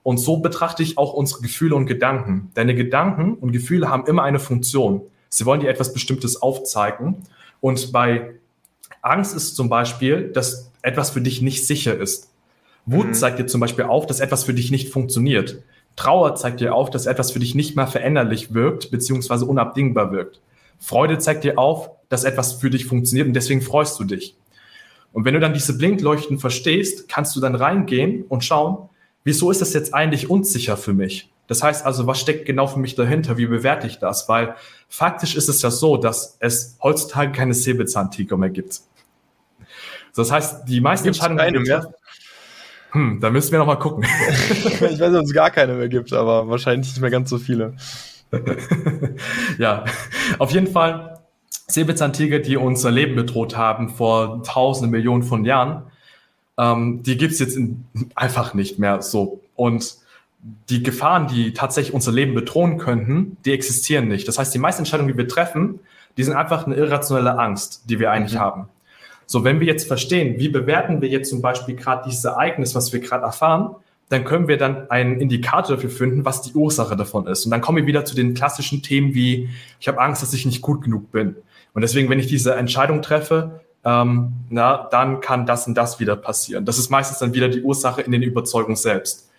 Und 0.04 0.20
so 0.20 0.38
betrachte 0.38 0.84
ich 0.84 0.98
auch 0.98 1.14
unsere 1.14 1.42
Gefühle 1.42 1.76
und 1.76 1.86
Gedanken. 1.86 2.52
Deine 2.54 2.76
Gedanken 2.76 3.34
und 3.34 3.52
Gefühle 3.52 3.90
haben 3.90 4.06
immer 4.06 4.24
eine 4.24 4.40
Funktion. 4.40 5.02
Sie 5.28 5.46
wollen 5.46 5.60
dir 5.60 5.70
etwas 5.70 5.92
Bestimmtes 5.92 6.42
aufzeigen. 6.42 7.24
Und 7.60 7.92
bei 7.92 8.36
Angst 9.02 9.36
ist 9.36 9.56
zum 9.56 9.68
Beispiel, 9.68 10.32
dass 10.32 10.72
etwas 10.82 11.10
für 11.10 11.20
dich 11.20 11.42
nicht 11.42 11.66
sicher 11.68 11.98
ist. 11.98 12.32
Wut 12.86 13.08
mhm. 13.08 13.14
zeigt 13.16 13.40
dir 13.40 13.48
zum 13.48 13.60
Beispiel 13.60 13.86
auf, 13.86 14.06
dass 14.06 14.22
etwas 14.22 14.46
für 14.46 14.54
dich 14.54 14.72
nicht 14.72 14.94
funktioniert. 14.94 15.62
Trauer 15.98 16.36
zeigt 16.36 16.62
dir 16.62 16.74
auf, 16.74 16.90
dass 16.90 17.08
etwas 17.08 17.32
für 17.32 17.40
dich 17.40 17.56
nicht 17.56 17.76
mehr 17.76 17.88
veränderlich 17.88 18.54
wirkt, 18.54 18.92
beziehungsweise 18.92 19.46
unabdingbar 19.46 20.14
wirkt. 20.14 20.40
Freude 20.80 21.18
zeigt 21.18 21.44
dir 21.44 21.58
auf, 21.58 21.90
dass 22.08 22.24
etwas 22.24 22.54
für 22.54 22.70
dich 22.70 22.86
funktioniert 22.86 23.28
und 23.28 23.34
deswegen 23.34 23.62
freust 23.62 24.00
du 24.00 24.06
dich. 24.06 24.38
Und 25.12 25.26
wenn 25.26 25.34
du 25.34 25.40
dann 25.40 25.54
diese 25.54 25.78
Blinkleuchten 25.78 26.38
verstehst, 26.38 27.10
kannst 27.10 27.36
du 27.36 27.42
dann 27.42 27.56
reingehen 27.56 28.24
und 28.30 28.46
schauen, 28.46 28.90
wieso 29.24 29.50
ist 29.50 29.60
das 29.60 29.74
jetzt 29.74 29.94
eigentlich 29.94 30.30
unsicher 30.30 30.78
für 30.78 30.94
mich? 30.94 31.32
Das 31.48 31.64
heißt 31.64 31.86
also, 31.86 32.06
was 32.06 32.20
steckt 32.20 32.46
genau 32.46 32.68
für 32.68 32.80
mich 32.80 32.94
dahinter? 32.94 33.38
Wie 33.38 33.48
bewerte 33.48 33.88
ich 33.88 33.98
das? 33.98 34.30
Weil 34.30 34.56
faktisch 34.90 35.36
ist 35.36 35.50
es 35.50 35.62
ja 35.62 35.72
so, 35.72 35.98
dass 35.98 36.38
es 36.40 36.78
heutzutage 36.84 37.32
keine 37.32 37.54
Säbelzahntiger 37.54 38.38
mehr 38.38 38.50
gibt. 38.50 38.82
Das 40.16 40.32
heißt, 40.32 40.68
die 40.68 40.82
meisten 40.82 41.06
Gibt's 41.06 41.24
Entscheidungen. 41.24 41.64
Mehr? 41.64 41.94
Hm, 42.98 43.20
da 43.20 43.30
müssen 43.30 43.52
wir 43.52 43.60
noch 43.60 43.68
mal 43.68 43.76
gucken. 43.76 44.04
ich 44.50 44.82
weiß 44.82 45.00
nicht, 45.00 45.04
ob 45.04 45.26
es 45.26 45.34
gar 45.34 45.52
keine 45.52 45.74
mehr 45.76 45.88
gibt, 45.88 46.12
aber 46.14 46.50
wahrscheinlich 46.50 46.88
nicht 46.88 47.00
mehr 47.00 47.12
ganz 47.12 47.30
so 47.30 47.38
viele. 47.38 47.76
ja, 49.60 49.86
auf 50.40 50.50
jeden 50.50 50.66
Fall 50.66 51.20
Säbelzahntiger, 51.68 52.40
die 52.40 52.58
unser 52.58 52.90
Leben 52.90 53.16
bedroht 53.16 53.56
haben 53.56 53.90
vor 53.90 54.42
tausenden 54.42 54.90
Millionen 54.90 55.22
von 55.22 55.46
Jahren, 55.46 55.84
ähm, 56.58 57.04
die 57.04 57.18
gibt's 57.18 57.38
jetzt 57.38 57.56
in, 57.56 57.86
einfach 58.16 58.56
nicht 58.56 58.80
mehr 58.80 59.04
so. 59.04 59.42
Und 59.56 59.98
die 60.70 60.82
Gefahren, 60.82 61.28
die 61.28 61.54
tatsächlich 61.54 61.94
unser 61.94 62.12
Leben 62.12 62.34
bedrohen 62.34 62.80
könnten, 62.80 63.38
die 63.46 63.54
existieren 63.54 64.08
nicht. 64.08 64.28
Das 64.28 64.40
heißt, 64.40 64.56
die 64.56 64.60
meisten 64.60 64.82
Entscheidungen, 64.82 65.12
die 65.12 65.18
wir 65.18 65.28
treffen, 65.28 65.82
die 66.18 66.24
sind 66.24 66.36
einfach 66.36 66.66
eine 66.66 66.74
irrationelle 66.74 67.38
Angst, 67.38 67.84
die 67.92 68.00
wir 68.00 68.10
eigentlich 68.10 68.40
mhm. 68.40 68.40
haben. 68.40 68.70
So, 69.28 69.44
wenn 69.44 69.60
wir 69.60 69.68
jetzt 69.68 69.88
verstehen, 69.88 70.40
wie 70.40 70.48
bewerten 70.48 71.02
wir 71.02 71.10
jetzt 71.10 71.30
zum 71.30 71.42
Beispiel 71.42 71.76
gerade 71.76 72.04
dieses 72.06 72.24
Ereignis, 72.24 72.74
was 72.76 72.94
wir 72.94 73.02
gerade 73.02 73.26
erfahren, 73.26 73.76
dann 74.10 74.24
können 74.24 74.48
wir 74.48 74.58
dann 74.58 74.90
einen 74.90 75.20
Indikator 75.20 75.76
dafür 75.76 75.90
finden, 75.90 76.24
was 76.24 76.42
die 76.42 76.54
Ursache 76.54 76.96
davon 76.96 77.28
ist. 77.28 77.44
Und 77.44 77.52
dann 77.52 77.60
kommen 77.60 77.78
wir 77.78 77.86
wieder 77.86 78.06
zu 78.06 78.16
den 78.16 78.34
klassischen 78.34 78.82
Themen 78.82 79.14
wie, 79.14 79.50
ich 79.82 79.88
habe 79.90 80.00
Angst, 80.00 80.22
dass 80.22 80.34
ich 80.34 80.46
nicht 80.46 80.62
gut 80.62 80.82
genug 80.82 81.12
bin. 81.12 81.36
Und 81.74 81.82
deswegen, 81.82 82.10
wenn 82.10 82.20
ich 82.20 82.28
diese 82.28 82.56
Entscheidung 82.56 83.02
treffe, 83.02 83.60
ähm, 83.84 84.32
na, 84.50 84.88
dann 84.92 85.20
kann 85.20 85.46
das 85.46 85.68
und 85.68 85.76
das 85.76 86.00
wieder 86.00 86.16
passieren. 86.16 86.64
Das 86.64 86.80
ist 86.80 86.90
meistens 86.90 87.20
dann 87.20 87.34
wieder 87.34 87.50
die 87.50 87.62
Ursache 87.62 88.02
in 88.02 88.14
den 88.14 88.24
Überzeugungen 88.24 88.78
selbst. 88.78 89.30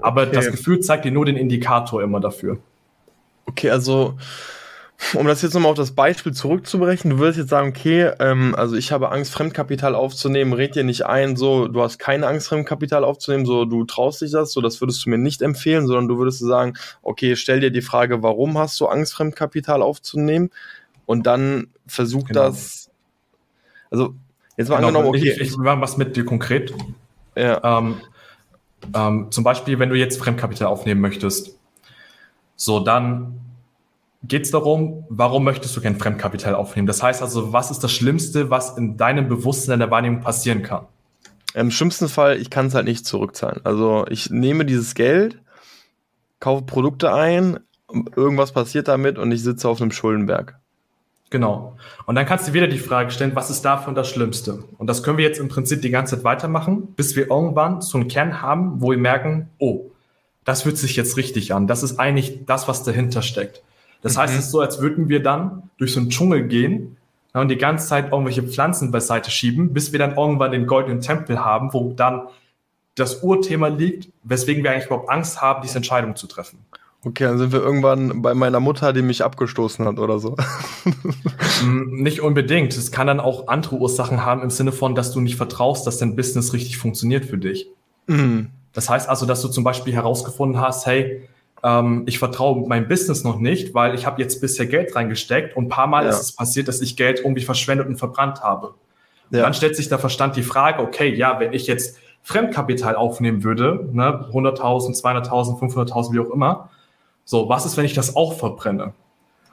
Aber 0.00 0.22
okay. 0.22 0.32
das 0.32 0.50
Gefühl 0.50 0.80
zeigt 0.80 1.04
dir 1.04 1.12
nur 1.12 1.26
den 1.26 1.36
Indikator 1.36 2.02
immer 2.02 2.20
dafür. 2.20 2.58
Okay, 3.44 3.70
also 3.70 4.16
um 5.14 5.26
das 5.26 5.42
jetzt 5.42 5.54
nochmal 5.54 5.70
auf 5.70 5.76
das 5.76 5.92
Beispiel 5.92 6.32
zurückzubrechen, 6.32 7.10
du 7.10 7.18
würdest 7.18 7.38
jetzt 7.38 7.50
sagen, 7.50 7.68
okay, 7.68 8.12
ähm, 8.18 8.54
also 8.56 8.76
ich 8.76 8.92
habe 8.92 9.10
Angst, 9.12 9.32
Fremdkapital 9.32 9.94
aufzunehmen, 9.94 10.52
red 10.52 10.74
dir 10.74 10.84
nicht 10.84 11.04
ein, 11.04 11.36
so, 11.36 11.68
du 11.68 11.82
hast 11.82 11.98
keine 11.98 12.26
Angst, 12.26 12.48
Fremdkapital 12.48 13.04
aufzunehmen, 13.04 13.44
so, 13.44 13.64
du 13.64 13.84
traust 13.84 14.22
dich 14.22 14.32
das, 14.32 14.52
so, 14.52 14.60
das 14.60 14.80
würdest 14.80 15.04
du 15.04 15.10
mir 15.10 15.18
nicht 15.18 15.42
empfehlen, 15.42 15.86
sondern 15.86 16.08
du 16.08 16.18
würdest 16.18 16.40
sagen, 16.40 16.74
okay, 17.02 17.36
stell 17.36 17.60
dir 17.60 17.70
die 17.70 17.82
Frage, 17.82 18.22
warum 18.22 18.56
hast 18.58 18.80
du 18.80 18.86
Angst, 18.86 19.14
Fremdkapital 19.14 19.82
aufzunehmen? 19.82 20.50
Und 21.04 21.26
dann 21.26 21.68
versuch 21.86 22.24
genau. 22.24 22.44
das, 22.44 22.90
also, 23.90 24.14
jetzt 24.56 24.70
mal 24.70 24.76
genau, 24.76 24.88
angenommen, 24.88 25.08
okay. 25.08 25.32
Ich, 25.32 25.52
ich 25.52 25.56
mache 25.56 25.80
was 25.80 25.96
mit 25.96 26.16
dir 26.16 26.24
konkret. 26.24 26.74
Ja. 27.36 27.78
Ähm, 27.78 28.00
ähm, 28.94 29.28
zum 29.30 29.44
Beispiel, 29.44 29.78
wenn 29.78 29.90
du 29.90 29.96
jetzt 29.96 30.18
Fremdkapital 30.18 30.68
aufnehmen 30.68 31.00
möchtest, 31.00 31.58
so, 32.56 32.80
dann 32.80 33.45
geht 34.22 34.44
es 34.44 34.50
darum, 34.50 35.04
warum 35.08 35.44
möchtest 35.44 35.76
du 35.76 35.80
kein 35.80 35.96
Fremdkapital 35.96 36.54
aufnehmen? 36.54 36.86
Das 36.86 37.02
heißt 37.02 37.22
also, 37.22 37.52
was 37.52 37.70
ist 37.70 37.80
das 37.80 37.92
Schlimmste, 37.92 38.50
was 38.50 38.76
in 38.76 38.96
deinem 38.96 39.28
Bewusstsein, 39.28 39.74
in 39.74 39.80
der 39.80 39.90
Wahrnehmung 39.90 40.20
passieren 40.20 40.62
kann? 40.62 40.86
Im 41.54 41.70
schlimmsten 41.70 42.08
Fall, 42.08 42.38
ich 42.38 42.50
kann 42.50 42.66
es 42.66 42.74
halt 42.74 42.86
nicht 42.86 43.06
zurückzahlen. 43.06 43.60
Also 43.64 44.04
ich 44.10 44.30
nehme 44.30 44.64
dieses 44.66 44.94
Geld, 44.94 45.40
kaufe 46.40 46.64
Produkte 46.64 47.14
ein, 47.14 47.60
irgendwas 48.14 48.52
passiert 48.52 48.88
damit 48.88 49.18
und 49.18 49.32
ich 49.32 49.42
sitze 49.42 49.68
auf 49.68 49.80
einem 49.80 49.92
Schuldenberg. 49.92 50.58
Genau. 51.30 51.76
Und 52.04 52.14
dann 52.14 52.26
kannst 52.26 52.46
du 52.46 52.52
wieder 52.52 52.68
die 52.68 52.78
Frage 52.78 53.10
stellen, 53.10 53.34
was 53.34 53.50
ist 53.50 53.62
davon 53.62 53.94
das 53.94 54.08
Schlimmste? 54.08 54.64
Und 54.78 54.86
das 54.86 55.02
können 55.02 55.18
wir 55.18 55.24
jetzt 55.24 55.40
im 55.40 55.48
Prinzip 55.48 55.82
die 55.82 55.90
ganze 55.90 56.16
Zeit 56.16 56.24
weitermachen, 56.24 56.94
bis 56.94 57.16
wir 57.16 57.30
irgendwann 57.30 57.80
so 57.80 57.98
einen 57.98 58.08
Kern 58.08 58.42
haben, 58.42 58.80
wo 58.80 58.90
wir 58.90 58.98
merken, 58.98 59.48
oh, 59.58 59.90
das 60.44 60.62
fühlt 60.62 60.78
sich 60.78 60.94
jetzt 60.94 61.16
richtig 61.16 61.52
an. 61.52 61.66
Das 61.66 61.82
ist 61.82 61.98
eigentlich 61.98 62.44
das, 62.46 62.68
was 62.68 62.84
dahinter 62.84 63.22
steckt. 63.22 63.62
Das 64.06 64.14
mhm. 64.14 64.20
heißt, 64.20 64.34
es 64.34 64.44
ist 64.44 64.50
so, 64.52 64.60
als 64.60 64.80
würden 64.80 65.08
wir 65.08 65.20
dann 65.20 65.64
durch 65.78 65.92
so 65.92 65.98
einen 65.98 66.10
Dschungel 66.10 66.46
gehen 66.46 66.96
ja, 67.34 67.40
und 67.40 67.48
die 67.48 67.56
ganze 67.56 67.88
Zeit 67.88 68.12
irgendwelche 68.12 68.44
Pflanzen 68.44 68.92
beiseite 68.92 69.32
schieben, 69.32 69.72
bis 69.72 69.90
wir 69.90 69.98
dann 69.98 70.16
irgendwann 70.16 70.52
den 70.52 70.68
goldenen 70.68 71.00
Tempel 71.00 71.44
haben, 71.44 71.72
wo 71.72 71.92
dann 71.92 72.28
das 72.94 73.24
Urthema 73.24 73.66
liegt, 73.66 74.12
weswegen 74.22 74.62
wir 74.62 74.70
eigentlich 74.70 74.86
überhaupt 74.86 75.10
Angst 75.10 75.42
haben, 75.42 75.60
diese 75.60 75.78
Entscheidung 75.78 76.14
zu 76.14 76.28
treffen. 76.28 76.60
Okay, 77.04 77.24
dann 77.24 77.36
sind 77.38 77.52
wir 77.52 77.60
irgendwann 77.60 78.22
bei 78.22 78.32
meiner 78.34 78.60
Mutter, 78.60 78.92
die 78.92 79.02
mich 79.02 79.24
abgestoßen 79.24 79.84
hat 79.84 79.98
oder 79.98 80.18
so. 80.18 80.36
Mm, 81.64 82.02
nicht 82.02 82.20
unbedingt. 82.20 82.76
Es 82.76 82.92
kann 82.92 83.06
dann 83.06 83.18
auch 83.18 83.48
andere 83.48 83.76
Ursachen 83.76 84.26
haben 84.26 84.42
im 84.42 84.50
Sinne 84.50 84.72
von, 84.72 84.94
dass 84.94 85.12
du 85.12 85.22
nicht 85.22 85.36
vertraust, 85.36 85.86
dass 85.86 85.96
dein 85.96 86.14
Business 86.14 86.52
richtig 86.52 86.76
funktioniert 86.76 87.24
für 87.24 87.38
dich. 87.38 87.66
Mhm. 88.08 88.50
Das 88.74 88.90
heißt 88.90 89.08
also, 89.08 89.24
dass 89.24 89.40
du 89.40 89.48
zum 89.48 89.64
Beispiel 89.64 89.94
herausgefunden 89.94 90.60
hast, 90.60 90.84
hey, 90.84 91.26
ähm, 91.62 92.04
ich 92.06 92.18
vertraue 92.18 92.66
meinem 92.68 92.88
Business 92.88 93.24
noch 93.24 93.38
nicht, 93.38 93.74
weil 93.74 93.94
ich 93.94 94.06
habe 94.06 94.20
jetzt 94.20 94.40
bisher 94.40 94.66
Geld 94.66 94.94
reingesteckt 94.94 95.56
und 95.56 95.66
ein 95.66 95.68
paar 95.68 95.86
Mal 95.86 96.04
ja. 96.04 96.10
ist 96.10 96.20
es 96.20 96.32
passiert, 96.32 96.68
dass 96.68 96.80
ich 96.80 96.96
Geld 96.96 97.20
irgendwie 97.20 97.42
verschwendet 97.42 97.86
und 97.86 97.96
verbrannt 97.96 98.42
habe. 98.42 98.74
Ja. 99.30 99.42
Dann 99.42 99.54
stellt 99.54 99.76
sich 99.76 99.88
der 99.88 99.98
Verstand 99.98 100.36
die 100.36 100.42
Frage, 100.42 100.82
okay, 100.82 101.12
ja, 101.12 101.40
wenn 101.40 101.52
ich 101.52 101.66
jetzt 101.66 101.98
Fremdkapital 102.22 102.96
aufnehmen 102.96 103.44
würde, 103.44 103.88
ne, 103.92 104.28
100.000, 104.32 105.00
200.000, 105.00 105.58
500.000, 105.60 106.12
wie 106.12 106.20
auch 106.20 106.30
immer, 106.30 106.70
so, 107.24 107.48
was 107.48 107.66
ist, 107.66 107.76
wenn 107.76 107.84
ich 107.84 107.94
das 107.94 108.14
auch 108.14 108.34
verbrenne? 108.34 108.92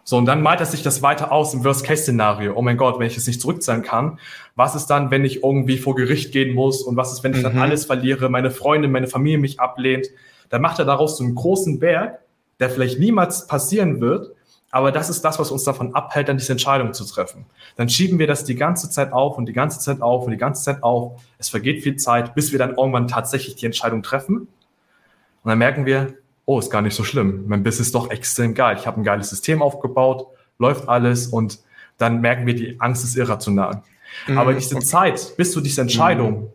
So, 0.03 0.17
und 0.17 0.25
dann 0.25 0.41
malt 0.41 0.59
er 0.59 0.65
sich 0.65 0.83
das 0.83 1.01
weiter 1.01 1.31
aus 1.31 1.53
im 1.53 1.63
Worst-Case-Szenario. 1.63 2.53
Oh 2.55 2.61
mein 2.61 2.75
Gott, 2.75 2.99
wenn 2.99 3.07
ich 3.07 3.15
es 3.15 3.25
nicht 3.25 3.39
zurückzahlen 3.39 3.83
kann, 3.83 4.19
was 4.55 4.75
ist 4.75 4.87
dann, 4.87 5.11
wenn 5.11 5.23
ich 5.23 5.43
irgendwie 5.43 5.77
vor 5.77 5.95
Gericht 5.95 6.33
gehen 6.33 6.53
muss 6.53 6.83
und 6.83 6.97
was 6.97 7.13
ist, 7.13 7.23
wenn 7.23 7.31
ich 7.31 7.39
mhm. 7.39 7.43
dann 7.43 7.59
alles 7.59 7.85
verliere, 7.85 8.29
meine 8.29 8.51
Freundin, 8.51 8.91
meine 8.91 9.07
Familie 9.07 9.37
mich 9.37 9.59
ablehnt? 9.59 10.07
Dann 10.53 10.61
macht 10.61 10.77
er 10.77 10.85
daraus 10.85 11.17
so 11.17 11.23
einen 11.23 11.33
großen 11.33 11.79
Berg, 11.79 12.19
der 12.59 12.69
vielleicht 12.69 12.99
niemals 12.99 13.47
passieren 13.47 14.01
wird, 14.01 14.35
aber 14.69 14.91
das 14.91 15.09
ist 15.09 15.25
das, 15.25 15.39
was 15.39 15.49
uns 15.49 15.63
davon 15.63 15.95
abhält, 15.95 16.29
dann 16.29 16.37
diese 16.37 16.51
Entscheidung 16.51 16.93
zu 16.93 17.05
treffen. 17.05 17.47
Dann 17.75 17.89
schieben 17.89 18.19
wir 18.19 18.27
das 18.27 18.43
die 18.43 18.53
ganze 18.53 18.87
Zeit 18.91 19.13
auf 19.13 19.39
und 19.39 19.47
die 19.47 19.53
ganze 19.53 19.79
Zeit 19.79 20.03
auf 20.03 20.25
und 20.25 20.31
die 20.31 20.37
ganze 20.37 20.61
Zeit 20.61 20.83
auf. 20.83 21.19
Es 21.39 21.49
vergeht 21.49 21.81
viel 21.81 21.95
Zeit, 21.95 22.35
bis 22.35 22.51
wir 22.51 22.59
dann 22.59 22.75
irgendwann 22.75 23.07
tatsächlich 23.07 23.55
die 23.55 23.65
Entscheidung 23.65 24.03
treffen. 24.03 24.41
Und 24.41 24.47
dann 25.49 25.57
merken 25.57 25.87
wir, 25.87 26.13
oh, 26.45 26.59
ist 26.59 26.69
gar 26.69 26.83
nicht 26.83 26.93
so 26.95 27.03
schlimm. 27.03 27.45
Mein 27.47 27.63
Business 27.63 27.87
ist 27.87 27.95
doch 27.95 28.11
extrem 28.11 28.53
geil. 28.53 28.77
Ich 28.79 28.85
habe 28.85 29.01
ein 29.01 29.03
geiles 29.03 29.31
System 29.31 29.63
aufgebaut, 29.63 30.27
läuft 30.59 30.87
alles 30.87 31.25
und 31.25 31.61
dann 31.97 32.21
merken 32.21 32.45
wir, 32.45 32.53
die 32.53 32.79
Angst 32.79 33.03
ist 33.03 33.15
irrational. 33.15 33.81
Mhm, 34.27 34.37
Aber 34.37 34.53
diese 34.53 34.75
okay. 34.75 34.85
Zeit, 34.85 35.33
bis 35.35 35.51
zu 35.51 35.61
dieser 35.61 35.81
Entscheidung, 35.81 36.41
mhm. 36.41 36.49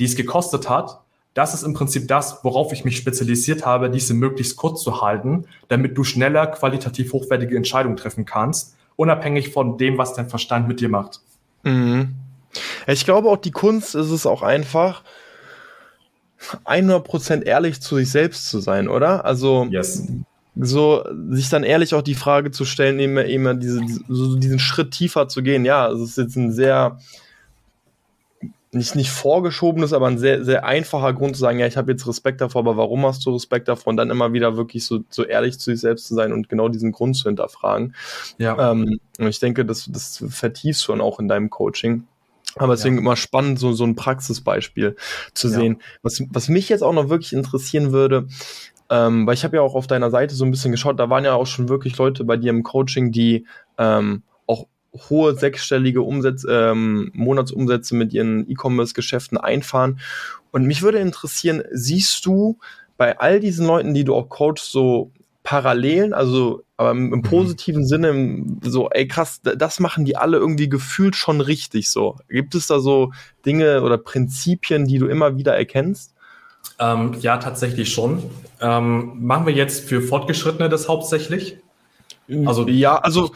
die 0.00 0.06
es 0.06 0.16
gekostet 0.16 0.68
hat, 0.68 1.03
das 1.34 1.52
ist 1.52 1.64
im 1.64 1.74
Prinzip 1.74 2.06
das, 2.06 2.44
worauf 2.44 2.72
ich 2.72 2.84
mich 2.84 2.96
spezialisiert 2.96 3.66
habe, 3.66 3.90
diese 3.90 4.14
möglichst 4.14 4.56
kurz 4.56 4.82
zu 4.82 5.02
halten, 5.02 5.46
damit 5.68 5.98
du 5.98 6.04
schneller 6.04 6.46
qualitativ 6.46 7.12
hochwertige 7.12 7.56
Entscheidungen 7.56 7.96
treffen 7.96 8.24
kannst, 8.24 8.76
unabhängig 8.96 9.50
von 9.50 9.76
dem, 9.76 9.98
was 9.98 10.14
dein 10.14 10.28
Verstand 10.28 10.68
mit 10.68 10.80
dir 10.80 10.88
macht. 10.88 11.20
Mhm. 11.64 12.14
Ich 12.86 13.04
glaube 13.04 13.28
auch 13.28 13.36
die 13.36 13.50
Kunst 13.50 13.96
ist 13.96 14.10
es 14.10 14.26
auch 14.26 14.42
einfach, 14.42 15.02
100% 16.64 17.42
ehrlich 17.42 17.80
zu 17.80 17.96
sich 17.96 18.10
selbst 18.10 18.48
zu 18.48 18.60
sein, 18.60 18.86
oder? 18.86 19.24
Also 19.24 19.66
yes. 19.70 20.06
so 20.54 21.04
sich 21.30 21.48
dann 21.48 21.64
ehrlich 21.64 21.94
auch 21.94 22.02
die 22.02 22.14
Frage 22.14 22.52
zu 22.52 22.64
stellen, 22.64 23.00
immer, 23.00 23.24
immer 23.24 23.54
diese, 23.54 23.80
so 24.08 24.36
diesen 24.36 24.58
Schritt 24.58 24.92
tiefer 24.92 25.26
zu 25.26 25.42
gehen. 25.42 25.64
Ja, 25.64 25.90
es 25.90 26.00
ist 26.00 26.18
jetzt 26.18 26.36
ein 26.36 26.52
sehr 26.52 26.98
nicht, 28.74 28.94
nicht 28.94 29.10
vorgeschobenes, 29.10 29.92
aber 29.92 30.06
ein 30.06 30.18
sehr, 30.18 30.44
sehr 30.44 30.64
einfacher 30.64 31.12
Grund 31.12 31.36
zu 31.36 31.40
sagen, 31.40 31.58
ja, 31.58 31.66
ich 31.66 31.76
habe 31.76 31.92
jetzt 31.92 32.06
Respekt 32.06 32.40
davor, 32.40 32.60
aber 32.60 32.76
warum 32.76 33.04
hast 33.06 33.24
du 33.24 33.30
Respekt 33.30 33.68
davor? 33.68 33.90
Und 33.90 33.96
dann 33.96 34.10
immer 34.10 34.32
wieder 34.32 34.56
wirklich 34.56 34.84
so, 34.84 35.00
so 35.10 35.24
ehrlich 35.24 35.58
zu 35.58 35.70
sich 35.70 35.80
selbst 35.80 36.06
zu 36.06 36.14
sein 36.14 36.32
und 36.32 36.48
genau 36.48 36.68
diesen 36.68 36.92
Grund 36.92 37.16
zu 37.16 37.28
hinterfragen. 37.28 37.94
Ja. 38.38 38.72
Ähm, 38.72 38.98
und 39.18 39.28
ich 39.28 39.40
denke, 39.40 39.64
das, 39.64 39.88
das 39.90 40.24
vertiefst 40.28 40.84
schon 40.84 41.00
auch 41.00 41.18
in 41.18 41.28
deinem 41.28 41.50
Coaching. 41.50 42.04
Aber 42.56 42.74
deswegen 42.74 42.96
ja. 42.96 43.00
immer 43.00 43.16
spannend, 43.16 43.58
so, 43.58 43.72
so 43.72 43.84
ein 43.84 43.96
Praxisbeispiel 43.96 44.96
zu 45.32 45.48
ja. 45.48 45.54
sehen. 45.54 45.82
Was, 46.02 46.22
was 46.30 46.48
mich 46.48 46.68
jetzt 46.68 46.82
auch 46.82 46.92
noch 46.92 47.08
wirklich 47.08 47.32
interessieren 47.32 47.92
würde, 47.92 48.28
ähm, 48.90 49.26
weil 49.26 49.34
ich 49.34 49.44
habe 49.44 49.56
ja 49.56 49.62
auch 49.62 49.74
auf 49.74 49.86
deiner 49.86 50.10
Seite 50.10 50.34
so 50.34 50.44
ein 50.44 50.50
bisschen 50.50 50.70
geschaut, 50.70 51.00
da 51.00 51.10
waren 51.10 51.24
ja 51.24 51.34
auch 51.34 51.46
schon 51.46 51.68
wirklich 51.68 51.96
Leute 51.98 52.24
bei 52.24 52.36
dir 52.36 52.50
im 52.50 52.62
Coaching, 52.62 53.12
die 53.12 53.46
ähm, 53.78 54.22
hohe 55.08 55.34
sechsstellige 55.34 56.02
Umsätze, 56.02 56.48
ähm, 56.50 57.10
Monatsumsätze 57.14 57.94
mit 57.94 58.12
ihren 58.12 58.48
E-Commerce-Geschäften 58.48 59.38
einfahren. 59.38 60.00
Und 60.50 60.64
mich 60.64 60.82
würde 60.82 60.98
interessieren, 60.98 61.62
siehst 61.72 62.24
du 62.26 62.58
bei 62.96 63.18
all 63.18 63.40
diesen 63.40 63.66
Leuten, 63.66 63.94
die 63.94 64.04
du 64.04 64.14
auch 64.14 64.28
coachst, 64.28 64.70
so 64.70 65.10
Parallelen, 65.42 66.14
also 66.14 66.62
aber 66.76 66.92
im, 66.92 67.12
im 67.12 67.18
mhm. 67.18 67.22
positiven 67.22 67.82
mhm. 67.82 67.86
Sinne, 67.86 68.44
so, 68.62 68.88
ey 68.90 69.06
krass, 69.06 69.40
das 69.42 69.78
machen 69.78 70.04
die 70.04 70.16
alle 70.16 70.38
irgendwie 70.38 70.68
gefühlt 70.68 71.16
schon 71.16 71.40
richtig 71.40 71.90
so. 71.90 72.16
Gibt 72.28 72.54
es 72.54 72.66
da 72.66 72.80
so 72.80 73.12
Dinge 73.44 73.82
oder 73.82 73.98
Prinzipien, 73.98 74.86
die 74.86 74.98
du 74.98 75.06
immer 75.06 75.36
wieder 75.36 75.54
erkennst? 75.54 76.14
Ähm, 76.78 77.14
ja, 77.20 77.36
tatsächlich 77.36 77.92
schon. 77.92 78.22
Ähm, 78.60 79.18
machen 79.20 79.46
wir 79.46 79.52
jetzt 79.52 79.84
für 79.86 80.00
Fortgeschrittene 80.00 80.68
das 80.68 80.88
hauptsächlich? 80.88 81.58
Also 82.46 82.66
ja, 82.66 82.96
also 82.96 83.32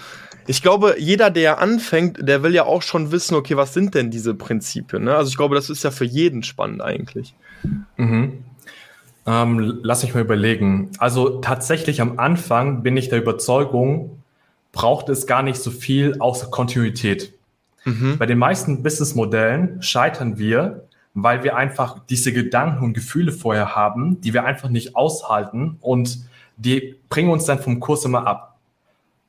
ich 0.49 0.63
glaube, 0.63 0.97
jeder, 0.99 1.31
der 1.31 1.59
anfängt, 1.59 2.27
der 2.27 2.43
will 2.43 2.55
ja 2.55 2.65
auch 2.65 2.81
schon 2.81 3.13
wissen, 3.13 3.35
okay, 3.35 3.57
was 3.57 3.75
sind 3.75 3.95
denn 3.95 4.11
diese 4.11 4.35
Prinzipien? 4.35 5.05
Ne? 5.05 5.15
Also 5.15 5.29
ich 5.29 5.37
glaube, 5.37 5.55
das 5.55 5.69
ist 5.69 5.85
ja 5.85 5.91
für 5.91 6.07
jeden 6.07 6.43
spannend 6.43 6.81
eigentlich. 6.81 7.35
Mhm. 7.97 8.45
Ähm, 9.27 9.81
lass 9.83 10.03
mich 10.03 10.15
mal 10.15 10.23
überlegen. 10.23 10.91
Also 10.99 11.41
tatsächlich 11.41 12.01
am 12.01 12.19
Anfang 12.19 12.83
bin 12.83 12.97
ich 12.97 13.11
der 13.11 13.19
Überzeugung, 13.19 14.23
braucht 14.73 15.11
es 15.11 15.27
gar 15.27 15.43
nicht 15.43 15.61
so 15.61 15.71
viel 15.71 16.17
außer 16.19 16.47
Kontinuität. 16.47 17.35
Mhm. 17.85 18.17
Bei 18.17 18.25
den 18.25 18.39
meisten 18.39 18.83
Businessmodellen 18.83 19.83
scheitern 19.83 20.39
wir, 20.39 20.89
weil 21.13 21.45
wir 21.45 21.57
einfach 21.57 21.99
diese 22.09 22.33
Gedanken 22.33 22.85
und 22.85 22.95
Gefühle 22.95 23.33
vorher 23.33 23.77
haben, 23.77 24.21
die 24.23 24.33
wir 24.33 24.45
einfach 24.45 24.71
nicht 24.71 24.97
aushalten 24.97 25.77
und 25.81 26.21
die 26.57 26.97
bringen 27.11 27.29
uns 27.29 27.45
dann 27.45 27.59
vom 27.59 27.81
Kurs 27.81 28.07
immer 28.07 28.27
ab. 28.27 28.58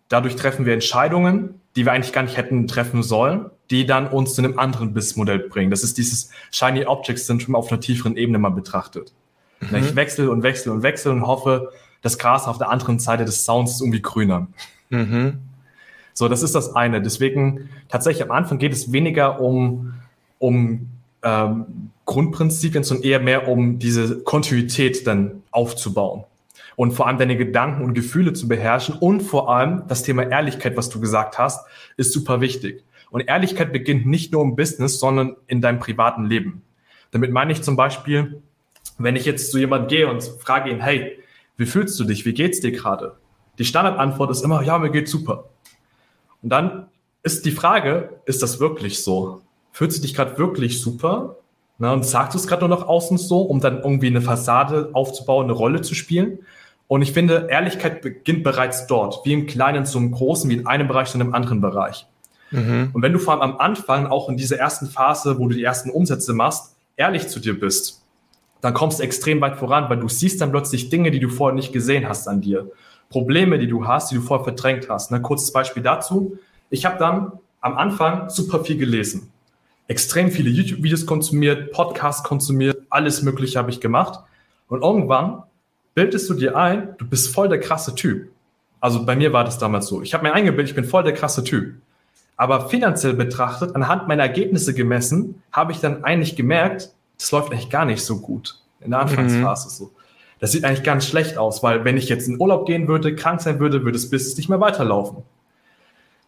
Dadurch 0.09 0.35
treffen 0.35 0.65
wir 0.65 0.73
Entscheidungen, 0.73 1.61
die 1.75 1.85
wir 1.85 1.93
eigentlich 1.93 2.13
gar 2.13 2.23
nicht 2.23 2.35
hätten 2.35 2.67
treffen 2.67 3.03
sollen, 3.03 3.45
die 3.69 3.85
dann 3.85 4.07
uns 4.07 4.33
zu 4.33 4.41
einem 4.41 4.57
anderen 4.57 4.93
Businessmodell 4.93 5.39
bringen. 5.39 5.69
Das 5.69 5.83
ist 5.83 5.97
dieses 5.99 6.31
Shiny 6.51 6.85
Object 6.85 7.19
Syndrome 7.19 7.57
auf 7.57 7.71
einer 7.71 7.79
tieferen 7.79 8.17
Ebene 8.17 8.39
mal 8.39 8.49
betrachtet. 8.49 9.13
Mhm. 9.61 9.75
Ich 9.77 9.95
wechsle 9.95 10.31
und 10.31 10.41
wechsle 10.41 10.71
und 10.71 10.81
wechsle 10.81 11.11
und 11.11 11.27
hoffe, 11.27 11.71
das 12.01 12.17
Gras 12.17 12.47
auf 12.47 12.57
der 12.57 12.69
anderen 12.69 12.97
Seite 12.97 13.23
des 13.23 13.45
Sounds 13.45 13.73
ist 13.73 13.81
irgendwie 13.81 14.01
grüner. 14.01 14.47
Mhm. 14.89 15.39
So, 16.13 16.27
das 16.27 16.41
ist 16.41 16.55
das 16.55 16.75
eine. 16.75 17.01
Deswegen 17.01 17.69
tatsächlich 17.87 18.23
am 18.23 18.31
Anfang 18.31 18.57
geht 18.57 18.73
es 18.73 18.91
weniger 18.91 19.39
um, 19.39 19.93
um 20.39 20.87
ähm, 21.21 21.91
Grundprinzipien, 22.05 22.83
sondern 22.83 23.05
eher 23.05 23.19
mehr 23.19 23.47
um 23.47 23.77
diese 23.77 24.23
Kontinuität 24.23 25.05
dann 25.05 25.43
aufzubauen 25.51 26.23
und 26.79 26.93
vor 26.93 27.07
allem 27.07 27.17
deine 27.17 27.35
Gedanken 27.35 27.83
und 27.83 27.93
Gefühle 27.93 28.31
zu 28.31 28.47
beherrschen 28.47 28.95
und 28.95 29.19
vor 29.19 29.53
allem 29.53 29.83
das 29.89 30.01
Thema 30.01 30.23
Ehrlichkeit, 30.23 30.77
was 30.77 30.87
du 30.87 31.01
gesagt 31.01 31.37
hast, 31.37 31.67
ist 31.97 32.13
super 32.13 32.39
wichtig. 32.39 32.85
Und 33.09 33.19
Ehrlichkeit 33.27 33.73
beginnt 33.73 34.05
nicht 34.05 34.31
nur 34.31 34.41
im 34.43 34.55
Business, 34.55 34.97
sondern 34.97 35.35
in 35.47 35.59
deinem 35.59 35.79
privaten 35.79 36.23
Leben. 36.23 36.61
Damit 37.11 37.33
meine 37.33 37.51
ich 37.51 37.63
zum 37.63 37.75
Beispiel, 37.75 38.41
wenn 38.97 39.17
ich 39.17 39.25
jetzt 39.25 39.51
zu 39.51 39.57
jemandem 39.57 39.89
gehe 39.89 40.09
und 40.09 40.23
frage 40.23 40.69
ihn, 40.69 40.79
hey, 40.79 41.19
wie 41.57 41.65
fühlst 41.65 41.99
du 41.99 42.05
dich? 42.05 42.25
Wie 42.25 42.33
geht's 42.33 42.61
dir 42.61 42.71
gerade? 42.71 43.17
Die 43.57 43.65
Standardantwort 43.65 44.31
ist 44.31 44.45
immer, 44.45 44.63
ja, 44.63 44.77
mir 44.77 44.89
geht's 44.89 45.11
super. 45.11 45.49
Und 46.41 46.49
dann 46.49 46.87
ist 47.23 47.45
die 47.45 47.51
Frage, 47.51 48.21
ist 48.23 48.41
das 48.41 48.61
wirklich 48.61 49.03
so? 49.03 49.41
Fühlst 49.73 49.97
du 49.97 50.01
dich 50.01 50.13
gerade 50.13 50.37
wirklich 50.37 50.79
super? 50.79 51.35
Na, 51.77 51.91
und 51.91 52.05
sagst 52.05 52.35
du 52.35 52.37
es 52.37 52.47
gerade 52.47 52.65
nur 52.65 52.77
nach 52.77 52.87
außen 52.87 53.17
so, 53.17 53.41
um 53.41 53.59
dann 53.59 53.79
irgendwie 53.79 54.07
eine 54.07 54.21
Fassade 54.21 54.91
aufzubauen, 54.93 55.43
eine 55.43 55.53
Rolle 55.53 55.81
zu 55.81 55.93
spielen? 55.93 56.39
Und 56.89 57.03
ich 57.03 57.13
finde, 57.13 57.47
Ehrlichkeit 57.51 58.01
beginnt 58.01 58.43
bereits 58.43 58.87
dort, 58.87 59.23
wie 59.23 59.33
im 59.33 59.45
Kleinen 59.45 59.85
zum 59.85 60.09
Großen, 60.09 60.49
wie 60.49 60.55
in 60.55 60.65
einem 60.65 60.87
Bereich 60.87 61.09
zu 61.09 61.19
einem 61.19 61.35
anderen 61.35 61.61
Bereich. 61.61 62.07
Mhm. 62.49 62.89
Und 62.93 63.03
wenn 63.03 63.13
du 63.13 63.19
vor 63.19 63.33
allem 63.33 63.53
am 63.53 63.59
Anfang, 63.59 64.07
auch 64.07 64.27
in 64.27 64.37
dieser 64.37 64.57
ersten 64.57 64.87
Phase, 64.87 65.37
wo 65.37 65.47
du 65.47 65.53
die 65.53 65.63
ersten 65.63 65.91
Umsätze 65.91 66.33
machst, 66.33 66.75
ehrlich 66.97 67.27
zu 67.27 67.39
dir 67.39 67.59
bist, 67.59 68.01
dann 68.61 68.73
kommst 68.73 68.97
du 68.97 69.03
extrem 69.03 69.39
weit 69.39 69.57
voran, 69.57 69.87
weil 69.87 69.99
du 69.99 70.09
siehst 70.09 70.41
dann 70.41 70.49
plötzlich 70.49 70.89
Dinge, 70.89 71.11
die 71.11 71.19
du 71.19 71.29
vorher 71.29 71.55
nicht 71.55 71.71
gesehen 71.71 72.09
hast 72.09 72.27
an 72.27 72.41
dir. 72.41 72.71
Probleme, 73.09 73.59
die 73.59 73.67
du 73.67 73.85
hast, 73.85 74.09
die 74.09 74.15
du 74.15 74.21
vorher 74.21 74.43
verdrängt 74.43 74.89
hast. 74.89 75.13
Ein 75.13 75.21
kurzes 75.21 75.53
Beispiel 75.53 75.83
dazu. 75.83 76.39
Ich 76.71 76.85
habe 76.85 76.97
dann 76.97 77.33
am 77.61 77.77
Anfang 77.77 78.31
super 78.31 78.63
viel 78.65 78.77
gelesen. 78.77 79.31
Extrem 79.87 80.31
viele 80.31 80.49
YouTube-Videos 80.49 81.05
konsumiert, 81.05 81.71
Podcasts 81.71 82.23
konsumiert, 82.23 82.81
alles 82.89 83.21
Mögliche 83.21 83.59
habe 83.59 83.69
ich 83.69 83.79
gemacht. 83.79 84.23
Und 84.67 84.81
irgendwann 84.81 85.43
bildest 85.99 86.29
du 86.29 86.33
dir 86.33 86.55
ein, 86.55 86.95
du 86.97 87.05
bist 87.05 87.33
voll 87.33 87.49
der 87.49 87.59
krasse 87.59 87.93
Typ. 87.93 88.29
Also 88.79 89.05
bei 89.05 89.17
mir 89.17 89.33
war 89.33 89.43
das 89.43 89.57
damals 89.57 89.87
so. 89.87 90.01
Ich 90.01 90.13
habe 90.13 90.23
mir 90.23 90.31
eingebildet, 90.31 90.69
ich 90.69 90.75
bin 90.75 90.85
voll 90.85 91.03
der 91.03 91.11
krasse 91.11 91.43
Typ. 91.43 91.73
Aber 92.37 92.69
finanziell 92.69 93.15
betrachtet, 93.15 93.75
anhand 93.75 94.07
meiner 94.07 94.23
Ergebnisse 94.23 94.73
gemessen, 94.73 95.43
habe 95.51 95.73
ich 95.73 95.81
dann 95.81 96.05
eigentlich 96.05 96.37
gemerkt, 96.37 96.93
das 97.17 97.29
läuft 97.31 97.51
eigentlich 97.51 97.69
gar 97.69 97.83
nicht 97.83 98.01
so 98.01 98.21
gut. 98.21 98.61
In 98.79 98.91
der 98.91 99.01
Anfangsphase 99.01 99.67
mhm. 99.67 99.71
so. 99.73 99.91
Das 100.39 100.53
sieht 100.53 100.63
eigentlich 100.63 100.83
ganz 100.83 101.05
schlecht 101.05 101.37
aus, 101.37 101.63
weil 101.63 101.83
wenn 101.83 101.97
ich 101.97 102.07
jetzt 102.07 102.29
in 102.29 102.39
Urlaub 102.39 102.65
gehen 102.65 102.87
würde, 102.87 103.13
krank 103.13 103.41
sein 103.41 103.59
würde, 103.59 103.81
würde 103.81 103.91
das 103.91 104.09
Business 104.09 104.37
nicht 104.37 104.47
mehr 104.47 104.61
weiterlaufen. 104.61 105.23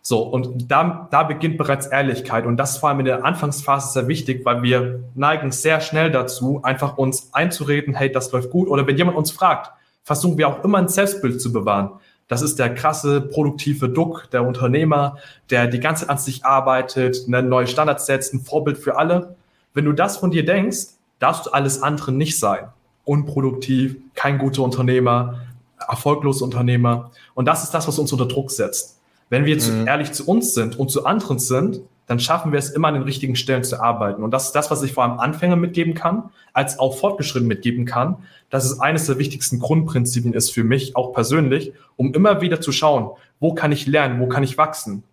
So, 0.03 0.21
und 0.23 0.71
da, 0.71 1.07
da 1.11 1.23
beginnt 1.23 1.57
bereits 1.57 1.85
Ehrlichkeit. 1.85 2.45
Und 2.45 2.57
das 2.57 2.71
ist 2.71 2.77
vor 2.77 2.89
allem 2.89 2.99
in 2.99 3.05
der 3.05 3.23
Anfangsphase 3.23 3.93
sehr 3.93 4.07
wichtig, 4.07 4.43
weil 4.45 4.63
wir 4.63 5.03
neigen 5.13 5.51
sehr 5.51 5.79
schnell 5.79 6.11
dazu, 6.11 6.61
einfach 6.63 6.97
uns 6.97 7.29
einzureden, 7.33 7.93
hey, 7.93 8.11
das 8.11 8.31
läuft 8.31 8.49
gut. 8.49 8.67
Oder 8.67 8.87
wenn 8.87 8.97
jemand 8.97 9.17
uns 9.17 9.31
fragt, 9.31 9.71
versuchen 10.03 10.37
wir 10.37 10.47
auch 10.47 10.63
immer 10.63 10.79
ein 10.79 10.87
Selbstbild 10.87 11.39
zu 11.39 11.53
bewahren. 11.53 11.91
Das 12.27 12.41
ist 12.41 12.57
der 12.57 12.73
krasse, 12.73 13.21
produktive 13.21 13.89
Duck, 13.89 14.29
der 14.31 14.47
Unternehmer, 14.47 15.17
der 15.49 15.67
die 15.67 15.79
ganze 15.79 16.03
Zeit 16.03 16.09
an 16.09 16.17
sich 16.17 16.45
arbeitet, 16.45 17.25
eine 17.27 17.43
neue 17.43 17.67
Standards 17.67 18.05
setzt, 18.05 18.33
ein 18.33 18.39
Vorbild 18.39 18.77
für 18.77 18.97
alle. 18.97 19.35
Wenn 19.73 19.85
du 19.85 19.91
das 19.91 20.17
von 20.17 20.31
dir 20.31 20.45
denkst, 20.45 20.95
darfst 21.19 21.45
du 21.45 21.51
alles 21.51 21.83
andere 21.83 22.11
nicht 22.13 22.39
sein. 22.39 22.69
Unproduktiv, 23.03 23.97
kein 24.15 24.37
guter 24.37 24.63
Unternehmer, 24.63 25.41
erfolgloser 25.87 26.45
Unternehmer. 26.45 27.11
Und 27.33 27.45
das 27.45 27.63
ist 27.63 27.73
das, 27.73 27.87
was 27.87 27.99
uns 27.99 28.11
unter 28.13 28.27
Druck 28.27 28.49
setzt. 28.49 29.00
Wenn 29.31 29.45
wir 29.45 29.55
mhm. 29.55 29.87
ehrlich 29.87 30.11
zu 30.11 30.27
uns 30.27 30.53
sind 30.53 30.77
und 30.77 30.91
zu 30.91 31.05
anderen 31.05 31.39
sind, 31.39 31.79
dann 32.05 32.19
schaffen 32.19 32.51
wir 32.51 32.59
es 32.59 32.69
immer 32.69 32.89
an 32.89 32.95
den 32.95 33.03
richtigen 33.03 33.37
Stellen 33.37 33.63
zu 33.63 33.81
arbeiten. 33.81 34.23
Und 34.23 34.31
das 34.31 34.47
ist 34.47 34.51
das, 34.51 34.69
was 34.69 34.83
ich 34.83 34.91
vor 34.91 35.05
allem 35.05 35.19
Anfängern 35.19 35.57
mitgeben 35.57 35.93
kann, 35.93 36.31
als 36.51 36.77
auch 36.77 36.97
fortgeschritten 36.97 37.47
mitgeben 37.47 37.85
kann, 37.85 38.17
dass 38.49 38.65
es 38.65 38.81
eines 38.81 39.05
der 39.05 39.17
wichtigsten 39.17 39.59
Grundprinzipien 39.59 40.33
ist 40.33 40.51
für 40.51 40.65
mich, 40.65 40.97
auch 40.97 41.13
persönlich, 41.13 41.71
um 41.95 42.13
immer 42.13 42.41
wieder 42.41 42.59
zu 42.59 42.73
schauen, 42.73 43.11
wo 43.39 43.53
kann 43.53 43.71
ich 43.71 43.87
lernen, 43.87 44.19
wo 44.19 44.27
kann 44.27 44.43
ich 44.43 44.57
wachsen. 44.57 45.03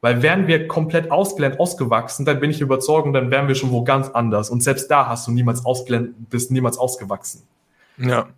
Weil 0.00 0.22
wären 0.22 0.46
wir 0.46 0.66
komplett 0.66 1.10
ausgelernt, 1.10 1.60
ausgewachsen, 1.60 2.24
dann 2.24 2.40
bin 2.40 2.50
ich 2.50 2.62
überzeugt, 2.62 3.14
dann 3.14 3.30
wären 3.30 3.48
wir 3.48 3.54
schon 3.54 3.70
wo 3.70 3.84
ganz 3.84 4.08
anders. 4.08 4.48
Und 4.48 4.62
selbst 4.62 4.90
da 4.90 5.08
hast 5.08 5.26
du 5.26 5.32
niemals 5.32 5.66
ausgelernt, 5.66 6.30
bist 6.30 6.50
niemals 6.50 6.78
ausgewachsen. 6.78 7.42
Ja. 7.98 8.28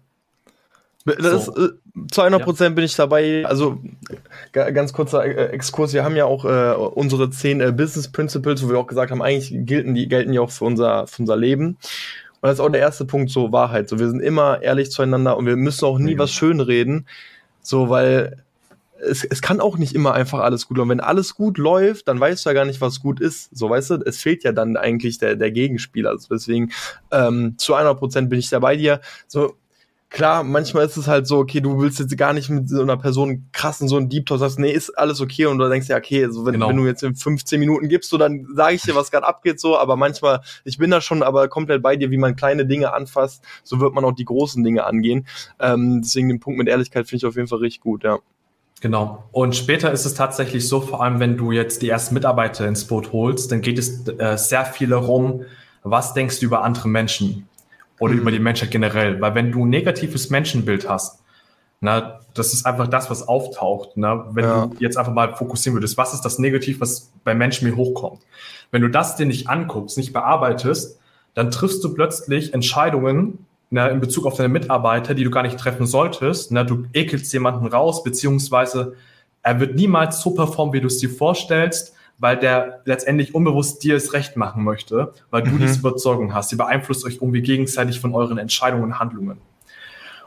Das, 1.05 1.47
so. 1.47 1.67
äh, 1.67 1.71
zu 2.11 2.21
einer 2.23 2.39
Prozent 2.39 2.71
ja. 2.71 2.75
bin 2.75 2.85
ich 2.85 2.95
dabei. 2.95 3.45
Also 3.47 3.79
ganz 4.53 4.93
kurzer 4.93 5.25
äh, 5.25 5.47
Exkurs. 5.47 5.95
Wir 5.95 6.05
haben 6.05 6.17
ja 6.17 6.27
auch 6.27 6.45
äh, 6.45 6.75
unsere 6.75 7.31
zehn 7.31 7.61
äh, 7.61 7.73
Business 7.73 8.09
Principles, 8.09 8.63
wo 8.63 8.69
wir 8.69 8.79
auch 8.79 8.87
gesagt 8.87 9.11
haben, 9.11 9.23
eigentlich 9.23 9.53
gelten 9.67 9.95
die 9.95 10.09
gelten 10.09 10.33
ja 10.33 10.43
auch 10.43 10.51
für 10.51 10.65
unser 10.65 11.07
für 11.07 11.23
unser 11.23 11.37
Leben. 11.37 11.79
Und 12.41 12.49
das 12.49 12.55
ist 12.55 12.61
auch 12.61 12.71
der 12.71 12.81
erste 12.81 13.05
Punkt, 13.05 13.31
so 13.31 13.53
Wahrheit. 13.53 13.89
So, 13.89 13.99
wir 13.99 14.09
sind 14.09 14.21
immer 14.21 14.63
ehrlich 14.63 14.91
zueinander 14.91 15.37
und 15.37 15.47
wir 15.47 15.57
müssen 15.57 15.85
auch 15.85 15.99
nie 15.99 16.15
mhm. 16.15 16.19
was 16.19 16.33
schönreden. 16.33 17.07
So, 17.63 17.91
weil 17.91 18.43
es, 19.01 19.25
es 19.25 19.43
kann 19.43 19.61
auch 19.61 19.79
nicht 19.79 19.95
immer 19.95 20.15
einfach 20.15 20.41
alles 20.41 20.67
gut 20.67 20.79
laufen. 20.79 20.91
Wenn 20.91 21.01
alles 21.01 21.35
gut 21.35 21.59
läuft, 21.59 22.09
dann 22.09 22.21
weißt 22.21 22.45
du 22.45 22.51
ja 22.51 22.55
gar 22.55 22.65
nicht, 22.65 22.81
was 22.81 23.01
gut 23.01 23.21
ist. 23.21 23.55
So, 23.57 23.69
weißt 23.69 23.91
du, 23.91 23.95
es 24.07 24.21
fehlt 24.21 24.45
ja 24.45 24.53
dann 24.53 24.77
eigentlich 24.77 25.19
der, 25.19 25.37
der 25.37 25.51
Gegenspieler. 25.51 26.11
Also 26.11 26.29
deswegen, 26.31 26.73
ähm, 27.11 27.55
zu 27.59 27.75
einer 27.75 27.95
Prozent 27.95 28.31
bin 28.31 28.39
ich 28.39 28.49
da 28.49 28.59
bei 28.59 28.77
dir. 28.77 29.01
So, 29.27 29.57
klar, 30.11 30.43
manchmal 30.43 30.85
ist 30.85 30.97
es 30.97 31.07
halt 31.07 31.27
so, 31.27 31.39
okay, 31.39 31.61
du 31.61 31.81
willst 31.81 32.01
jetzt 32.01 32.17
gar 32.17 32.33
nicht 32.33 32.51
mit 32.51 32.69
so 32.69 32.83
einer 32.83 32.97
Person 32.97 33.49
krassen 33.53 33.89
so 33.89 33.97
ein 33.97 34.09
Deep 34.09 34.27
Talk 34.27 34.41
sagst, 34.41 34.59
nee, 34.59 34.71
ist 34.71 34.91
alles 34.91 35.21
okay 35.21 35.47
und 35.47 35.59
du 35.59 35.69
denkst 35.69 35.89
ja, 35.89 35.97
okay, 35.97 36.25
also 36.25 36.45
wenn, 36.45 36.55
genau. 36.55 36.69
wenn 36.69 36.77
du 36.77 36.87
jetzt 36.87 37.03
in 37.03 37.15
15 37.15 37.59
Minuten 37.61 37.89
gibst, 37.89 38.11
so 38.11 38.19
dann 38.19 38.47
sage 38.55 38.75
ich 38.75 38.83
dir, 38.83 38.95
was 38.97 39.11
gerade 39.11 39.27
abgeht, 39.27 39.61
so, 39.61 39.79
aber 39.79 39.97
manchmal, 39.97 40.41
ich 40.65 40.79
bin 40.79 40.91
da 40.91 41.01
schon 41.01 41.23
aber 41.23 41.49
komplett 41.49 41.83
bei 41.83 41.97
dir, 41.97 42.11
wie 42.11 42.19
man 42.19 42.37
kleine 42.37 42.67
Dinge 42.67 42.93
anfasst, 42.93 43.43
so 43.63 43.81
wird 43.81 43.95
man 43.95 44.05
auch 44.05 44.13
die 44.13 44.25
großen 44.25 44.63
Dinge 44.65 44.85
angehen. 44.85 45.27
Ähm, 45.61 46.03
deswegen 46.03 46.29
den 46.29 46.41
Punkt 46.41 46.59
mit 46.59 46.69
Ehrlichkeit 46.69 47.09
finde 47.09 47.19
ich 47.19 47.27
auf 47.27 47.37
jeden 47.37 47.49
Fall 47.49 47.61
richtig 47.61 47.81
gut, 47.81 48.03
ja. 48.03 48.19
Genau. 48.81 49.25
Und 49.31 49.55
später 49.55 49.93
ist 49.93 50.07
es 50.07 50.15
tatsächlich 50.15 50.67
so, 50.67 50.81
vor 50.81 51.03
allem 51.03 51.21
wenn 51.21 51.37
du 51.37 51.53
jetzt 51.53 51.83
die 51.83 51.89
ersten 51.89 52.15
Mitarbeiter 52.15 52.67
ins 52.67 52.87
Boot 52.87 53.13
holst, 53.13 53.53
dann 53.53 53.61
geht 53.61 53.79
es 53.79 54.09
äh, 54.09 54.37
sehr 54.37 54.65
viel 54.65 54.89
darum, 54.89 55.45
was 55.83 56.15
denkst 56.15 56.41
du 56.41 56.47
über 56.47 56.63
andere 56.63 56.89
Menschen? 56.89 57.47
Oder 58.01 58.15
mhm. 58.15 58.21
über 58.21 58.31
die 58.33 58.41
Menschheit 58.41 58.73
generell. 58.73 59.21
Weil 59.21 59.37
wenn 59.37 59.53
du 59.53 59.65
ein 59.65 59.71
negatives 59.71 60.31
Menschenbild 60.31 60.89
hast, 60.89 61.21
na, 61.81 62.21
das 62.35 62.53
ist 62.53 62.67
einfach 62.67 62.89
das, 62.89 63.09
was 63.09 63.27
auftaucht. 63.27 63.91
Na, 63.95 64.27
wenn 64.35 64.45
ja. 64.45 64.67
du 64.67 64.77
jetzt 64.81 64.99
einfach 64.99 65.15
mal 65.15 65.35
fokussieren 65.37 65.77
würdest, 65.77 65.97
was 65.97 66.13
ist 66.13 66.23
das 66.23 66.39
Negativ, 66.39 66.81
was 66.81 67.13
bei 67.25 67.35
Menschen 67.35 67.69
mir 67.69 67.77
hochkommt? 67.77 68.21
Wenn 68.71 68.83
du 68.83 68.89
das 68.89 69.17
dir 69.17 69.27
nicht 69.27 69.49
anguckst, 69.49 69.97
nicht 69.97 70.13
bearbeitest, 70.13 70.99
dann 71.35 71.51
triffst 71.51 71.83
du 71.85 71.95
plötzlich 71.95 72.53
Entscheidungen 72.53 73.47
na, 73.71 73.89
in 73.89 74.01
Bezug 74.01 74.27
auf 74.27 74.37
deine 74.37 74.49
Mitarbeiter, 74.49 75.15
die 75.15 75.25
du 75.25 75.31
gar 75.31 75.43
nicht 75.43 75.59
treffen 75.59 75.87
solltest. 75.87 76.51
Na, 76.51 76.65
du 76.65 76.85
ekelst 76.93 77.33
jemanden 77.33 77.67
raus, 77.67 78.03
beziehungsweise 78.03 78.95
er 79.43 79.61
wird 79.61 79.77
niemals 79.77 80.21
so 80.21 80.33
performen, 80.33 80.75
wie 80.75 80.81
du 80.81 80.89
es 80.89 80.99
dir 80.99 81.09
vorstellst 81.09 81.95
weil 82.21 82.37
der 82.37 82.83
letztendlich 82.85 83.35
unbewusst 83.35 83.83
dir 83.83 83.97
es 83.97 84.13
recht 84.13 84.37
machen 84.37 84.63
möchte, 84.63 85.13
weil 85.31 85.43
du 85.43 85.51
mhm. 85.51 85.59
diese 85.59 85.81
Überzeugung 85.81 86.35
hast. 86.35 86.51
Sie 86.51 86.57
beeinflusst 86.57 87.05
euch 87.05 87.15
irgendwie 87.17 87.41
gegenseitig 87.41 87.99
von 87.99 88.15
euren 88.15 88.39
Entscheidungen 88.39 88.85
und 88.85 88.99
Handlungen. 89.01 89.39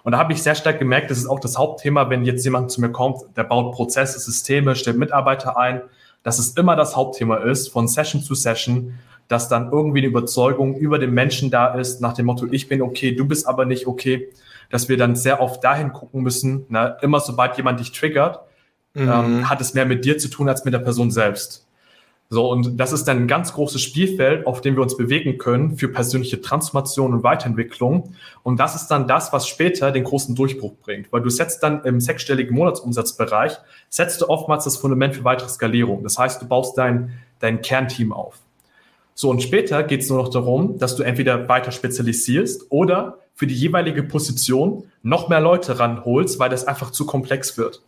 Und 0.01 0.11
da 0.11 0.17
habe 0.17 0.33
ich 0.33 0.43
sehr 0.43 0.55
stark 0.55 0.79
gemerkt, 0.79 1.11
das 1.11 1.19
ist 1.19 1.27
auch 1.27 1.39
das 1.39 1.57
Hauptthema, 1.57 2.09
wenn 2.09 2.25
jetzt 2.25 2.43
jemand 2.43 2.71
zu 2.71 2.81
mir 2.81 2.91
kommt, 2.91 3.21
der 3.37 3.43
baut 3.43 3.73
Prozesse, 3.73 4.19
Systeme, 4.19 4.75
stellt 4.75 4.97
Mitarbeiter 4.97 5.55
ein, 5.57 5.81
dass 6.23 6.39
es 6.39 6.49
immer 6.57 6.75
das 6.75 6.95
Hauptthema 6.95 7.37
ist, 7.37 7.69
von 7.69 7.87
Session 7.87 8.21
zu 8.21 8.33
Session, 8.33 8.95
dass 9.27 9.47
dann 9.47 9.71
irgendwie 9.71 9.99
eine 9.99 10.07
Überzeugung 10.07 10.75
über 10.75 10.99
den 10.99 11.11
Menschen 11.11 11.51
da 11.51 11.73
ist, 11.75 12.01
nach 12.01 12.13
dem 12.13 12.25
Motto, 12.25 12.47
ich 12.51 12.67
bin 12.67 12.81
okay, 12.81 13.15
du 13.15 13.25
bist 13.25 13.47
aber 13.47 13.65
nicht 13.65 13.87
okay, 13.87 14.29
dass 14.69 14.89
wir 14.89 14.97
dann 14.97 15.15
sehr 15.15 15.39
oft 15.41 15.63
dahin 15.63 15.93
gucken 15.93 16.23
müssen, 16.23 16.65
na, 16.69 16.87
immer 17.01 17.19
sobald 17.19 17.55
jemand 17.55 17.79
dich 17.79 17.91
triggert, 17.91 18.39
mhm. 18.93 19.09
ähm, 19.09 19.49
hat 19.49 19.61
es 19.61 19.73
mehr 19.73 19.85
mit 19.85 20.03
dir 20.03 20.17
zu 20.17 20.27
tun 20.27 20.49
als 20.49 20.65
mit 20.65 20.73
der 20.73 20.79
Person 20.79 21.11
selbst. 21.11 21.67
So, 22.33 22.49
und 22.49 22.77
das 22.77 22.93
ist 22.93 23.03
dann 23.05 23.17
ein 23.17 23.27
ganz 23.27 23.53
großes 23.53 23.79
Spielfeld, 23.79 24.47
auf 24.47 24.59
dem 24.59 24.75
wir 24.75 24.81
uns 24.81 24.97
bewegen 24.97 25.37
können 25.37 25.77
für 25.77 25.87
persönliche 25.87 26.41
Transformation 26.41 27.13
und 27.13 27.21
Weiterentwicklung. 27.21 28.15
Und 28.41 28.59
das 28.59 28.73
ist 28.73 28.87
dann 28.87 29.07
das, 29.07 29.31
was 29.31 29.47
später 29.47 29.91
den 29.91 30.03
großen 30.03 30.33
Durchbruch 30.33 30.73
bringt. 30.81 31.13
Weil 31.13 31.21
du 31.21 31.29
setzt 31.29 31.61
dann 31.61 31.83
im 31.83 32.01
sechsstelligen 32.01 32.55
Monatsumsatzbereich, 32.55 33.59
setzt 33.87 34.19
du 34.19 34.29
oftmals 34.29 34.63
das 34.63 34.77
Fundament 34.77 35.15
für 35.15 35.23
weitere 35.23 35.47
Skalierung. 35.47 36.01
Das 36.01 36.17
heißt, 36.17 36.41
du 36.41 36.47
baust 36.47 36.75
dein, 36.75 37.13
dein 37.37 37.61
Kernteam 37.61 38.11
auf. 38.11 38.39
So, 39.13 39.29
und 39.29 39.43
später 39.43 39.83
geht 39.83 40.01
es 40.01 40.09
nur 40.09 40.17
noch 40.17 40.29
darum, 40.29 40.79
dass 40.79 40.95
du 40.95 41.03
entweder 41.03 41.47
weiter 41.47 41.71
spezialisierst 41.71 42.65
oder 42.71 43.19
für 43.35 43.45
die 43.45 43.53
jeweilige 43.53 44.01
Position 44.01 44.85
noch 45.03 45.29
mehr 45.29 45.39
Leute 45.39 45.77
ranholst, 45.77 46.39
weil 46.39 46.49
das 46.49 46.65
einfach 46.65 46.89
zu 46.89 47.05
komplex 47.05 47.59
wird. 47.59 47.83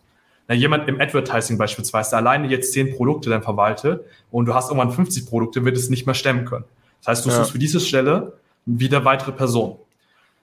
Na, 0.48 0.54
jemand 0.54 0.88
im 0.88 1.00
Advertising 1.00 1.58
beispielsweise, 1.58 2.10
der 2.10 2.18
alleine 2.20 2.48
jetzt 2.48 2.72
zehn 2.72 2.94
Produkte 2.94 3.30
dann 3.30 3.42
verwalte 3.42 4.04
und 4.30 4.46
du 4.46 4.54
hast 4.54 4.70
irgendwann 4.70 4.92
50 4.92 5.26
Produkte, 5.26 5.64
wird 5.64 5.76
es 5.76 5.90
nicht 5.90 6.06
mehr 6.06 6.14
stemmen 6.14 6.44
können. 6.44 6.64
Das 7.00 7.08
heißt, 7.08 7.26
du 7.26 7.30
ja. 7.30 7.36
suchst 7.36 7.52
für 7.52 7.58
diese 7.58 7.80
Stelle 7.80 8.34
wieder 8.64 9.04
weitere 9.04 9.32
Personen. 9.32 9.76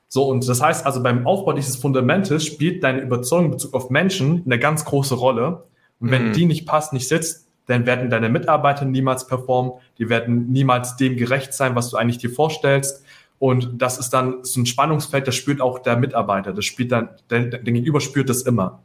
So, 0.07 0.25
und 0.25 0.47
das 0.47 0.61
heißt 0.61 0.85
also, 0.85 1.01
beim 1.01 1.25
Aufbau 1.25 1.53
dieses 1.53 1.75
Fundamentes 1.75 2.45
spielt 2.45 2.83
deine 2.83 3.01
Überzeugung 3.01 3.45
in 3.45 3.51
Bezug 3.51 3.73
auf 3.73 3.89
Menschen 3.89 4.43
eine 4.45 4.59
ganz 4.59 4.85
große 4.85 5.15
Rolle. 5.15 5.63
Und 5.99 6.11
wenn 6.11 6.27
mhm. 6.27 6.33
die 6.33 6.45
nicht 6.45 6.67
passt, 6.67 6.93
nicht 6.93 7.07
sitzt, 7.07 7.47
dann 7.65 7.85
werden 7.85 8.09
deine 8.09 8.29
Mitarbeiter 8.29 8.85
niemals 8.85 9.25
performen, 9.25 9.73
die 9.97 10.09
werden 10.09 10.51
niemals 10.51 10.97
dem 10.97 11.15
gerecht 11.15 11.53
sein, 11.53 11.75
was 11.75 11.89
du 11.89 11.97
eigentlich 11.97 12.17
dir 12.17 12.29
vorstellst. 12.29 13.03
Und 13.39 13.81
das 13.81 13.97
ist 13.97 14.11
dann 14.11 14.43
so 14.43 14.61
ein 14.61 14.65
Spannungsfeld, 14.65 15.27
das 15.27 15.35
spürt 15.35 15.61
auch 15.61 15.79
der 15.79 15.97
Mitarbeiter, 15.97 16.53
das 16.53 16.65
spielt 16.65 16.91
dann, 16.91 17.09
der, 17.29 17.45
der 17.45 17.59
Gegenüber 17.59 17.99
spürt 17.99 18.29
das 18.29 18.43
immer. 18.43 18.79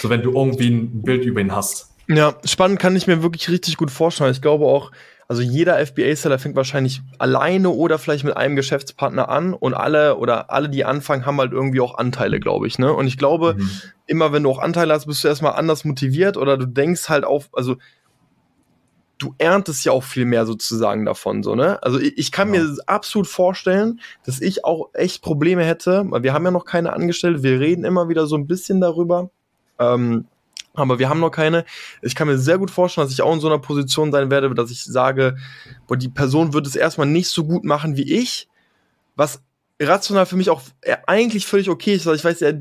So 0.00 0.10
wenn 0.10 0.22
du 0.22 0.32
irgendwie 0.32 0.70
ein 0.70 1.02
Bild 1.02 1.24
über 1.24 1.40
ihn 1.40 1.54
hast. 1.54 1.90
Ja, 2.08 2.36
spannend 2.44 2.78
kann 2.78 2.96
ich 2.96 3.06
mir 3.06 3.22
wirklich 3.22 3.48
richtig 3.48 3.76
gut 3.76 3.90
vorstellen. 3.90 4.32
Ich 4.32 4.42
glaube 4.42 4.66
auch, 4.66 4.90
also 5.26 5.40
jeder 5.40 5.84
FBA-Seller 5.84 6.38
fängt 6.38 6.56
wahrscheinlich 6.56 7.00
alleine 7.18 7.70
oder 7.70 7.98
vielleicht 7.98 8.24
mit 8.24 8.36
einem 8.36 8.56
Geschäftspartner 8.56 9.28
an 9.28 9.54
und 9.54 9.72
alle 9.72 10.16
oder 10.16 10.50
alle, 10.50 10.68
die 10.68 10.84
anfangen, 10.84 11.24
haben 11.24 11.38
halt 11.38 11.52
irgendwie 11.52 11.80
auch 11.80 11.96
Anteile, 11.96 12.40
glaube 12.40 12.66
ich. 12.66 12.78
Ne? 12.78 12.92
Und 12.92 13.06
ich 13.06 13.16
glaube, 13.16 13.54
mhm. 13.54 13.70
immer 14.06 14.32
wenn 14.32 14.42
du 14.42 14.50
auch 14.50 14.58
Anteile 14.58 14.92
hast, 14.92 15.06
bist 15.06 15.24
du 15.24 15.28
erstmal 15.28 15.54
anders 15.54 15.84
motiviert 15.84 16.36
oder 16.36 16.58
du 16.58 16.66
denkst 16.66 17.08
halt 17.08 17.24
auf, 17.24 17.48
also 17.52 17.76
du 19.18 19.34
erntest 19.38 19.84
ja 19.84 19.92
auch 19.92 20.02
viel 20.02 20.26
mehr 20.26 20.44
sozusagen 20.44 21.06
davon, 21.06 21.42
so, 21.42 21.54
ne? 21.54 21.82
Also 21.82 22.00
ich, 22.00 22.18
ich 22.18 22.32
kann 22.32 22.52
ja. 22.52 22.62
mir 22.62 22.76
absolut 22.86 23.28
vorstellen, 23.28 24.00
dass 24.26 24.40
ich 24.40 24.64
auch 24.64 24.90
echt 24.92 25.22
Probleme 25.22 25.64
hätte, 25.64 26.04
weil 26.08 26.24
wir 26.24 26.32
haben 26.32 26.44
ja 26.44 26.50
noch 26.50 26.64
keine 26.64 26.92
Angestellte, 26.92 27.42
wir 27.42 27.60
reden 27.60 27.84
immer 27.84 28.08
wieder 28.08 28.26
so 28.26 28.36
ein 28.36 28.46
bisschen 28.46 28.80
darüber. 28.80 29.30
Ähm, 29.78 30.26
aber 30.74 30.98
wir 30.98 31.08
haben 31.08 31.20
noch 31.20 31.30
keine. 31.30 31.64
Ich 32.02 32.14
kann 32.14 32.26
mir 32.26 32.38
sehr 32.38 32.58
gut 32.58 32.70
vorstellen, 32.70 33.06
dass 33.06 33.12
ich 33.12 33.22
auch 33.22 33.32
in 33.32 33.40
so 33.40 33.46
einer 33.46 33.60
Position 33.60 34.10
sein 34.10 34.30
werde, 34.30 34.52
dass 34.54 34.70
ich 34.70 34.82
sage, 34.82 35.36
boah, 35.86 35.96
die 35.96 36.08
Person 36.08 36.52
wird 36.52 36.66
es 36.66 36.74
erstmal 36.74 37.06
nicht 37.06 37.28
so 37.28 37.44
gut 37.44 37.64
machen 37.64 37.96
wie 37.96 38.12
ich, 38.12 38.48
was 39.14 39.40
rational 39.80 40.26
für 40.26 40.36
mich 40.36 40.50
auch 40.50 40.62
eigentlich 41.06 41.46
völlig 41.46 41.68
okay 41.68 41.94
ist, 41.94 42.06
ich 42.06 42.24
weiß 42.24 42.40
ja, 42.40 42.52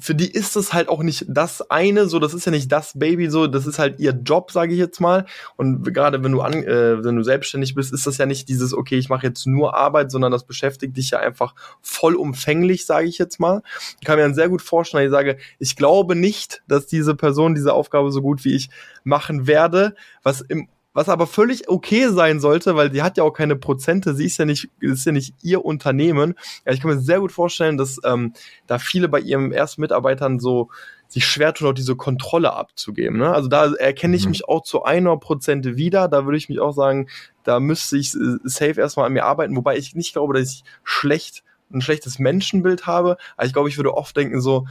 für 0.00 0.14
die 0.14 0.30
ist 0.30 0.56
es 0.56 0.72
halt 0.72 0.88
auch 0.88 1.02
nicht 1.02 1.26
das 1.28 1.70
eine, 1.70 2.06
so 2.06 2.18
das 2.18 2.34
ist 2.34 2.46
ja 2.46 2.50
nicht 2.50 2.72
das 2.72 2.98
Baby, 2.98 3.30
so 3.30 3.46
das 3.46 3.66
ist 3.66 3.78
halt 3.78 4.00
ihr 4.00 4.12
Job, 4.12 4.50
sage 4.50 4.72
ich 4.72 4.78
jetzt 4.78 5.00
mal. 5.00 5.26
Und 5.56 5.84
gerade 5.94 6.22
wenn 6.24 6.32
du 6.32 6.40
an, 6.40 6.54
äh, 6.54 7.04
wenn 7.04 7.16
du 7.16 7.22
selbstständig 7.22 7.74
bist, 7.74 7.92
ist 7.92 8.06
das 8.06 8.18
ja 8.18 8.26
nicht 8.26 8.48
dieses, 8.48 8.74
okay, 8.74 8.96
ich 8.96 9.08
mache 9.08 9.26
jetzt 9.26 9.46
nur 9.46 9.76
Arbeit, 9.76 10.10
sondern 10.10 10.32
das 10.32 10.44
beschäftigt 10.44 10.96
dich 10.96 11.10
ja 11.10 11.18
einfach 11.18 11.54
vollumfänglich, 11.82 12.86
sage 12.86 13.08
ich 13.08 13.18
jetzt 13.18 13.38
mal. 13.38 13.62
Ich 14.00 14.06
kann 14.06 14.16
mir 14.16 14.22
dann 14.22 14.34
sehr 14.34 14.48
gut 14.48 14.62
vorstellen, 14.62 15.04
ich 15.04 15.10
sage, 15.10 15.38
ich 15.58 15.76
glaube 15.76 16.16
nicht, 16.16 16.62
dass 16.66 16.86
diese 16.86 17.14
Person 17.14 17.54
diese 17.54 17.74
Aufgabe 17.74 18.10
so 18.10 18.22
gut 18.22 18.44
wie 18.44 18.54
ich 18.54 18.70
machen 19.04 19.46
werde, 19.46 19.94
was 20.22 20.40
im 20.40 20.68
was 20.92 21.08
aber 21.08 21.26
völlig 21.26 21.68
okay 21.68 22.08
sein 22.08 22.40
sollte, 22.40 22.76
weil 22.76 22.92
sie 22.92 23.02
hat 23.02 23.16
ja 23.16 23.24
auch 23.24 23.32
keine 23.32 23.56
Prozente, 23.56 24.14
sie 24.14 24.26
ist 24.26 24.38
ja 24.38 24.44
nicht, 24.44 24.70
ist 24.80 25.06
ja 25.06 25.12
nicht 25.12 25.34
ihr 25.42 25.64
Unternehmen. 25.64 26.34
Ja, 26.66 26.72
ich 26.72 26.80
kann 26.80 26.90
mir 26.90 27.00
sehr 27.00 27.20
gut 27.20 27.32
vorstellen, 27.32 27.76
dass 27.76 28.00
ähm, 28.04 28.32
da 28.66 28.78
viele 28.78 29.08
bei 29.08 29.20
ihren 29.20 29.52
ersten 29.52 29.80
Mitarbeitern 29.80 30.40
so 30.40 30.68
sich 31.08 31.26
schwer 31.26 31.52
tun, 31.52 31.68
auch 31.68 31.72
diese 31.72 31.96
Kontrolle 31.96 32.52
abzugeben. 32.52 33.18
Ne? 33.18 33.32
Also 33.32 33.48
da 33.48 33.72
erkenne 33.72 34.16
ich 34.16 34.24
mhm. 34.24 34.30
mich 34.30 34.48
auch 34.48 34.62
zu 34.62 34.84
einer 34.84 35.16
Prozente 35.16 35.76
wieder. 35.76 36.08
Da 36.08 36.24
würde 36.24 36.38
ich 36.38 36.48
mich 36.48 36.60
auch 36.60 36.72
sagen, 36.72 37.08
da 37.42 37.58
müsste 37.58 37.96
ich 37.96 38.14
äh, 38.14 38.38
safe 38.44 38.80
erstmal 38.80 39.06
an 39.06 39.12
mir 39.12 39.24
arbeiten, 39.24 39.56
wobei 39.56 39.76
ich 39.76 39.94
nicht 39.94 40.12
glaube, 40.12 40.34
dass 40.34 40.52
ich 40.52 40.64
schlecht 40.84 41.42
ein 41.72 41.80
schlechtes 41.80 42.18
Menschenbild 42.18 42.86
habe. 42.86 43.16
Aber 43.36 43.46
ich 43.46 43.52
glaube, 43.52 43.68
ich 43.68 43.76
würde 43.76 43.94
oft 43.94 44.16
denken 44.16 44.40
so, 44.40 44.66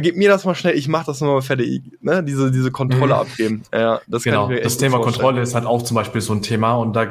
gib 0.00 0.16
mir 0.16 0.28
das 0.28 0.44
mal 0.44 0.54
schnell, 0.54 0.76
ich 0.76 0.88
mach 0.88 1.04
das 1.04 1.20
nochmal 1.20 1.42
fertig, 1.42 1.82
ne? 2.00 2.22
Diese, 2.22 2.50
diese 2.50 2.70
Kontrolle 2.70 3.14
mhm. 3.14 3.20
abgeben. 3.20 3.62
Ja, 3.72 4.00
das 4.06 4.22
genau. 4.22 4.50
das 4.50 4.76
Thema 4.76 5.00
Kontrolle 5.00 5.40
ist 5.40 5.54
halt 5.54 5.66
auch 5.66 5.82
zum 5.82 5.94
Beispiel 5.94 6.20
so 6.20 6.32
ein 6.34 6.42
Thema 6.42 6.74
und 6.74 6.94
da 6.94 7.06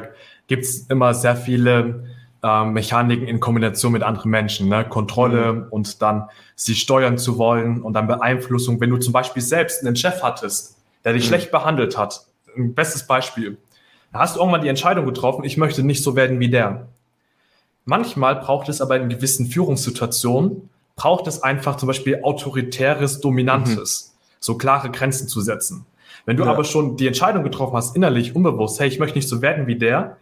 gibt's 0.47 0.85
immer 0.89 1.13
sehr 1.13 1.35
viele 1.35 2.05
äh, 2.43 2.65
Mechaniken 2.65 3.27
in 3.27 3.39
Kombination 3.39 3.91
mit 3.91 4.03
anderen 4.03 4.29
Menschen, 4.29 4.69
ne? 4.69 4.85
Kontrolle 4.87 5.53
mhm. 5.53 5.65
und 5.71 6.01
dann 6.01 6.29
sie 6.55 6.75
steuern 6.75 7.17
zu 7.17 7.37
wollen 7.37 7.81
und 7.81 7.93
dann 7.93 8.07
Beeinflussung. 8.07 8.79
Wenn 8.79 8.91
du 8.91 8.97
zum 8.97 9.13
Beispiel 9.13 9.41
selbst 9.41 9.85
einen 9.85 9.95
Chef 9.95 10.21
hattest, 10.21 10.77
der 11.03 11.13
dich 11.13 11.23
mhm. 11.23 11.27
schlecht 11.29 11.51
behandelt 11.51 11.97
hat, 11.97 12.25
ein 12.55 12.75
bestes 12.75 13.07
Beispiel, 13.07 13.57
da 14.13 14.19
hast 14.19 14.35
du 14.35 14.39
irgendwann 14.39 14.61
die 14.61 14.67
Entscheidung 14.67 15.05
getroffen, 15.05 15.43
ich 15.43 15.57
möchte 15.57 15.83
nicht 15.83 16.03
so 16.03 16.15
werden 16.15 16.39
wie 16.39 16.49
der. 16.49 16.87
Manchmal 17.85 18.35
braucht 18.35 18.69
es 18.69 18.81
aber 18.81 18.97
in 18.97 19.09
gewissen 19.09 19.47
Führungssituationen 19.47 20.69
braucht 20.97 21.27
es 21.27 21.41
einfach 21.41 21.77
zum 21.77 21.87
Beispiel 21.87 22.19
autoritäres, 22.23 23.21
dominantes, 23.21 24.11
mhm. 24.13 24.19
so 24.41 24.57
klare 24.57 24.91
Grenzen 24.91 25.29
zu 25.29 25.39
setzen. 25.39 25.85
Wenn 26.25 26.35
du 26.35 26.43
ja. 26.43 26.51
aber 26.51 26.65
schon 26.65 26.97
die 26.97 27.07
Entscheidung 27.07 27.43
getroffen 27.43 27.77
hast, 27.77 27.95
innerlich, 27.95 28.35
unbewusst, 28.35 28.81
hey, 28.81 28.89
ich 28.89 28.99
möchte 28.99 29.17
nicht 29.17 29.29
so 29.29 29.41
werden 29.41 29.67
wie 29.67 29.77
der, 29.77 30.17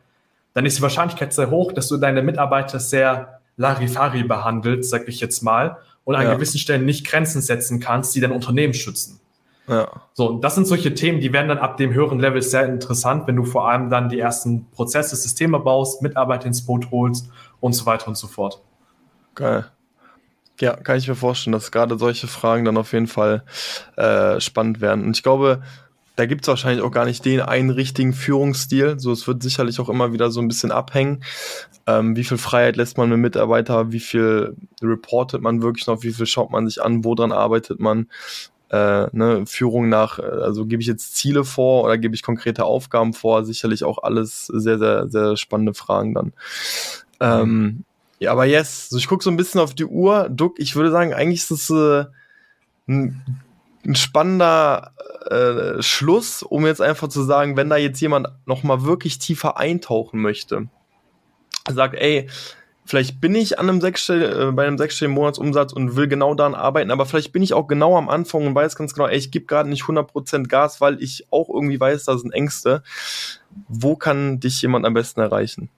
dann 0.54 0.66
ist 0.66 0.78
die 0.78 0.84
Wahrscheinlichkeit 0.84 1.34
sehr 1.34 1.50
hoch, 1.50 1.72
dass 1.72 1.88
du 1.88 1.98
deine 1.98 2.22
Mitarbeiter 2.22 2.80
sehr 2.80 3.40
Larifari 3.58 4.24
behandelst, 4.24 4.92
sag 4.92 5.08
ich 5.08 5.20
jetzt 5.20 5.42
mal, 5.42 5.78
und 6.04 6.16
an 6.16 6.24
ja. 6.24 6.34
gewissen 6.36 6.60
Stellen 6.60 6.86
nicht 6.86 7.08
Grenzen 7.08 7.42
setzen 7.42 7.80
kannst, 7.80 8.14
die 8.14 8.20
dein 8.20 8.32
Unternehmen 8.32 8.74
schützen. 8.74 9.20
Ja. 9.68 9.90
So, 10.14 10.38
das 10.38 10.54
sind 10.54 10.68
solche 10.68 10.94
Themen, 10.94 11.22
die 11.22 11.34
werden 11.34 11.48
dann 11.48 11.58
ab 11.58 11.78
dem 11.78 11.94
höheren 11.94 12.20
Level 12.20 12.42
sehr 12.42 12.66
interessant, 12.68 13.26
wenn 13.28 13.36
du 13.36 13.44
vor 13.44 13.68
allem 13.68 13.90
dann 13.90 14.10
die 14.10 14.20
ersten 14.20 14.70
Prozesse, 14.72 15.16
Systeme 15.16 15.60
baust, 15.60 16.02
Mitarbeiter 16.04 16.46
ins 16.46 16.66
Boot 16.66 16.92
holst 16.92 17.30
und 17.62 17.74
so 17.74 17.86
weiter 17.86 18.08
und 18.10 18.16
so 18.16 18.28
fort. 18.28 18.62
Geil. 19.34 19.66
Ja, 20.62 20.76
kann 20.76 20.98
ich 20.98 21.08
mir 21.08 21.16
vorstellen, 21.16 21.52
dass 21.52 21.72
gerade 21.72 21.98
solche 21.98 22.28
Fragen 22.28 22.66
dann 22.66 22.78
auf 22.78 22.94
jeden 22.94 23.08
Fall 23.08 23.44
äh, 23.98 24.40
spannend 24.40 24.80
werden. 24.80 25.04
Und 25.04 25.18
ich 25.18 25.24
glaube, 25.24 25.62
da 26.16 26.26
gibt 26.26 26.44
es 26.44 26.48
wahrscheinlich 26.48 26.84
auch 26.84 26.92
gar 26.92 27.06
nicht 27.06 27.26
den 27.26 27.42
einen 27.42 27.70
richtigen 27.70 28.14
Führungsstil. 28.14 29.00
So, 29.00 29.12
es 29.12 29.28
wird 29.28 29.44
sicherlich 29.44 29.80
auch 29.80 29.90
immer 29.90 30.14
wieder 30.14 30.32
so 30.32 30.40
ein 30.40 30.48
bisschen 30.48 30.72
abhängen. 30.72 31.24
Ähm, 31.88 32.16
wie 32.16 32.24
viel 32.24 32.38
Freiheit 32.38 32.78
lässt 32.78 32.98
man 32.98 33.10
mit 33.10 33.20
Mitarbeiter, 33.20 33.92
wie 33.92 34.00
viel 34.00 34.56
reportet 34.82 35.42
man 35.42 35.62
wirklich 35.62 35.88
noch, 35.88 36.04
wie 36.04 36.14
viel 36.14 36.26
schaut 36.26 36.52
man 36.52 36.68
sich 36.68 36.82
an, 36.82 37.04
woran 37.04 37.32
arbeitet 37.32 37.80
man. 37.80 38.08
Äh, 38.70 39.08
ne, 39.12 39.44
Führung 39.46 39.90
nach, 39.90 40.18
also 40.18 40.66
gebe 40.66 40.82
ich 40.82 40.88
jetzt 40.88 41.16
Ziele 41.16 41.44
vor 41.44 41.84
oder 41.84 42.00
gebe 42.00 42.16
ich 42.16 42.24
konkrete 42.24 42.66
Aufgaben 42.66 43.14
vor? 43.14 43.46
Sicherlich 43.46 43.84
auch 43.84 44.02
alles 44.02 44.48
sehr, 44.48 44.80
sehr, 44.80 45.08
sehr 45.08 45.38
spannende 45.38 45.76
Fragen 45.76 46.16
dann. 46.16 46.34
Ähm, 47.20 47.85
ja, 48.20 48.32
aber 48.32 48.46
yes, 48.46 48.90
so 48.90 48.98
ich 48.98 49.08
gucke 49.08 49.24
so 49.24 49.30
ein 49.30 49.38
bisschen 49.38 49.60
auf 49.60 49.74
die 49.74 49.86
Uhr. 49.86 50.30
Duck, 50.30 50.60
ich 50.60 50.76
würde 50.76 50.92
sagen, 50.92 51.14
eigentlich 51.14 51.42
ist 51.42 51.52
das 51.52 51.70
äh, 51.70 52.06
ein, 52.88 53.22
ein 53.86 53.96
spannender 53.96 54.94
äh, 55.30 55.82
Schluss, 55.82 56.44
um 56.44 56.66
jetzt 56.66 56.82
einfach 56.82 57.10
zu 57.10 57.24
sagen, 57.24 57.58
wenn 57.58 57.70
da 57.70 57.78
jetzt 57.78 58.00
jemand 58.00 58.30
noch 58.46 58.64
mal 58.64 58.84
wirklich 58.84 59.20
tiefer 59.20 59.58
eintauchen 59.58 60.22
möchte, 60.22 60.68
sagt, 61.70 61.96
ey, 61.96 62.30
vielleicht 62.86 63.20
bin 63.20 63.36
ich 63.36 63.60
an 63.60 63.68
einem 63.68 63.82
sechsstell, 63.82 64.50
äh, 64.50 64.52
bei 64.52 64.66
einem 64.66 64.78
sechsstelligen 64.78 65.16
Monatsumsatz 65.16 65.74
und 65.74 65.96
will 65.96 66.08
genau 66.08 66.36
daran 66.36 66.56
arbeiten, 66.56 66.92
aber 66.92 67.06
vielleicht 67.06 67.34
bin 67.34 67.44
ich 67.44 67.54
auch 67.54 67.68
genau 67.68 67.98
am 67.98 68.08
Anfang 68.08 68.48
und 68.48 68.56
weiß 68.56 68.76
ganz 68.76 68.94
genau, 68.94 69.08
ey, 69.08 69.18
ich 69.18 69.32
gebe 69.32 69.46
gerade 69.46 69.70
nicht 69.70 69.84
100% 69.84 70.48
Gas, 70.48 70.80
weil 70.80 71.02
ich 71.02 71.28
auch 71.32 71.50
irgendwie 71.50 71.80
weiß, 71.80 72.06
da 72.06 72.18
sind 72.18 72.32
Ängste. 72.32 72.84
Wo 73.68 73.96
kann 73.96 74.40
dich 74.40 74.62
jemand 74.62 74.86
am 74.86 74.94
besten 74.94 75.20
erreichen? 75.20 75.70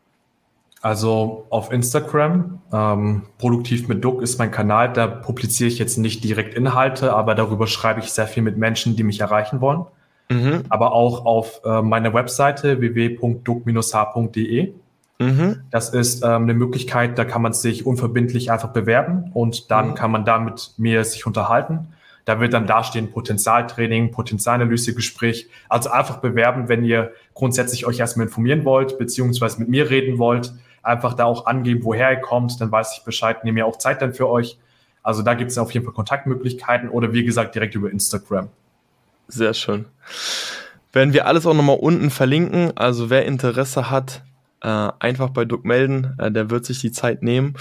Also 0.87 1.45
auf 1.49 1.73
Instagram, 1.73 2.61
ähm, 2.71 3.23
produktiv 3.39 3.89
mit 3.89 4.05
Duck 4.05 4.21
ist 4.21 4.39
mein 4.39 4.51
Kanal, 4.51 4.93
da 4.93 5.05
publiziere 5.05 5.67
ich 5.67 5.79
jetzt 5.79 5.97
nicht 5.97 6.23
direkt 6.23 6.53
Inhalte, 6.53 7.13
aber 7.13 7.35
darüber 7.35 7.67
schreibe 7.67 7.99
ich 7.99 8.13
sehr 8.13 8.25
viel 8.25 8.41
mit 8.41 8.55
Menschen, 8.55 8.95
die 8.95 9.03
mich 9.03 9.19
erreichen 9.19 9.59
wollen. 9.59 9.83
Mhm. 10.29 10.63
Aber 10.69 10.93
auch 10.93 11.25
auf 11.25 11.59
äh, 11.65 11.81
meiner 11.81 12.13
Webseite 12.13 12.79
www.duck-h.de. 12.79 14.71
Mhm. 15.19 15.61
Das 15.71 15.89
ist 15.89 16.23
ähm, 16.23 16.43
eine 16.43 16.53
Möglichkeit, 16.53 17.17
da 17.17 17.25
kann 17.25 17.41
man 17.41 17.51
sich 17.51 17.85
unverbindlich 17.85 18.49
einfach 18.49 18.69
bewerben 18.69 19.31
und 19.33 19.69
dann 19.69 19.89
mhm. 19.89 19.95
kann 19.95 20.09
man 20.09 20.23
da 20.23 20.39
mit 20.39 20.71
mir 20.77 21.03
sich 21.03 21.27
unterhalten. 21.27 21.89
Da 22.23 22.39
wird 22.39 22.53
dann 22.53 22.65
dastehen 22.65 23.11
Potenzialtraining, 23.11 24.11
Potenzialanalysegespräch. 24.11 25.49
Also 25.67 25.89
einfach 25.89 26.19
bewerben, 26.19 26.69
wenn 26.69 26.85
ihr 26.85 27.11
grundsätzlich 27.33 27.85
euch 27.85 27.99
erstmal 27.99 28.27
informieren 28.27 28.63
wollt, 28.63 28.97
beziehungsweise 28.97 29.59
mit 29.59 29.67
mir 29.67 29.89
reden 29.89 30.17
wollt 30.17 30.53
einfach 30.87 31.13
da 31.13 31.25
auch 31.25 31.45
angeben, 31.45 31.83
woher 31.83 32.11
ihr 32.11 32.21
kommt, 32.21 32.59
dann 32.59 32.71
weiß 32.71 32.97
ich 32.97 33.03
Bescheid, 33.03 33.43
nehme 33.43 33.59
ja 33.59 33.65
auch 33.65 33.77
Zeit 33.77 34.01
dann 34.01 34.13
für 34.13 34.27
euch. 34.29 34.57
Also 35.03 35.21
da 35.21 35.35
gibt 35.35 35.51
es 35.51 35.57
auf 35.57 35.71
jeden 35.71 35.85
Fall 35.85 35.93
Kontaktmöglichkeiten 35.93 36.89
oder 36.89 37.13
wie 37.13 37.23
gesagt 37.23 37.55
direkt 37.55 37.75
über 37.75 37.91
Instagram. 37.91 38.49
Sehr 39.27 39.53
schön. 39.53 39.85
Werden 40.93 41.13
wir 41.13 41.27
alles 41.27 41.45
auch 41.45 41.53
nochmal 41.53 41.77
unten 41.79 42.09
verlinken. 42.09 42.75
Also 42.75 43.09
wer 43.09 43.25
Interesse 43.25 43.91
hat, 43.91 44.23
äh, 44.61 44.89
einfach 44.99 45.29
bei 45.29 45.45
Duck 45.45 45.65
melden. 45.65 46.15
Äh, 46.17 46.31
der 46.31 46.49
wird 46.49 46.65
sich 46.65 46.79
die 46.79 46.91
Zeit 46.91 47.21
nehmen. 47.23 47.55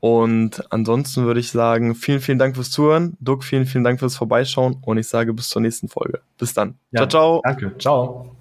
Und 0.00 0.64
ansonsten 0.72 1.24
würde 1.24 1.40
ich 1.40 1.50
sagen, 1.50 1.94
vielen, 1.94 2.20
vielen 2.20 2.38
Dank 2.38 2.54
fürs 2.54 2.70
Zuhören. 2.70 3.16
Duck, 3.20 3.42
vielen, 3.42 3.66
vielen 3.66 3.84
Dank 3.84 3.98
fürs 3.98 4.16
Vorbeischauen. 4.16 4.78
Und 4.80 4.98
ich 4.98 5.08
sage 5.08 5.34
bis 5.34 5.48
zur 5.48 5.62
nächsten 5.62 5.88
Folge. 5.88 6.20
Bis 6.38 6.54
dann. 6.54 6.78
Ja, 6.92 7.08
ciao, 7.08 7.08
ciao. 7.08 7.42
Danke. 7.44 7.76
Ciao. 7.78 8.37